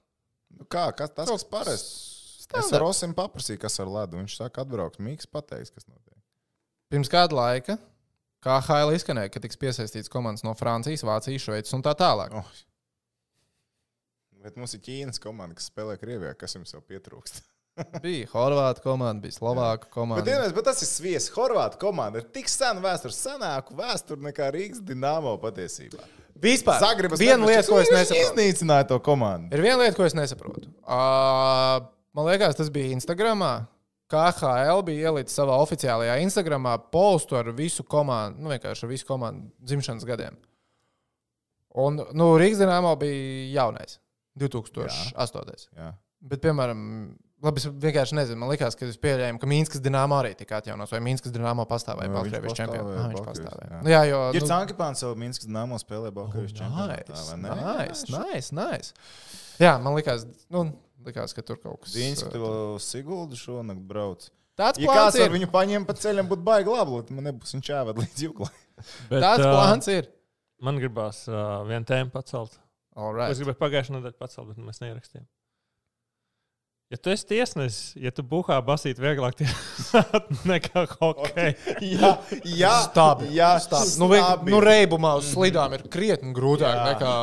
Nu 0.59 0.67
kā, 0.69 0.91
kas 0.93 1.15
tas 1.15 1.31
kas 1.31 1.47
parasts? 2.51 2.71
Es 2.71 2.77
ar 2.77 2.85
Osim 2.87 3.15
paprasīju, 3.17 3.61
kas 3.63 3.79
ar 3.83 3.91
ledu. 3.91 4.19
Viņš 4.21 4.35
saka, 4.41 4.65
atbrauks. 4.65 5.01
Mīgs 5.03 5.29
pateiks, 5.29 5.73
kas 5.73 5.87
notiek. 5.87 6.17
Pirms 6.91 7.11
kāda 7.11 7.37
laika 7.37 7.77
KHL 8.41 8.95
izskanēja, 8.97 9.31
ka 9.31 9.41
tiks 9.43 9.59
piesaistīts 9.61 10.11
komandas 10.11 10.43
no 10.45 10.55
Francijas, 10.57 11.05
Vācijas, 11.05 11.45
Šveices 11.45 11.77
un 11.77 11.85
tā 11.85 11.93
tālāk. 11.97 12.33
Oh. 12.35 12.47
Bet 14.41 14.57
mums 14.57 14.73
ir 14.73 14.81
Ķīnas 14.81 15.21
komanda, 15.21 15.53
kas 15.57 15.69
spēlē 15.69 15.99
Krievijā. 16.01 16.33
Kas 16.39 16.57
jums 16.57 16.73
jau 16.73 16.81
pietrūkst? 16.81 17.43
Bija 18.03 18.27
Horvātu 18.33 18.83
komanda, 18.83 19.21
bija 19.23 19.37
Slovāku 19.37 19.85
Bet, 19.85 19.93
komanda. 19.93 20.25
vienreiz, 20.27 20.51
bet 20.51 20.65
tas 20.67 20.81
ir 20.83 20.89
sviests. 20.89 21.31
Horvātu 21.35 21.79
komanda 21.79 22.19
ir 22.19 22.25
tik 22.35 22.49
sena 22.51 22.81
vēsture, 22.83 23.13
senāku 23.15 23.77
vēsturi 23.77 24.25
nekā 24.27 24.49
Rīgas 24.51 24.81
dīnāmo 24.85 25.37
patiesībā. 25.41 26.03
Vispār 26.41 26.81
Zagrebas 26.81 27.21
viena 27.21 27.45
lieta, 27.45 27.63
ko 27.69 27.79
es 27.79 27.91
nesaprotu. 27.93 28.25
Iznīcināja 28.25 28.89
to 28.89 28.97
komandu. 29.05 29.53
Ir 29.53 29.63
viena 29.63 29.77
lieta, 29.83 29.95
ko 29.95 30.07
es 30.07 30.17
nesaprotu. 30.17 30.67
Uh, 30.81 31.85
man 32.17 32.27
liekas, 32.29 32.57
tas 32.59 32.69
bija 32.73 32.93
Instagramā. 32.95 33.53
KHL 34.11 34.81
bija 34.83 35.07
ielicis 35.11 35.37
savā 35.39 35.55
oficiālajā 35.63 36.17
Instagramā 36.25 36.73
postu 36.91 37.37
ar 37.39 37.47
visu 37.55 37.85
komandu, 37.87 38.43
nu 38.43 38.51
vienkārši 38.51 38.83
ar 38.83 38.91
visu 38.91 39.07
komandu 39.07 39.47
dzimšanas 39.63 40.03
gadiem. 40.09 40.35
Un 41.79 42.01
nu, 42.11 42.25
Rīgas 42.35 42.59
dīnāmā 42.59 42.91
bija 42.99 43.45
jaunais, 43.61 44.01
2008. 44.41 45.69
Jā. 45.79 45.93
Bet, 46.27 46.41
piemēram, 46.43 46.81
labi, 47.41 47.61
es 47.63 47.69
vienkārši 47.71 48.17
nezinu, 48.19 48.41
man 48.43 48.51
liekas, 48.51 48.75
ka 48.77 48.85
es 48.85 48.99
pieļēmu, 49.01 49.39
ka 49.41 49.47
Mīnskas 49.49 49.81
dīnāmā 49.81 50.19
arī 50.25 50.33
tika 50.37 50.59
atjaunots, 50.59 50.91
vai 50.91 50.99
Mīnskas 51.07 51.31
dīnāmā 51.33 51.63
pastāvēja 51.71 52.11
Jā, 52.11 52.11
viņš 52.11 52.19
Baltkrievijas 52.19 52.59
čempionā. 52.59 52.91
Ah, 52.91 53.07
Viņš 53.07 53.23
Baltkrievijas, 53.23 53.47
pastāvēja. 53.47 53.71
jā. 53.71 53.81
Nu, 53.87 53.93
jā, 53.95 54.03
jo, 54.11 54.19
Ir 54.35 54.43
nu, 54.43 54.51
Cankipāns 54.51 55.05
jau 55.05 55.15
Minskas 55.23 55.47
dīnāmo 55.47 55.79
spēlē 55.81 56.11
Baltkrievijas 56.19 56.59
vai 57.31 57.39
ne? 57.39 57.55
nice, 57.63 58.11
nice, 58.11 58.51
nice. 58.59 58.93
Jā, 59.63 59.77
man 59.81 59.95
liekas, 59.95 60.27
nu, 60.51 60.67
likās, 61.07 61.33
ka 61.37 61.41
tur 61.45 61.57
kaut 61.63 61.81
kas 61.85 61.95
Viņš 61.97 62.23
uh, 62.27 62.31
to 62.35 62.51
Siguldu 62.83 63.39
šonakt 63.39 63.81
brauc. 63.89 64.29
Tāds 64.59 64.81
Ja 64.83 64.91
plāns 64.91 65.15
ir. 65.17 65.31
viņu 65.33 65.47
paņem 65.51 65.85
pa 65.87 65.95
ceļam, 65.97 66.27
būtu 66.29 66.43
baigi 66.45 66.69
labi, 66.73 66.97
lai 66.99 67.15
man 67.17 67.29
nebūs 67.31 67.55
viņš 67.55 67.69
jāved 67.71 68.01
līdz 68.03 68.25
jūglai. 68.27 68.51
Bet, 69.11 69.21
Tāds 69.23 69.45
ā, 69.47 69.51
plāns 69.55 69.87
ir. 69.93 70.09
Man 70.61 70.77
gribās 70.77 71.23
uh, 71.31 71.61
vienu 71.69 71.87
tēmu 71.89 72.11
pacelt. 72.13 72.59
All 72.99 73.13
Right. 73.15 73.31
Es 73.31 73.39
gribēju 73.39 73.57
pagājušajā 73.61 73.95
nedēļā 73.97 74.19
pacelt, 74.19 74.49
bet 74.51 74.57
mēs 74.67 74.81
neierakstījām. 74.83 75.23
Ja 76.91 76.97
tu 76.99 77.07
esi 77.13 77.23
tiesnesis, 77.29 77.93
ja 77.95 78.11
tu 78.11 78.19
buhā 78.27 78.57
basīt 78.67 78.97
vieglāk 78.99 79.37
tiesāt 79.39 80.27
nekā 80.51 80.83
hokeja. 80.97 81.53
Jā, 81.93 82.09
jā, 82.43 82.71
Stabi. 82.89 83.29
jā, 83.37 83.53
Stabi. 83.63 83.93
Nu, 84.01 84.09
vi- 84.11 84.19
stabi. 84.19 84.51
nu, 84.51 84.59
reibumā 84.59 85.13
uz 85.21 85.29
slidām 85.31 85.71
ir 85.77 85.85
krietni 85.93 86.33
grūtāk 86.35 86.75
Jā. 86.75 86.83
nekā. 86.91 87.13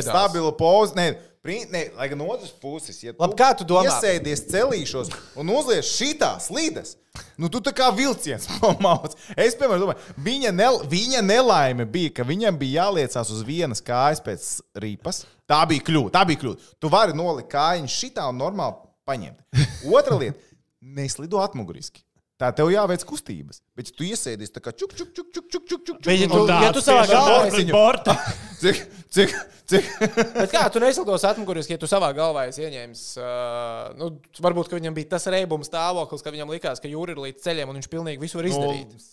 Stabila 0.00 0.54
poza. 0.56 0.96
Nē, 1.46 1.82
lai 1.96 2.08
gan 2.10 2.18
no 2.18 2.26
otras 2.32 2.50
puses, 2.50 2.98
ja 3.04 3.12
Labi, 3.18 3.36
kā 3.38 3.52
tu 3.58 3.64
domā? 3.68 3.86
Iesēdies 3.88 4.44
celīšos 4.50 5.10
un 5.38 5.52
uzlies 5.54 5.88
šitā 5.96 6.34
slīdes. 6.42 6.96
Nu, 7.40 7.48
tu 7.48 7.62
tā 7.64 7.72
kā 7.72 7.86
vilciens 7.96 8.44
pamauc. 8.60 9.14
Es, 9.36 9.54
piemēram, 9.56 9.86
domāju, 9.86 10.16
viņa, 10.26 10.52
ne, 10.52 10.66
viņa 10.92 11.22
nelaime 11.24 11.86
bija, 11.88 12.12
ka 12.18 12.26
viņam 12.28 12.58
bija 12.60 12.82
jāliecās 12.84 13.30
uz 13.32 13.44
vienas 13.46 13.80
kājas 13.84 14.20
pēc 14.24 14.48
rīpas. 14.82 15.22
Tā 15.48 15.62
bija 15.70 15.84
kļūda. 15.86 16.12
Tā 16.18 16.24
bija 16.28 16.42
kļūda. 16.42 16.72
Tu 16.82 16.90
vari 16.92 17.16
nolikt 17.16 17.52
kājiņu 17.54 17.92
šitā 17.94 18.26
un 18.28 18.42
normāli 18.42 18.76
paņemt. 19.08 19.40
Otra 19.96 20.18
lieta- 20.20 20.38
neslido 20.98 21.40
atmuguriski. 21.40 22.02
Tā 22.36 22.50
tev 22.52 22.68
jāveic 22.68 23.00
kustības. 23.08 23.62
Bet, 23.72 23.88
ja 23.88 23.96
tu 23.96 24.04
iesēdies 24.04 24.52
tā 24.52 24.60
kā 24.60 24.74
čuk, 24.76 24.92
čuk, 24.92 25.08
čuk, 25.16 25.30
čuk, 25.32 25.46
čuk, 25.48 25.62
čuk, 25.70 25.84
čuk, 25.88 26.00
Bet, 26.04 26.18
ja 26.20 26.26
čuk, 26.28 26.34
tu, 26.36 26.58
ja 26.66 26.72
tu 26.74 26.82
savā 26.84 27.06
galvā 27.08 27.38
esi 27.48 27.62
esi- 27.62 27.72
borta. 27.72 28.12
Cik, 28.62 28.80
cik, 29.16 29.34
cik, 29.72 29.90
Bet 30.36 30.52
kā 30.54 30.64
tu 30.72 30.82
neslidos 30.82 31.26
atmuguriski, 31.28 31.74
ja 31.76 31.82
tu 31.82 31.88
savā 31.90 32.12
galvā 32.16 32.46
esi 32.50 32.64
ieņēmis? 32.66 33.04
Uh, 33.18 33.92
nu, 33.98 34.10
varbūt 34.42 34.70
ka 34.70 34.78
viņam 34.80 34.96
bija 34.96 35.14
tas 35.16 35.28
reibums 35.32 35.70
stāvoklis, 35.70 36.24
ka 36.24 36.34
viņam 36.34 36.54
likās, 36.54 36.82
ka 36.82 36.90
jūra 36.90 37.16
ir 37.16 37.22
līdz 37.28 37.46
ceļiem 37.46 37.72
un 37.72 37.80
viņš 37.80 37.92
pilnīgi 37.92 38.22
visu 38.22 38.40
var 38.40 38.50
izdarīt. 38.52 38.96
Nu, 38.96 39.12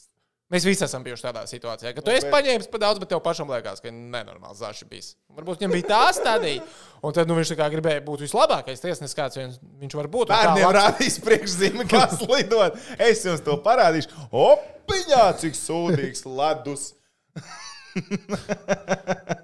Mēs 0.53 0.65
visi 0.67 0.83
esam 0.85 1.01
bijuši 1.01 1.23
tādā 1.25 1.41
situācijā, 1.49 1.95
ka 1.95 2.01
tu 2.03 2.11
esi 2.13 2.27
bet- 2.27 2.33
paņēmis 2.35 2.67
par 2.69 2.81
daudz, 2.83 2.99
bet 3.01 3.09
tev 3.09 3.21
pašam 3.25 3.49
liekas, 3.49 3.79
ka 3.81 3.89
nenormāls 3.89 4.59
zaši 4.61 4.85
bijis. 4.85 5.07
Varbūt 5.33 5.63
viņam 5.63 5.73
bija 5.73 5.87
tā 5.89 6.01
stadija, 6.13 6.61
un 7.01 7.15
tad 7.15 7.31
nu, 7.31 7.37
viņš 7.39 7.55
gribēja 7.57 8.03
būt 8.05 8.21
vislabākais 8.21 8.83
tiesnesis, 8.83 9.17
kāds 9.17 9.39
viņš 9.39 9.97
var 9.97 10.11
būt. 10.13 10.29
Bērniem 10.29 10.75
rādīs 10.77 11.17
priekšzīme, 11.25 11.87
kā 11.89 12.05
slidot. 12.11 12.77
Es 13.09 13.25
jums 13.25 13.41
to 13.41 13.57
parādīšu. 13.65 14.13
Opiņā, 14.29 15.25
cik 15.41 15.57
sūdīgs 15.57 16.27
ledus. 16.29 16.91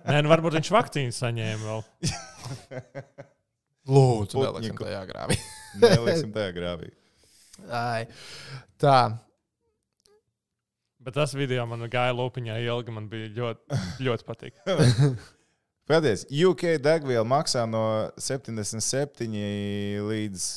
Nē, 0.09 0.21
nu 0.23 0.31
varbūt 0.31 0.57
viņš 0.57 0.71
vakcīnu 0.73 1.15
saņēma 1.15 1.65
vēl. 1.65 1.81
Lūdzu, 3.93 4.41
neliksim 4.43 4.77
tajā 4.79 5.01
grāvī. 5.09 5.37
Neliksim 5.83 6.31
tajā 6.35 6.53
grāvī. 6.55 6.91
Ai. 7.73 8.05
Tā. 8.81 8.99
Bet 10.99 11.15
tas 11.15 11.33
video 11.37 11.65
man 11.69 11.85
gāja 11.91 12.13
lopiņā 12.17 12.59
ilgi. 12.65 12.93
Man 12.95 13.09
bija 13.11 13.31
ļoti, 13.37 13.81
ļoti 14.05 14.27
patīk. 14.27 14.57
Pēdējais, 15.89 16.27
UK 16.29 16.75
degviela 16.85 17.25
maksā 17.25 17.63
no 17.65 17.83
77 18.21 19.31
līdz 20.05 20.49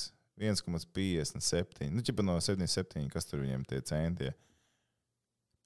1,57. 0.43 1.89
Nu, 1.93 2.05
ķipa 2.05 2.25
no 2.27 2.37
77, 2.43 3.07
kas 3.13 3.29
tur 3.31 3.41
viņiem 3.45 3.65
tie 3.69 3.81
centi. 3.87 4.29
ir. 4.29 4.37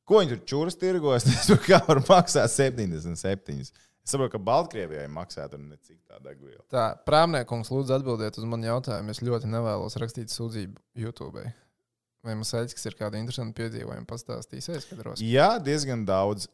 Ko 0.07 0.21
viņi 0.23 0.37
tur 0.37 0.43
čūras 0.53 0.79
tirgojas? 0.79 1.27
Es 1.35 1.51
tur 1.51 1.61
kā 1.63 1.81
var 1.89 2.01
maksāt 2.07 2.53
77. 2.53 3.59
Es 4.07 4.13
saprotu, 4.13 4.37
ka 4.37 4.43
Baltkrievijai 4.47 5.09
maksā 5.11 5.49
tur 5.51 5.59
necik 5.59 5.99
tā 6.07 6.21
degviela. 6.23 6.63
Tā, 6.71 6.93
prāmniekums, 7.09 7.73
lūdzu, 7.75 7.97
atbildiet 7.97 8.39
uz 8.39 8.47
manu 8.47 8.69
jautājumu. 8.69 9.11
Es 9.11 9.23
ļoti 9.27 9.51
nevēlos 9.51 9.99
rakstīt 9.99 10.31
sūdzību 10.31 11.03
YouTube. 11.03 11.43
Vai 12.27 12.35
mums 12.35 12.55
aizsaks, 12.55 12.79
kas 12.79 12.89
ir 12.89 12.97
kāda 12.99 13.19
interesanta 13.19 13.55
piedzīvojuma, 13.59 14.07
pastāstīsies, 14.11 14.87
kad 14.91 15.03
ros? 15.07 15.23
Jā, 15.23 15.57
diezgan 15.63 16.07
daudz. 16.07 16.47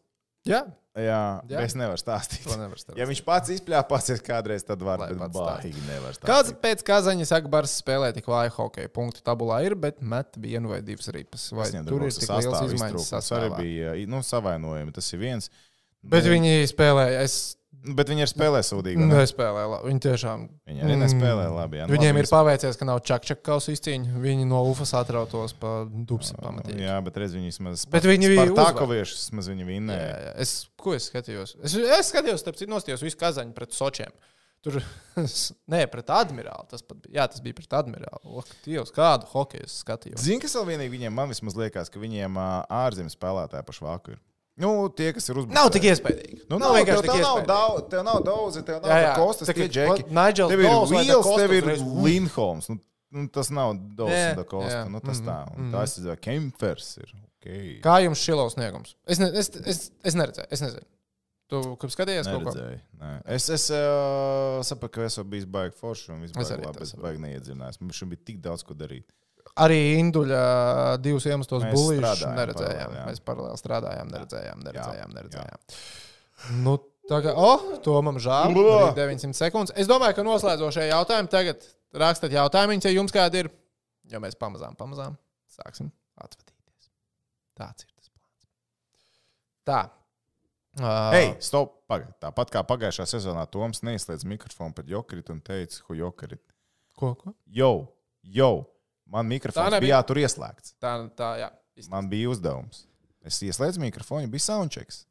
Jā, 0.49 0.65
Jā, 0.93 1.41
Jā. 1.49 1.61
Es 1.65 1.73
nevaru 1.73 1.97
stāstīt. 1.97 2.45
nevar 2.61 2.77
stāstīt. 2.77 2.99
Ja 3.01 3.07
viņš 3.09 3.21
pats 3.25 3.53
izpļāpāsies 3.55 4.21
kādreiz, 4.27 4.61
tad 4.69 4.83
var 4.85 5.01
būt 5.01 5.39
stāstīt. 5.39 6.19
Kāds 6.29 6.53
pēc 6.61 6.85
Kazaņas 6.85 7.33
Akbars 7.39 7.79
spēlē 7.81 8.11
tik 8.13 8.29
vāju 8.29 8.53
hokeju? 8.59 8.91
Punktu 8.93 9.25
tabulā 9.25 9.63
ir, 9.65 9.73
bet 9.73 10.03
met 10.05 10.37
vienu 10.37 10.75
vai 10.75 10.83
divas 10.85 11.09
ripas. 11.17 11.47
Vai 11.57 11.71
tur 11.89 12.05
ir 12.05 12.13
tik 12.13 12.29
liels 12.29 12.61
izmaiņas. 12.69 13.09
Tas 13.15 13.33
arī 13.39 13.49
bija 13.57 13.95
nu, 14.13 14.21
savainojumi. 14.21 14.93
Tas 14.93 15.09
ir 15.17 15.23
viens. 15.25 15.49
Bet 16.05 16.27
Nu, 16.29 16.35
viņi 16.35 16.69
spēlēja, 16.69 17.25
es 17.25 17.39
Bet 17.83 18.11
viņi 18.13 18.23
ir 18.23 18.31
spēlē 18.31 18.61
sūdīgi. 18.63 19.01
vai 19.01 19.09
ne? 19.11 19.17
nespēlēju 19.19 19.71
labi. 19.73 19.89
Viņi 19.91 20.03
tiešām. 20.05 20.43
Viņi 20.71 20.85
arī 20.87 20.97
nespēlē 21.01 21.47
labi. 21.51 21.81
Jā, 21.81 21.87
Nu, 21.89 21.97
Viņiem 21.97 22.21
ir 22.21 22.29
paveicies, 22.31 22.79
ka 22.79 22.87
nav 22.87 23.01
čakčakas 23.09 23.67
izcīņa. 23.73 24.21
Viņi 24.23 24.47
no 24.47 24.61
UFAS 24.71 24.95
atrautos 25.01 25.55
pa 25.59 25.73
dubsi 25.91 26.37
pamatīgi. 26.39 26.85
Jā, 26.87 27.01
bet 27.03 27.19
redz, 27.19 27.35
viņi 27.35 27.51
vismaz. 27.51 27.87
Bet 27.91 28.07
viņi 28.07 28.31
bija 28.31 28.47
Spartakoviešus, 28.53 29.25
vismaz 29.27 29.51
viņi 29.51 29.67
Jā, 29.67 29.71
vinnēja. 29.73 30.13
jā. 30.29 30.35
Es, 30.47 30.55
ko 30.79 30.95
es 30.95 31.11
skatījos? 31.11 31.57
Es, 31.59 31.75
es 31.75 32.13
skatījos, 32.15 32.45
starp 32.47 32.61
citu, 32.63 32.71
nostājos 32.71 33.03
visu 33.03 33.19
kazaņu 33.19 33.57
pret 33.59 33.75
sočiem. 33.75 34.15
Tur, 34.63 34.79
nē, 35.75 35.85
pret 35.91 36.11
admirāli. 36.15 36.69
Tas 36.71 36.87
pat 36.87 37.01
bija. 37.03 37.17
Jā, 37.19 37.25
tas 37.35 37.43
bija 37.43 37.59
pret 37.59 37.75
admirāli. 37.83 38.45
Dievs, 38.63 38.95
kādu 38.95 39.27
hokeju 39.35 39.67
es 39.67 39.81
skatījos. 39.83 40.23
Zini, 40.23 40.39
kas 40.45 40.55
vēl 40.55 40.69
vienīgi 40.77 40.95
viņiem, 41.01 41.17
man 41.19 41.35
vismaz 41.35 41.59
liekas, 41.59 41.91
ka 41.91 41.99
viņiem 41.99 42.39
ārzemju 42.71 43.11
spēlētāji 43.11 43.67
pa 43.67 43.75
švāku 43.75 44.15
ir. 44.15 44.23
Nu, 44.61 44.89
tie, 44.93 45.13
kas 45.17 45.29
ir 45.31 45.39
uzbrukuši. 45.41 45.57
Nav 45.57 45.71
tik 45.73 45.87
iespējīgi. 45.89 46.43
Nu, 46.45 46.59
nav 46.61 46.75
nav, 46.75 46.77
vienkārši 46.77 47.07
tev 47.09 47.21
nav 47.23 47.39
daudz, 47.49 47.85
tev 47.89 48.03
nav 48.05 48.19
daudz, 48.27 48.59
tev 48.69 48.81
nav 48.85 49.05
kostas, 49.17 49.49
Tā 49.49 49.57
tie 49.57 49.69
džeki. 49.73 50.05
Nigels 50.13 50.53
Tev 50.53 50.61
ir 50.61 50.69
Vils, 50.69 51.31
tev 51.41 51.55
ir. 51.57 51.69
Lindholms. 52.05 52.69
Nu, 52.69 52.77
nu, 53.17 53.27
tas 53.33 53.49
nav 53.55 53.73
Dols 53.97 54.13
Jā, 54.13 54.33
un 54.35 54.43
Da 54.43 54.45
Costa. 54.51 54.73
jā. 54.75 54.83
Nu, 54.93 55.01
tas 55.01 55.23
Mhm, 55.23 55.29
tā. 55.29 55.39
Un 55.57 55.63
mhm. 55.63 55.73
tas 55.73 55.97
ir 55.99 56.17
Kempers. 56.21 56.91
Ir. 57.01 57.15
Okay. 57.43 57.81
Kā 57.83 57.97
jums 58.05 58.21
šilovs 58.23 58.55
sniegums? 58.59 58.93
Es, 59.09 59.19
ne, 59.19 59.33
es, 59.41 59.49
es, 59.67 59.91
es 60.05 60.15
neredzēju, 60.15 60.47
es 60.53 60.63
nezinu. 60.63 60.87
Tu 61.53 61.61
kāpēc 61.77 61.97
skatījies 61.97 62.29
kaut 62.31 62.45
ko? 62.47 62.53
Nē. 63.01 63.11
Es, 63.35 63.49
es 63.53 63.67
uh, 63.75 64.61
saprotu, 64.65 64.95
ka 64.95 65.09
esmu 65.09 65.25
bijis 65.33 65.49
baigi 65.49 65.75
foršs 65.81 66.13
un 66.15 66.23
arī 66.23 66.63
labi. 66.65 66.79
tā 66.79 66.87
Es 66.87 66.95
baigi 66.97 67.21
neiedzinājos. 67.25 67.81
Mums 67.83 67.99
šim 67.99 68.13
bija 68.13 68.23
tik 68.31 68.39
daudz 68.45 68.65
ko 68.65 68.77
darīt. 68.79 69.09
Arī 69.61 69.81
Induļa 70.01 70.45
divus 71.05 71.27
iemeslus 71.29 71.67
strādājām 71.67 72.39
neredzējām. 72.39 72.39
paralēli, 72.39 72.97
jā. 72.97 73.03
Mēs 73.11 73.21
paralēli 73.27 73.61
strādājām, 73.61 74.13
neredzējām, 74.15 74.63
neredzējām. 74.65 75.11
Jā, 75.13 75.17
neredzējām. 75.19 75.65
Nu, 76.65 76.79
tagad, 77.11 77.37
oh, 77.37 77.67
to 77.85 77.99
man 78.07 78.21
žēl. 78.23 78.57
Bro. 78.57 78.79
Arī 78.79 78.97
900 78.97 79.37
sekundes. 79.37 79.75
Es 79.77 79.91
domāju, 79.91 80.17
ka 80.17 80.25
noslēdzošie 80.25 80.89
jautājumi 80.89 81.33
tagad 81.33 81.67
rakstat 82.01 82.33
jautājumus, 82.33 82.89
ja 82.89 82.95
jums 82.95 83.13
kādi 83.13 83.45
ir. 83.45 83.53
Jo 84.09 84.23
mēs 84.25 84.39
pamazām, 84.41 84.73
pamazām 84.79 85.21
sāksim 85.53 85.93
atvadīties. 86.17 86.89
Tāds 87.59 87.85
ir 87.85 87.93
tas 87.93 88.09
plāns. 88.09 88.49
Tā. 89.69 89.83
Uh, 90.81 91.13
Hei, 91.13 91.31
stop! 91.45 91.77
Pagaid. 91.93 92.15
Tāpat 92.25 92.49
kā 92.55 92.63
pagājušā 92.65 93.05
sezonā 93.11 93.45
Toms 93.53 93.83
neizslēdz 93.85 94.25
mikrofonu 94.25 94.73
pret 94.73 94.89
Jokerit 94.89 95.29
un 95.35 95.43
teica, 95.45 95.83
ko 95.85 95.97
Jokerit. 95.99 96.41
Ko, 96.97 97.13
ko? 97.21 97.35
Jau, 97.53 97.75
jau, 98.25 98.55
man 99.13 99.29
mikrofons 99.31 99.71
nebija. 99.75 99.85
bija 99.85 99.99
jātur 100.01 100.21
ieslēgts. 100.25 100.75
Tā, 100.83 100.97
tā, 101.19 101.31
jā. 101.43 101.51
Man 101.93 102.09
bija 102.11 102.33
uzdevums. 102.33 102.87
Es 103.25 103.39
ieslēdzu 103.47 103.81
mikrofonu, 103.85 104.31
bija 104.33 104.49
soundchecks. 104.49 105.05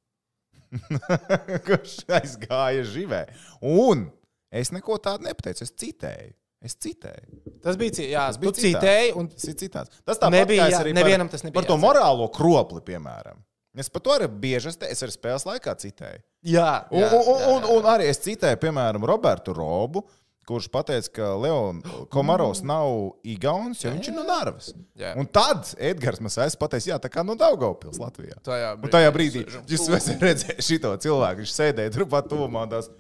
Kurš 1.68 1.98
aizgāja 2.20 2.84
živē. 2.88 3.26
Un 3.62 4.08
es 4.52 4.72
neko 4.76 4.98
tādu 5.04 5.28
nepateicu. 5.28 5.66
Es 5.68 5.74
citēju. 5.76 6.34
Es 6.62 6.76
citēju. 6.78 7.40
Tas 7.64 7.78
bija, 7.80 8.04
jā, 8.06 8.26
Tas 8.30 8.38
bija 8.42 8.54
citēji, 8.54 9.14
un 9.18 9.30
Tas 9.32 9.48
ir 9.50 9.56
citāds. 9.58 10.02
Tas 10.06 10.20
tāpat 10.22 10.36
Nebija, 10.36 10.68
jā, 10.70 10.82
arī 10.84 10.92
nevienam 10.94 11.26
par, 11.26 11.34
tas 11.34 11.46
nebija 11.48 11.58
par 11.58 11.66
to 11.72 11.78
morālo 11.82 12.28
kropli, 12.34 12.84
piemēram. 12.86 13.40
Es 13.82 13.88
par 13.90 14.04
to 14.06 14.12
arī 14.14 14.28
bieži 14.44 14.70
es, 14.70 14.78
te, 14.78 14.90
es 14.92 15.02
arī 15.02 15.14
spēles 15.16 15.48
laikā 15.48 15.74
citēju. 15.82 16.22
jā, 16.46 16.68
jā, 16.92 17.08
un, 17.08 17.24
un, 17.24 17.40
jā, 17.40 17.52
un, 17.56 17.66
un 17.80 17.88
arī 17.90 18.10
es 18.12 18.20
citēju, 18.22 18.60
piemēram, 18.62 19.08
Robertu 19.10 19.56
Robu, 19.58 20.04
kurš 20.52 20.70
teica, 20.72 21.12
ka 21.16 21.30
Leons 21.42 21.86
Komarovs 22.14 22.62
nav 22.68 22.92
Igaunis, 23.28 23.84
jo 23.86 23.92
viņš 23.96 24.12
ir 24.12 24.18
no 24.18 24.26
Narvas. 24.28 24.72
Jā. 25.00 25.14
Un 25.20 25.30
tad 25.32 25.72
Edgars 25.80 26.22
Masais 26.24 26.58
pateica, 26.60 26.94
jā, 26.94 27.00
tā 27.02 27.12
kā 27.12 27.24
no 27.28 27.38
Daugavpils 27.40 28.00
Latvijā. 28.02 28.38
Tajā 28.46 28.74
Un 28.78 28.92
tajā 28.94 29.14
brīdī 29.16 29.46
jūs 29.72 29.88
esat 29.98 30.28
redzējuši 30.28 30.82
šo 30.84 30.98
cilvēku, 31.08 31.44
viņš 31.46 31.56
sēdēja 31.58 31.96
turpat 31.98 32.30
tuvumā. 32.32 32.68
tās, 32.72 32.92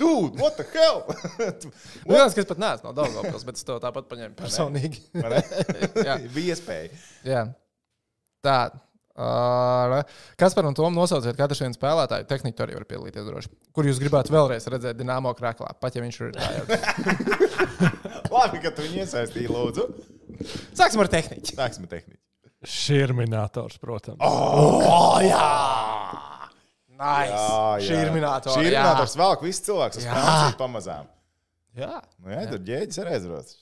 Dude, 0.00 0.40
what 0.40 0.56
the 0.56 0.64
hell? 0.72 1.02
Nu, 2.08 2.14
jā, 2.16 2.24
es 2.24 2.36
pat 2.48 2.60
neesmu 2.62 2.88
no 2.88 2.92
Daugavpils, 2.96 3.42
bet 3.44 3.58
es 3.60 3.66
to 3.68 3.76
tāpat 3.82 4.06
paņēmu 4.08 4.36
personīgi. 4.40 5.02
Jā. 6.08 6.16
Bija 6.32 6.54
iespēja. 6.54 7.00
jā. 7.28 7.42
Tā. 8.40 8.56
Uh, 9.20 9.98
kas 10.40 10.54
par 10.56 10.64
un 10.64 10.76
to 10.76 10.86
nosauciet 10.94 11.36
katru 11.36 11.58
vienu 11.60 11.76
spēlētāju? 11.76 12.24
Tehniski 12.30 12.64
arī 12.64 12.78
var 12.78 12.86
piedalīties 12.88 13.26
droši. 13.26 13.50
Kur 13.76 13.88
jūs 13.88 14.00
gribētu 14.00 14.32
vēlreiz 14.32 14.64
redzēt 14.72 14.96
Dienāmo 14.96 15.34
krāklā? 15.36 15.74
Pat 15.82 15.98
ja 15.98 16.04
viņš 16.04 16.20
ir 16.24 16.32
tā 16.38 16.48
jau. 16.56 16.64
Labi, 18.34 18.62
ka 18.62 18.72
tu 18.72 18.86
viņu 18.86 19.02
iesaistīji, 19.04 19.50
lūdzu. 19.52 19.86
Sāksim 20.78 21.04
ar 21.04 21.12
tehniku. 21.12 21.52
Sāksim 21.52 21.84
tehniski. 21.90 22.22
Šurminātors, 22.64 23.76
protams. 23.80 24.20
Oh, 24.24 25.20
jā! 25.24 25.46
Nice. 27.00 27.32
Jā, 27.32 27.44
jā. 27.80 27.86
Šī 27.86 28.00
ir 28.04 28.10
minēta. 28.12 28.52
Šī 28.52 28.66
ir 28.68 28.74
minēta. 28.76 29.06
Velk 29.20 29.44
viss 29.46 29.64
cilvēks 29.64 30.00
uz 30.00 30.04
Jā. 30.04 30.16
Franciju 30.16 30.58
pamazām. 30.60 31.08
Jā. 31.80 31.94
Nu, 32.20 32.32
jā, 32.34 32.42
tur 32.50 32.60
ģēģis 32.66 33.00
ir 33.00 33.10
aizrots. 33.14 33.56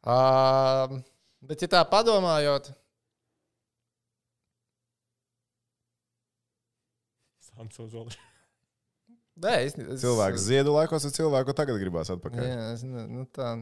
Uh, 0.00 0.98
bet, 1.46 1.64
ja 1.64 1.70
tā 1.72 1.80
padomājot, 1.88 2.72
Sansūzoli. 7.60 8.16
nē, 9.44 9.52
es, 9.66 9.76
es, 9.76 10.00
Cilvēks 10.02 10.46
ziedu 10.48 10.72
laikos, 10.74 11.04
un 11.04 11.12
cilvēku 11.14 11.52
tagad 11.56 11.76
gribās 11.80 12.08
atpakaļ. 12.12 12.40
Jā, 12.48 12.64
es, 12.74 12.84
ne- 12.88 13.06
nu, 13.10 13.26
tā. 13.28 13.52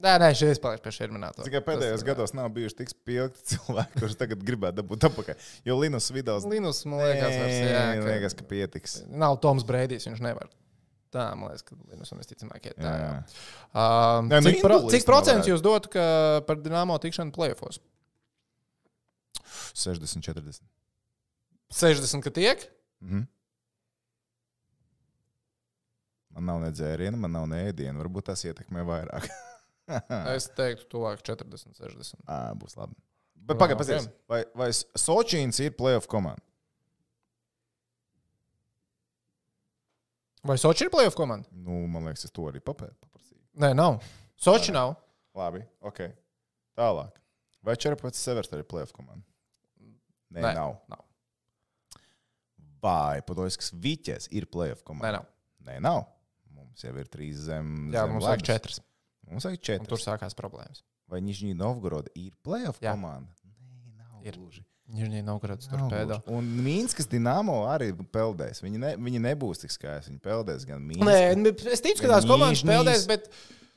Nē, 0.00 0.14
nē, 0.22 0.30
šī 0.32 0.46
ir 0.54 0.60
palikusi 0.64 0.86
pie 0.86 0.92
šī 0.96 1.06
minēta. 1.12 1.44
Tikai 1.44 1.60
pēdējos 1.66 2.00
gados 2.08 2.32
nav 2.32 2.46
bijuši 2.56 2.78
tik 2.78 2.88
spilgti 2.94 3.42
cilvēki, 3.52 3.98
kurus 4.00 4.16
tagad 4.16 4.40
gribētu 4.48 4.78
dabūt 4.80 5.04
atpakaļ. 5.10 5.50
Jo 5.68 5.76
Linus 5.76 6.06
Vidals 6.16 6.46
Linus, 6.48 6.80
man 6.88 7.02
liekas, 7.04 7.34
vairs, 7.36 7.56
jā, 7.60 7.82
Nē, 7.84 7.98
ka- 8.00 8.06
liekas, 8.14 8.36
ka 8.38 8.46
pietiks. 8.48 8.94
Nav 9.12 9.36
Toms 9.44 9.66
Breidijs, 9.68 10.08
viņš 10.08 10.22
nevar. 10.24 10.48
Tā, 11.12 11.26
man 11.36 11.50
liekas, 11.52 11.66
ka 11.68 11.76
Linusam 11.92 12.22
visticamāk 12.22 12.70
ir 12.70 12.78
tā. 12.80 12.94
Jā. 12.96 12.96
Jā. 13.04 13.20
Um, 13.76 14.32
Nē, 14.32 14.40
nu, 14.40 14.54
cik, 14.54 14.62
pro, 14.64 14.80
cik 14.94 15.04
procents 15.10 15.52
jūs 15.52 15.60
dotu 15.68 15.92
ka 15.92 16.06
par 16.48 16.56
Dienāmo 16.64 16.96
tikšanu 17.04 17.36
plēfos? 17.36 17.82
60, 19.76 20.24
40. 20.24 20.62
60, 21.76 22.24
ka 22.24 22.32
tiek? 22.34 22.64
Mhm. 23.00 23.22
Man 26.36 26.46
nav 26.46 26.60
ne 26.62 26.70
dzēriena, 26.70 27.18
man 27.18 27.32
nav 27.34 27.46
ne 27.50 27.62
ēdiena. 27.70 27.96
Varbūt 28.00 28.28
tas 28.30 28.44
ietekmē 28.46 28.84
vairāk. 28.86 29.28
Es 30.30 30.44
teiktu, 30.54 30.84
tuvāk 30.92 31.18
40, 31.26 31.72
60. 31.74 32.20
Ā, 32.30 32.52
būs 32.54 32.76
labi. 32.78 32.94
Bet 33.34 33.58
pagaidi, 33.58 33.80
paskatās, 33.80 34.04
vai, 34.30 34.44
vai 34.54 34.68
Sočīns 34.70 35.58
ir 35.64 35.72
playoff 35.74 36.06
komanda? 36.06 36.38
Vai 40.46 40.56
Sochi 40.62 40.86
ir 40.86 40.92
plēsoņu 40.94 41.16
komanda? 41.18 41.50
Nu, 41.52 41.82
man 41.90 42.06
liekas, 42.08 42.22
es 42.28 42.32
to 42.32 42.46
arī 42.48 42.62
papē- 42.64 42.92
paprasīju. 43.02 43.40
Nē, 43.60 43.72
nav. 43.76 43.98
Sochi 44.40 44.72
nav. 44.72 44.94
Labi, 45.36 45.60
ok. 45.84 46.00
Tālāk. 46.78 47.18
Vai 47.66 47.74
14 47.76 48.16
Severs 48.16 48.48
ir 48.54 48.62
playoff 48.64 48.94
komanda? 48.96 49.26
Nē, 50.30 50.40
Nē, 50.46 50.54
nav. 50.54 50.78
nav. 50.88 51.02
Vai 52.82 53.20
Podolskis 53.26 53.72
Viķes 53.76 54.28
ir 54.32 54.46
playoff 54.46 54.80
Nē, 54.82 54.86
komanda? 54.88 55.12
nav. 55.18 55.26
Nē, 55.66 55.80
nav. 55.84 56.04
Mums 56.56 56.82
jau 56.86 56.94
ir 56.96 57.08
trīs 57.12 57.42
zem. 57.48 57.90
Jā, 57.92 58.06
zem 58.06 58.14
mums 58.16 58.24
vajag 58.24 58.42
četras. 58.48 58.80
Mums 59.30 59.44
vajag 59.44 59.58
Un 59.60 59.64
četri. 59.68 59.86
tur 59.90 59.98
sākās 60.00 60.34
problēmas. 60.38 60.82
Vai 61.10 61.20
Nižņī 61.20 61.54
Novgoroda 61.58 62.08
ir 62.14 62.32
playoff 62.46 62.80
Jā. 62.80 62.94
komanda? 62.94 63.28
Nē, 63.44 63.96
nav. 63.98 64.24
Ir. 64.24 64.36
gluži. 64.38 64.64
Nižņī 64.90 65.20
Novgorods 65.22 65.68
tur 65.70 65.78
Nav 65.78 65.90
pēdā. 65.92 66.16
gluži. 66.24 66.36
Un 66.38 66.48
Mīnskas 66.64 67.06
Dienāmo 67.06 67.60
arī 67.70 67.92
peldēs. 68.10 68.62
Viņi, 68.64 68.78
ne, 68.78 68.96
viņi 68.96 69.20
nebūs 69.22 69.60
tik 69.62 69.70
skaisti. 69.70 70.10
Viņi 70.10 70.20
peldēs 70.24 70.64
gan 70.66 70.80
Nē, 70.88 70.96
Mīnskas. 70.96 71.36
nu, 71.36 71.52
es 71.70 71.80
ticu, 71.84 72.02
ka 72.02 72.08
tās 72.16 72.26
komandas 72.26 72.62
spēlēs, 72.64 73.06
bet 73.06 73.28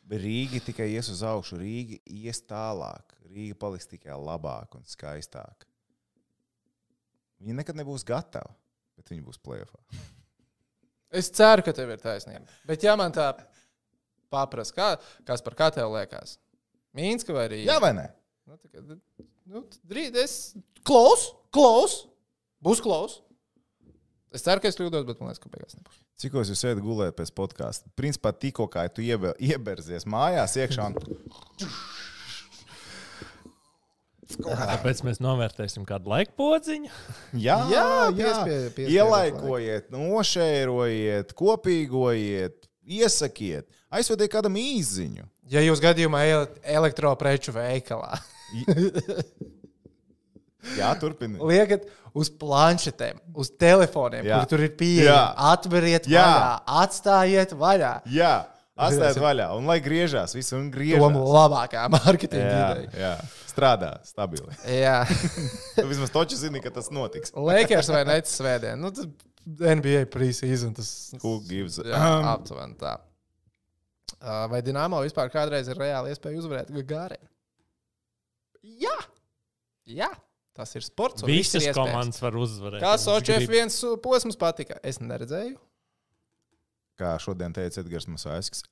Rīga 0.09 0.59
tikai 0.63 0.87
ies 0.93 1.09
uz 1.09 1.21
augšu, 1.23 1.57
Rīga 1.57 1.99
ies 2.05 2.41
tālāk. 2.49 3.13
Rīga 3.33 3.55
paliks 3.57 3.87
tikai 3.89 4.13
labāka 4.13 4.75
un 4.77 4.83
skaistāka. 4.85 5.65
Viņa 7.41 7.55
nekad 7.59 7.75
nebūs 7.79 8.03
gatava, 8.07 8.53
bet 8.97 9.13
viņa 9.13 9.25
būs 9.27 9.41
plēsoņā. 9.43 9.99
es 11.19 11.31
ceru, 11.33 11.65
ka 11.65 11.75
tev 11.75 11.93
ir 11.93 12.01
taisnība. 12.03 12.45
Bet, 12.69 12.85
ja 12.85 12.95
man 12.99 13.15
tā 13.15 13.31
paprasta, 14.33 14.75
kā, 14.77 14.89
kas 15.27 15.45
par 15.45 15.57
kā 15.59 15.69
tev 15.73 15.93
liekas? 15.93 16.37
Mīnska 16.97 17.35
vai 17.35 17.47
Rīga? 17.51 17.73
Jā, 17.73 17.79
vai 17.81 17.93
ne? 17.97 18.07
Nu, 18.49 18.57
tā 18.59 18.83
nu, 19.49 19.63
drīz 19.87 20.17
es 20.19 20.33
klaus, 20.85 21.29
klaus, 21.53 22.03
būs 22.63 22.81
klaus. 22.83 23.19
Es 24.33 24.41
ceru, 24.41 24.63
ka 24.63 24.69
es 24.69 24.77
kļūdos, 24.79 25.05
bet 25.05 25.19
man 25.21 25.29
liekas, 25.29 25.41
ka 25.43 25.51
beigās 25.53 25.75
nebūs. 25.77 25.99
Cik 26.17 26.37
jūs 26.39 26.51
esat 26.55 26.79
gulējis 26.81 27.15
pēc 27.19 27.31
podkāsta? 27.37 27.91
Principā 27.97 28.31
tikko 28.33 28.65
kā 28.71 28.87
tu 28.89 29.03
iebe- 29.05 29.35
ieberzies 29.37 30.07
mājās 30.09 30.55
iekšā. 30.57 30.87
Un... 30.89 31.69
Tāpēc 34.43 35.01
mēs 35.03 35.19
novērtēsim 35.24 35.84
kādu 35.88 36.09
laiku 36.13 36.32
podziņu. 36.39 36.89
Jā, 37.45 37.57
jā, 37.69 37.84
Jā, 37.84 37.88
piespie- 38.15 38.59
piespiedat 38.78 38.93
ielaikojiet, 38.95 39.89
nošērojiet, 39.93 41.34
kopīgojiet, 41.38 42.69
iesakiet, 42.88 43.67
aizvediet 43.93 44.32
kādam 44.34 44.55
īziņu. 44.59 45.28
Ja 45.51 45.59
jūs 45.65 45.82
gadījumā 45.84 46.21
ejat 46.24 46.55
elektropreču 46.63 47.51
veikalā, 47.55 48.15
Jā, 50.78 50.93
turpiniet. 50.95 51.41
liekat 51.43 51.84
uz 52.15 52.30
planšetēm, 52.39 53.17
uz 53.36 53.49
telefoniem, 53.59 54.24
Jā. 54.30 54.38
kur 54.39 54.53
tur 54.53 54.61
ir 54.63 54.71
pieeja, 54.80 55.09
Jā. 55.11 55.24
atveriet 55.51 56.07
Jā. 56.07 56.24
vaļā, 56.24 56.51
atstājiet 56.86 57.51
vaļā. 57.59 57.89
Jā, 58.15 58.32
atstājiet 58.78 59.19
vaļā 59.21 59.47
un 59.57 59.67
lai 59.69 59.80
griežās, 59.86 60.34
viss 60.36 60.53
un 60.57 60.71
griežās. 60.74 61.17
labākā 61.38 61.84
mārketinga 61.93 62.53
ideja. 62.74 62.89
jā, 62.97 63.11
strādā 63.51 63.91
stabili. 64.07 64.49
Jā, 64.65 65.03
Tu 65.78 65.86
vismaz 65.91 66.09
toči 66.13 66.39
zini, 66.39 66.61
ka 66.63 66.71
tas 66.74 66.89
notiks. 66.93 67.34
Lakers 67.38 67.89
vai 67.93 68.03
Nets 68.09 68.34
svētdien. 68.39 68.80
Nu, 68.82 68.89
NBA 69.45 70.05
preseason. 70.09 70.74
Tas 70.74 70.89
Who 71.21 71.39
gives 71.49 71.78
Jā, 71.84 71.99
Um. 71.99 72.26
aptuveni 72.34 72.78
tā. 72.80 72.95
Uh, 74.24 74.45
Vai 74.47 74.61
Dienāmo 74.63 75.01
vispār 75.03 75.28
kādreiz 75.34 75.67
ir 75.67 75.76
reāli 75.76 76.13
iespēja 76.13 76.39
uzvarēt 76.39 76.69
Gagāri? 76.71 77.17
Jā! 78.63 78.93
Jā! 79.91 80.07
Tas 80.55 80.69
ir 80.78 80.86
sports. 80.86 81.24
un 81.26 81.28
viss 81.32 81.55
ir 81.57 81.63
Visas 81.65 81.76
komandas 81.76 82.21
var 82.24 82.36
uzvarēt. 82.38 82.80
Kā 82.84 82.93
Sochi 83.01 83.34
gribu- 83.34 83.57
F1 83.67 83.97
posms 84.03 84.38
patika? 84.39 84.78
Es 84.86 84.99
neredzēju. 85.01 85.57
Kā 86.99 87.15
šodien 87.21 87.53
teica 87.55 87.81
Edgars 87.81 88.05
Masaiskis, 88.07 88.63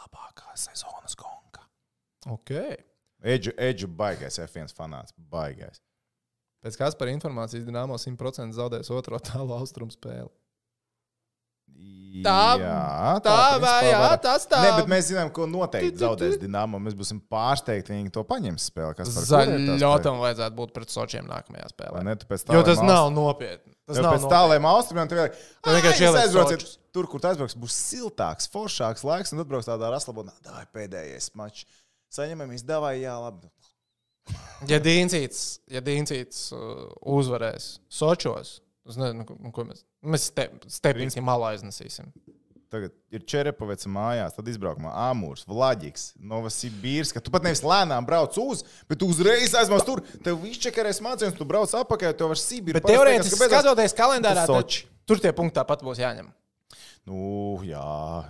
labākā 0.00 0.50
sezonas 0.58 1.14
gonka. 1.18 1.62
Ok. 2.26 2.50
Edžu, 3.20 3.52
edžu 3.60 3.86
baigais 3.86 4.40
F1 4.42 4.72
fanāts. 4.74 5.12
Baigais. 5.30 5.78
Pēc 6.64 6.76
kādas 6.76 6.96
par 6.98 7.08
informācijas 7.12 7.64
Dienāmo 7.64 7.96
100% 8.00 8.56
zaudēs 8.56 8.90
otro 8.92 9.18
tālu 9.22 9.54
austrumu 9.56 9.92
spēli. 9.94 10.28
Tā- 12.20 12.58
jā, 12.58 13.20
Tā 13.22 13.34
vai 13.62 13.70
principā 13.70 13.90
jā, 13.90 14.20
tas 14.20 14.46
tā. 14.50 14.58
Nē, 14.64 14.70
bet 14.80 14.88
mēs 14.90 15.06
zinām, 15.12 15.30
ko 15.32 15.46
noteikti 15.48 16.00
zaudēs 16.02 16.36
Dienāmo. 16.42 16.80
Mēs 16.82 16.96
būsim 16.98 17.20
pārsteigti, 17.30 17.94
ja 17.94 18.00
viņi 18.02 18.12
to 18.12 18.24
paņems 18.26 18.66
spēlē. 18.72 18.96
Kas 18.98 19.12
par 19.14 19.22
tā? 19.24 19.46
Zaļotam 19.78 20.18
vajadzētu 20.20 20.58
būt 20.58 20.74
pret 20.76 20.92
Sočiem 20.92 21.30
nākamajā 21.30 21.68
Vai 21.70 21.72
spēlē. 21.72 22.02
ne? 22.04 22.16
Tā, 22.16 22.54
Jo 22.58 22.62
tas 22.66 22.82
nav 22.82 23.12
nopietni. 23.14 23.72
Tas 23.86 23.96
Jo 23.96 24.02
nav 24.02 24.18
pēc 24.18 24.26
tāliem 24.28 24.68
austrumiem 24.74 25.08
Tu 25.08 25.14
vienkārši 25.70 26.10
"Ai, 26.10 26.26
jūs 26.90 26.96
ieliec 26.96 26.96
aizbrauciet 26.96 26.96
sočus." 26.96 26.96
tur, 26.96 27.06
kur 27.06 27.20
tu 27.20 27.28
aizbrauks, 27.30 27.56
būs 27.56 27.76
siltāks, 27.90 28.50
foršāks 28.50 29.04
laiks, 29.04 29.32
un 29.32 29.38
tad 29.38 29.48
brauks 29.48 29.66
tādā 29.66 29.90
raslabonā. 29.90 30.34
Davai 30.42 30.66
pēdējais 30.74 31.34
mačs. 31.34 31.64
Saņemamies, 32.10 32.66
davai, 32.66 33.00
jā, 33.00 33.14
labi. 33.14 33.48
Ja 34.68 34.78
Dīncīts, 34.82 35.60
ja 35.70 35.80
Dīncīts 35.80 36.52
uh, 36.52 36.90
uzvarēs 37.06 37.80
Sočos, 37.88 38.60
Es 38.88 38.98
nezinu, 38.98 39.24
ko, 39.24 39.64
mēs. 39.68 39.84
Mēs 40.02 40.28
ste, 40.30 40.46
stepīsim 40.72 41.24
malā 41.26 41.54
aiznesīsim. 41.54 42.08
Tagad 42.70 42.94
ir 43.10 43.24
Čerepovets 43.26 43.88
mājās, 43.90 44.36
tad 44.36 44.46
izbraukumā 44.50 44.92
Amūrs, 45.08 45.42
Vladiks, 45.50 46.12
Novosibīrs. 46.22 47.10
Tu 47.18 47.32
pat 47.34 47.46
nevis 47.46 47.64
lēnām 47.66 48.06
brauc 48.06 48.36
uz, 48.38 48.62
bet 48.90 49.02
uzreiz 49.02 49.56
aizmās 49.58 49.82
tur. 49.86 50.04
Tev 50.24 50.46
izčekarēs 50.46 51.02
mācījums, 51.02 51.34
tu 51.38 51.46
brauc 51.50 51.74
apakaļ, 51.82 52.14
tev 52.18 52.30
var 52.30 52.40
Sibīru. 52.40 52.78
Bet 52.78 52.86
teorētiski 52.86 53.42
skatoties 53.42 53.96
kalendārā, 53.98 54.46
tad 54.46 54.78
tur 55.10 55.22
tie 55.22 55.34
punkti 55.34 55.58
tāpat 55.58 55.82
būs 55.86 56.02
jāņem. 56.02 56.30
Nu, 57.08 57.56
jā, 57.64 57.80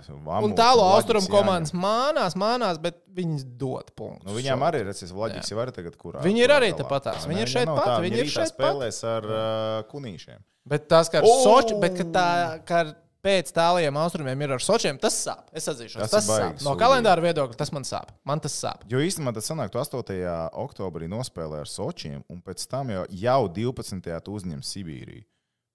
Un 0.09 0.21
Amūrs, 0.23 0.55
tālo 0.57 0.85
Vladiks 0.85 1.01
austrumu 1.01 1.29
komandas 1.29 1.73
mānās, 1.75 2.37
mānās, 2.39 2.79
bet 2.81 3.01
viņas 3.13 3.43
dod 3.59 3.91
punktus. 3.97 4.25
Nu, 4.29 4.37
viņām 4.37 4.63
arī 4.65 4.85
ir, 4.85 4.93
Vladiks 5.11 5.51
jau 5.51 5.59
ir 5.61 5.73
tagad, 5.75 5.97
kurā. 5.99 6.23
Viņi 6.23 6.45
ir 6.45 6.53
arī 6.55 6.71
galā. 6.71 6.79
tepatās. 6.79 7.25
Tā, 7.25 7.29
Viņi 7.29 7.43
ir 7.43 7.51
šeit 7.51 7.67
nav 7.69 7.77
pat, 7.81 7.91
tā, 7.91 7.99
viņi 8.05 8.23
ir 8.23 8.31
šeit 8.31 8.53
spēlēs 8.53 9.03
ar 9.11 9.27
uh, 9.27 9.83
kunīšiem. 9.91 10.41
Bet 10.71 10.87
tas, 10.89 11.11
ka 11.11 11.19
ar 11.19 11.27
O! 11.27 11.35
Soči, 11.43 11.75
bet 11.81 11.97
ka 11.99 12.07
tā, 12.15 12.27
ka 12.65 12.83
ar 12.85 12.93
pēc 13.21 13.51
tālajiem 13.53 13.97
austrumiem 14.01 14.45
ir 14.45 14.55
ar 14.55 14.63
Sočiem, 14.63 14.97
tas 15.01 15.17
sāp. 15.27 15.43
Es 15.53 15.67
atzīšu, 15.69 15.99
Tas 16.01 16.13
tas, 16.15 16.25
tas 16.25 16.41
sāp. 16.41 16.63
No 16.65 16.73
kalendāra 16.79 17.21
viedokļa 17.21 17.59
tas 17.59 17.73
man 17.75 17.85
sāp. 17.85 18.13
Man 18.25 18.41
tas 18.41 18.55
sāp. 18.57 18.85
Jo 18.89 19.01
īstenībā 19.03 19.33
tas 19.35 19.51
sanāk, 19.51 19.69
tu 19.73 19.81
8. 19.81 20.15
oktobrī 20.63 21.09
nospēlē 21.11 21.61
ar 21.65 21.69
Sočiem, 21.69 22.23
un 22.31 22.41
pēc 22.45 22.65
tam 22.71 22.93
jau, 22.95 23.03
jau 23.13 23.41
12. 23.61 24.09
tu 24.25 24.37
uzņem 24.39 24.63
Sibīriju. 24.65 25.25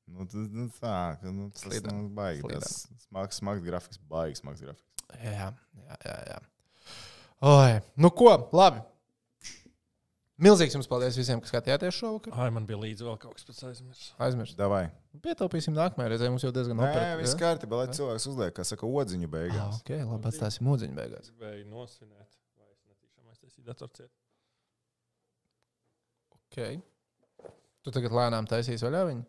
Nu, 0.07 0.24
tas, 0.30 0.48
nu, 0.54 0.66
tā, 0.80 0.96
ka, 1.20 1.30
nu, 1.34 1.48
tas 1.50 1.64
Slideni. 1.66 1.94
nu, 2.04 2.11
baigi. 2.14 2.42
Slideni. 2.44 2.62
Tas 2.62 3.07
smags, 3.09 3.40
smags 3.40 3.64
grafiks, 3.66 3.98
baigs, 4.11 4.42
smags 4.42 4.61
grafiks. 4.62 5.07
Jā, 5.22 5.48
jā, 5.50 5.96
jā. 6.07 6.18
jā. 6.30 6.36
Oi, 7.46 7.80
nu 8.00 8.11
ko, 8.14 8.30
labi. 8.57 8.80
Milzīgs 10.36 10.74
jums 10.76 10.88
paldies 10.88 11.16
visiem, 11.16 11.40
kas 11.40 11.48
skatījāties 11.48 11.96
šovakar. 11.96 12.34
Ai, 12.44 12.50
man 12.52 12.66
bija 12.68 12.76
līdzi 12.82 13.07
vēl 13.07 13.14
kaut 13.22 13.38
kas 13.38 13.46
pats 13.48 13.62
aizmirsts. 13.70 14.11
Aizmirst. 14.20 14.57
Davai. 14.59 14.82
Pietaupīsim 15.24 15.72
nākamajā 15.72 16.11
reizē. 16.12 16.28
Mums 16.28 16.44
jau 16.44 16.50
diezgan 16.52 16.76
Nē, 16.76 16.90
viss 16.92 17.32
operatīvi. 17.32 17.38
kārtībā, 17.40 17.78
lai 17.80 17.94
cilvēks 17.96 18.26
uzliek, 18.28 18.52
kā 18.59 18.66
saka, 18.68 18.84
odziņu 19.00 19.30
Ah, 19.30 19.32
beigās. 19.32 19.78
ok, 19.80 19.94
labi, 20.11 20.28
atstāsim 20.28 20.68
mūziņu 20.68 20.98
beigās. 20.98 21.30
Gribēju 21.32 21.64
nosvinēt, 21.72 22.28
vai 22.61 22.68
es 22.68 22.82
netīšām 22.84 23.30
aiztaisīju 23.32 23.64
datorciet. 23.70 24.12
Ok. 26.36 26.61
Tu 27.86 27.94
tagad 27.96 28.12
lēnām 28.20 28.48
taisīsi 28.50 28.84
vaļā 28.84 29.02
viņu? 29.09 29.24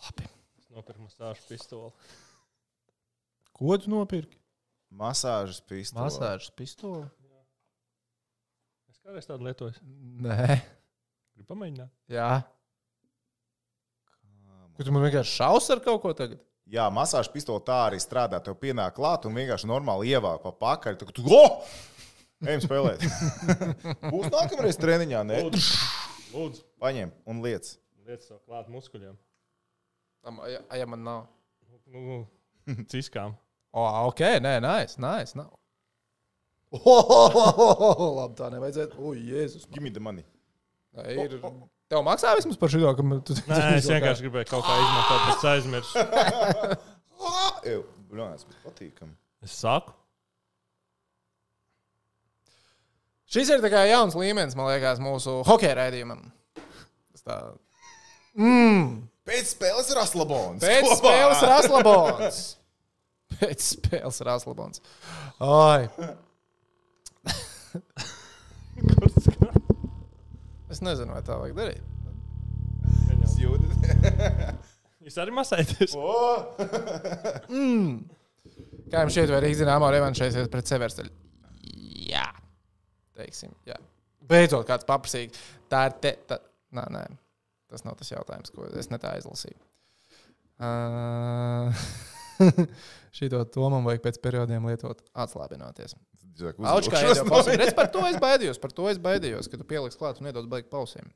Labi. 0.00 0.26
Es 0.58 0.68
nopirku 0.70 1.02
masāžu 1.04 1.42
pistoli. 1.48 1.90
Ko 3.56 3.76
tu 3.78 3.90
nopirki? 3.92 4.36
Masāžas 4.90 5.60
pistole. 5.62 6.02
Masāžas 6.06 6.50
pistoli? 6.56 7.04
Es 8.90 8.98
kādreiz 9.04 9.26
tādu 9.28 9.46
lietoju. 9.46 9.74
Nē, 10.26 10.60
Gribu 11.36 11.48
pamēģināt. 11.54 11.92
jā. 12.10 12.30
Kur 14.76 14.86
tu 14.88 14.92
man 14.96 15.02
vienkārši 15.04 15.34
šaus 15.36 15.66
ar 15.74 15.80
kaut 15.84 16.00
ko 16.02 16.10
tagad? 16.16 16.40
Jā, 16.70 16.86
masāžas 16.94 17.28
pistole 17.32 17.60
tā 17.66 17.76
arī 17.88 17.98
strādā. 18.00 18.38
Tev 18.40 18.54
pienāk 18.62 18.94
klāt 18.96 19.26
un 19.28 19.34
vienkārši 19.36 19.66
normāli 19.68 20.12
ievāk 20.14 20.38
pa 20.44 20.52
pakaļ. 20.56 20.96
Tu, 21.00 21.04
tu, 21.18 21.22
oh! 21.34 21.66
Ejam 22.40 22.62
spēlēt. 22.64 23.02
Būs 24.14 24.30
nākamreiz 24.32 24.78
treniņā, 24.80 25.20
ne? 25.28 25.42
Lūdzu, 26.34 26.62
Paņem 26.82 27.10
un 27.26 27.40
liec. 27.44 27.72
liec 28.06 28.26
to 28.28 28.38
klāt 28.46 28.68
muskuļiem. 28.72 29.16
Am- 30.28 30.40
Ja, 30.50 30.60
ja 30.82 30.86
man 30.86 31.02
nav. 31.04 31.26
Nu, 31.90 32.26
ciskām. 32.92 33.34
O, 33.72 33.84
ok, 34.10 34.20
nē, 34.42 34.56
nice, 34.62 34.98
nice. 35.00 35.34
Nav. 35.38 35.50
Oh, 36.70 38.14
labi, 38.16 38.36
tā 38.38 38.50
nevajadzētu. 38.52 38.98
O, 39.02 39.12
Jēzus. 39.14 39.66
Give 39.70 39.82
me 39.82 39.90
the 39.90 40.00
money. 40.02 40.24
Nē, 40.94 41.06
Ir... 41.24 41.38
Tev 41.90 42.04
maksā 42.06 42.36
vismaz 42.38 42.54
par 42.58 42.70
šo, 42.70 42.78
ka 42.94 43.02
tu 43.26 43.34
Nē, 43.50 43.56
es 43.80 43.88
vienkārši 43.90 44.22
gribēju 44.22 44.46
kaut 44.52 44.62
kā 44.62 44.76
izmantot, 44.78 45.24
bet 45.26 45.32
es 45.34 45.46
aizmirsu. 45.50 46.04
Ew, 47.72 47.80
Brālis, 48.12 48.46
bet 48.46 48.60
patīkam. 48.62 49.10
Es 49.42 49.56
saku, 49.58 49.90
Šis 53.30 53.50
ir 53.54 53.62
kā 53.70 53.84
jauns 53.86 54.16
līmenis, 54.18 54.56
man 54.58 54.72
liekas, 54.72 54.98
mūsu 55.02 55.40
hokeja 55.46 55.76
raidījumam. 55.78 56.24
Tas 57.14 57.22
tā. 57.22 57.36
Mm. 58.38 59.04
Pēc 59.30 59.52
spēles 59.52 59.90
ir 59.92 60.00
Aslabons. 60.02 60.64
Pēc 60.64 60.88
spēles 60.98 61.44
ir 61.44 61.52
Aslabons. 61.54 62.40
Pēc 63.38 63.66
spēles 63.76 64.18
ir 64.24 64.32
Aslabons. 64.34 64.82
Oi. 65.46 65.86
Es 70.70 70.78
nezinu, 70.86 71.10
vai 71.10 71.20
tā 71.26 71.34
vajag 71.34 71.56
darīt. 71.58 71.82
jūs 75.04 75.16
arī 75.18 75.34
masēties. 75.34 75.96
Kā 78.90 79.02
jums 79.02 79.16
šķiet, 79.16 79.32
vai 79.34 79.40
Rīgas 79.44 79.60
zināmā 79.64 79.90
revanšēsies 79.96 80.48
pret 80.52 80.70
Seversteļu? 80.70 81.10
Teiksim, 83.20 83.52
jā. 83.68 83.76
Beidzot, 84.30 84.66
kāds 84.68 84.86
paprasīja. 84.88 85.32
Tā 85.72 85.86
ir 85.90 85.98
te. 86.02 86.14
Tā... 86.28 86.40
Nē, 86.76 86.86
nē, 86.94 87.02
tas 87.72 87.84
nav 87.86 87.98
tas 87.98 88.12
jautājums, 88.12 88.52
ko 88.54 88.68
es 88.78 88.88
ne 88.92 89.00
tā 89.02 89.16
izlasīju. 89.20 89.58
Uh... 90.60 91.84
Šito 93.16 93.42
to 93.52 93.68
man 93.72 93.84
vajag 93.84 94.04
pēc 94.04 94.20
periodiem 94.22 94.68
lietot, 94.70 95.02
atslābināties. 95.18 95.96
Aučkā 96.40 97.02
jau 97.02 97.26
pausīja. 97.32 97.58
Redz, 97.60 97.74
par 97.76 97.90
to 97.92 98.04
es 98.08 98.16
baidījos, 98.22 98.60
par 98.62 98.72
to 98.76 98.86
es 98.90 99.00
baidījos, 99.02 99.50
ka 99.50 99.58
tu 99.60 99.66
pieliks 99.68 99.98
klāt 100.00 100.22
un 100.22 100.30
iedod 100.30 100.46
baigi 100.50 100.70
pausiem. 100.72 101.10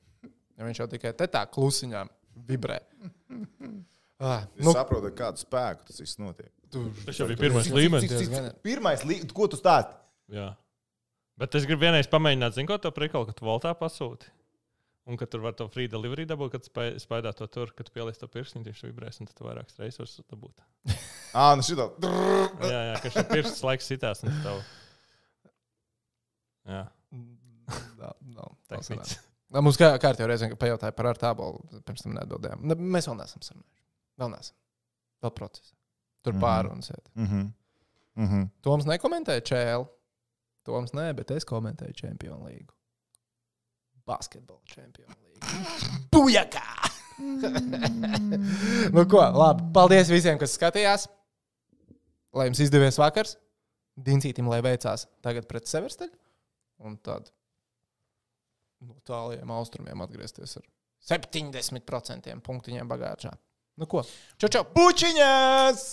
Ja 0.59 0.67
viņš 0.67 0.83
jau 0.83 0.89
tikai 0.91 1.15
te 1.17 1.29
tā 1.31 1.45
klusiņā 1.51 2.05
vibrē. 2.51 2.81
Ah, 4.23 4.45
Es 4.55 4.63
nu, 4.63 4.75
saprotu, 4.75 5.11
ar 5.11 5.15
kādu 5.19 5.43
spēku 5.43 5.89
tas 5.89 6.03
viss 6.03 6.19
notiek. 6.23 6.51
Tas 7.07 7.19
jau 7.19 7.27
bija 7.31 7.41
pirmais 7.41 7.71
līmenis. 7.71 8.13
Pirmais, 8.65 9.03
līmenis, 9.07 9.35
ko 9.35 9.49
tu 9.51 9.59
stāsti? 9.59 9.97
Jā. 10.35 10.53
Bet 11.39 11.55
es 11.59 11.65
gribu 11.67 11.83
vienreiz 11.83 12.07
pamēģināt, 12.11 12.55
zinu, 12.55 12.69
ko 12.71 12.77
to 12.79 12.91
prikolu, 12.95 13.27
ka 13.27 13.33
tu 13.35 13.45
voltā 13.49 13.73
pasūti. 13.75 14.29
Un 15.11 15.19
ka 15.21 15.27
tur 15.29 15.43
var 15.45 15.53
to 15.53 15.67
free 15.69 15.89
delivery 15.91 16.25
dabūt, 16.25 16.53
kad 16.55 16.65
spēj- 16.65 16.95
spēdā 17.03 17.35
to 17.37 17.45
tur, 17.53 17.73
kad 17.77 17.85
tu 17.87 17.93
pieliec 17.93 18.17
to 18.17 18.29
pirkstu, 18.31 18.63
viņš 18.65 18.85
vibrēs, 18.87 19.19
un 19.21 19.27
tad 19.29 19.43
vairākas 19.45 19.77
reizes 19.83 19.99
vari 20.01 20.25
dabūt. 20.33 20.63
Ā, 21.37 21.49
nu 21.59 21.67
šito. 21.67 21.91
Jā, 22.73 22.81
jā, 22.93 22.95
ka 23.03 23.11
šis 23.13 23.27
pirksts 23.29 23.65
laiks 23.67 23.91
sitās, 23.91 24.23
un 24.25 24.33
tev. 24.47 24.63
Jā, 26.71 26.85
nav 28.35 28.55
ir 28.73 28.85
sanāca. 28.87 29.19
Nā, 29.55 29.61
Mums 29.63 29.77
kā 29.79 29.91
kārtībā 30.03 30.27
reizē 30.31 30.49
pajautāja 30.59 30.95
par 30.97 31.11
ar 31.13 31.19
tābolu, 31.21 31.61
pirms 31.87 32.03
tam 32.07 32.15
neatbildējām. 32.17 32.63
Ne, 32.71 32.75
mēs 32.97 33.07
vēl 33.11 33.19
neesam 33.21 33.45
sarunājuši. 33.45 33.83
Vēl 34.23 34.33
neesam. 34.33 34.57
Vēl 35.23 35.35
procesā. 35.37 35.75
Tur 36.25 36.33
Mhm. 36.35 36.41
pārunas 36.43 36.91
iet. 36.91 37.11
Mhm. 37.15 37.45
Mhm. 38.25 38.49
Toms 38.65 38.87
nekomentēja 38.89 39.45
ČL. 39.51 39.85
Toms 40.65 40.95
nē, 40.97 41.11
bet 41.19 41.35
es 41.35 41.45
komentēju 41.49 41.97
Čempionu 42.01 42.49
līgu. 42.49 42.73
Basketbola 44.05 44.61
čempionu 44.69 45.17
līgu. 45.17 45.41
Bujakā! 46.13 46.65
nu 48.95 49.05
ko, 49.09 49.23
labi. 49.23 49.65
Paldies 49.75 50.11
visiem, 50.13 50.39
kas 50.41 50.57
skatījās. 50.59 51.07
Lai 52.35 52.49
jums 52.51 52.61
izdevies 52.65 52.99
vakars. 53.01 53.37
Dincītim, 53.95 54.49
lai 54.51 54.61
veicās 54.65 55.07
tagad 55.25 55.47
pret 55.49 55.71
Seversteļu. 55.71 56.13
Un 56.85 56.99
tad 56.99 57.31
no 58.85 58.99
tāliem 59.07 59.53
austrumiem 59.55 60.03
atgriezties 60.05 60.59
ar 60.59 60.65
70% 61.15 62.35
punktiņiem 62.45 62.91
bagātšā. 62.91 63.33
Nu 63.81 63.89
ko? 63.91 64.03
Čau, 64.37 64.51
čau! 64.51 64.67
Pučiņas! 64.75 65.87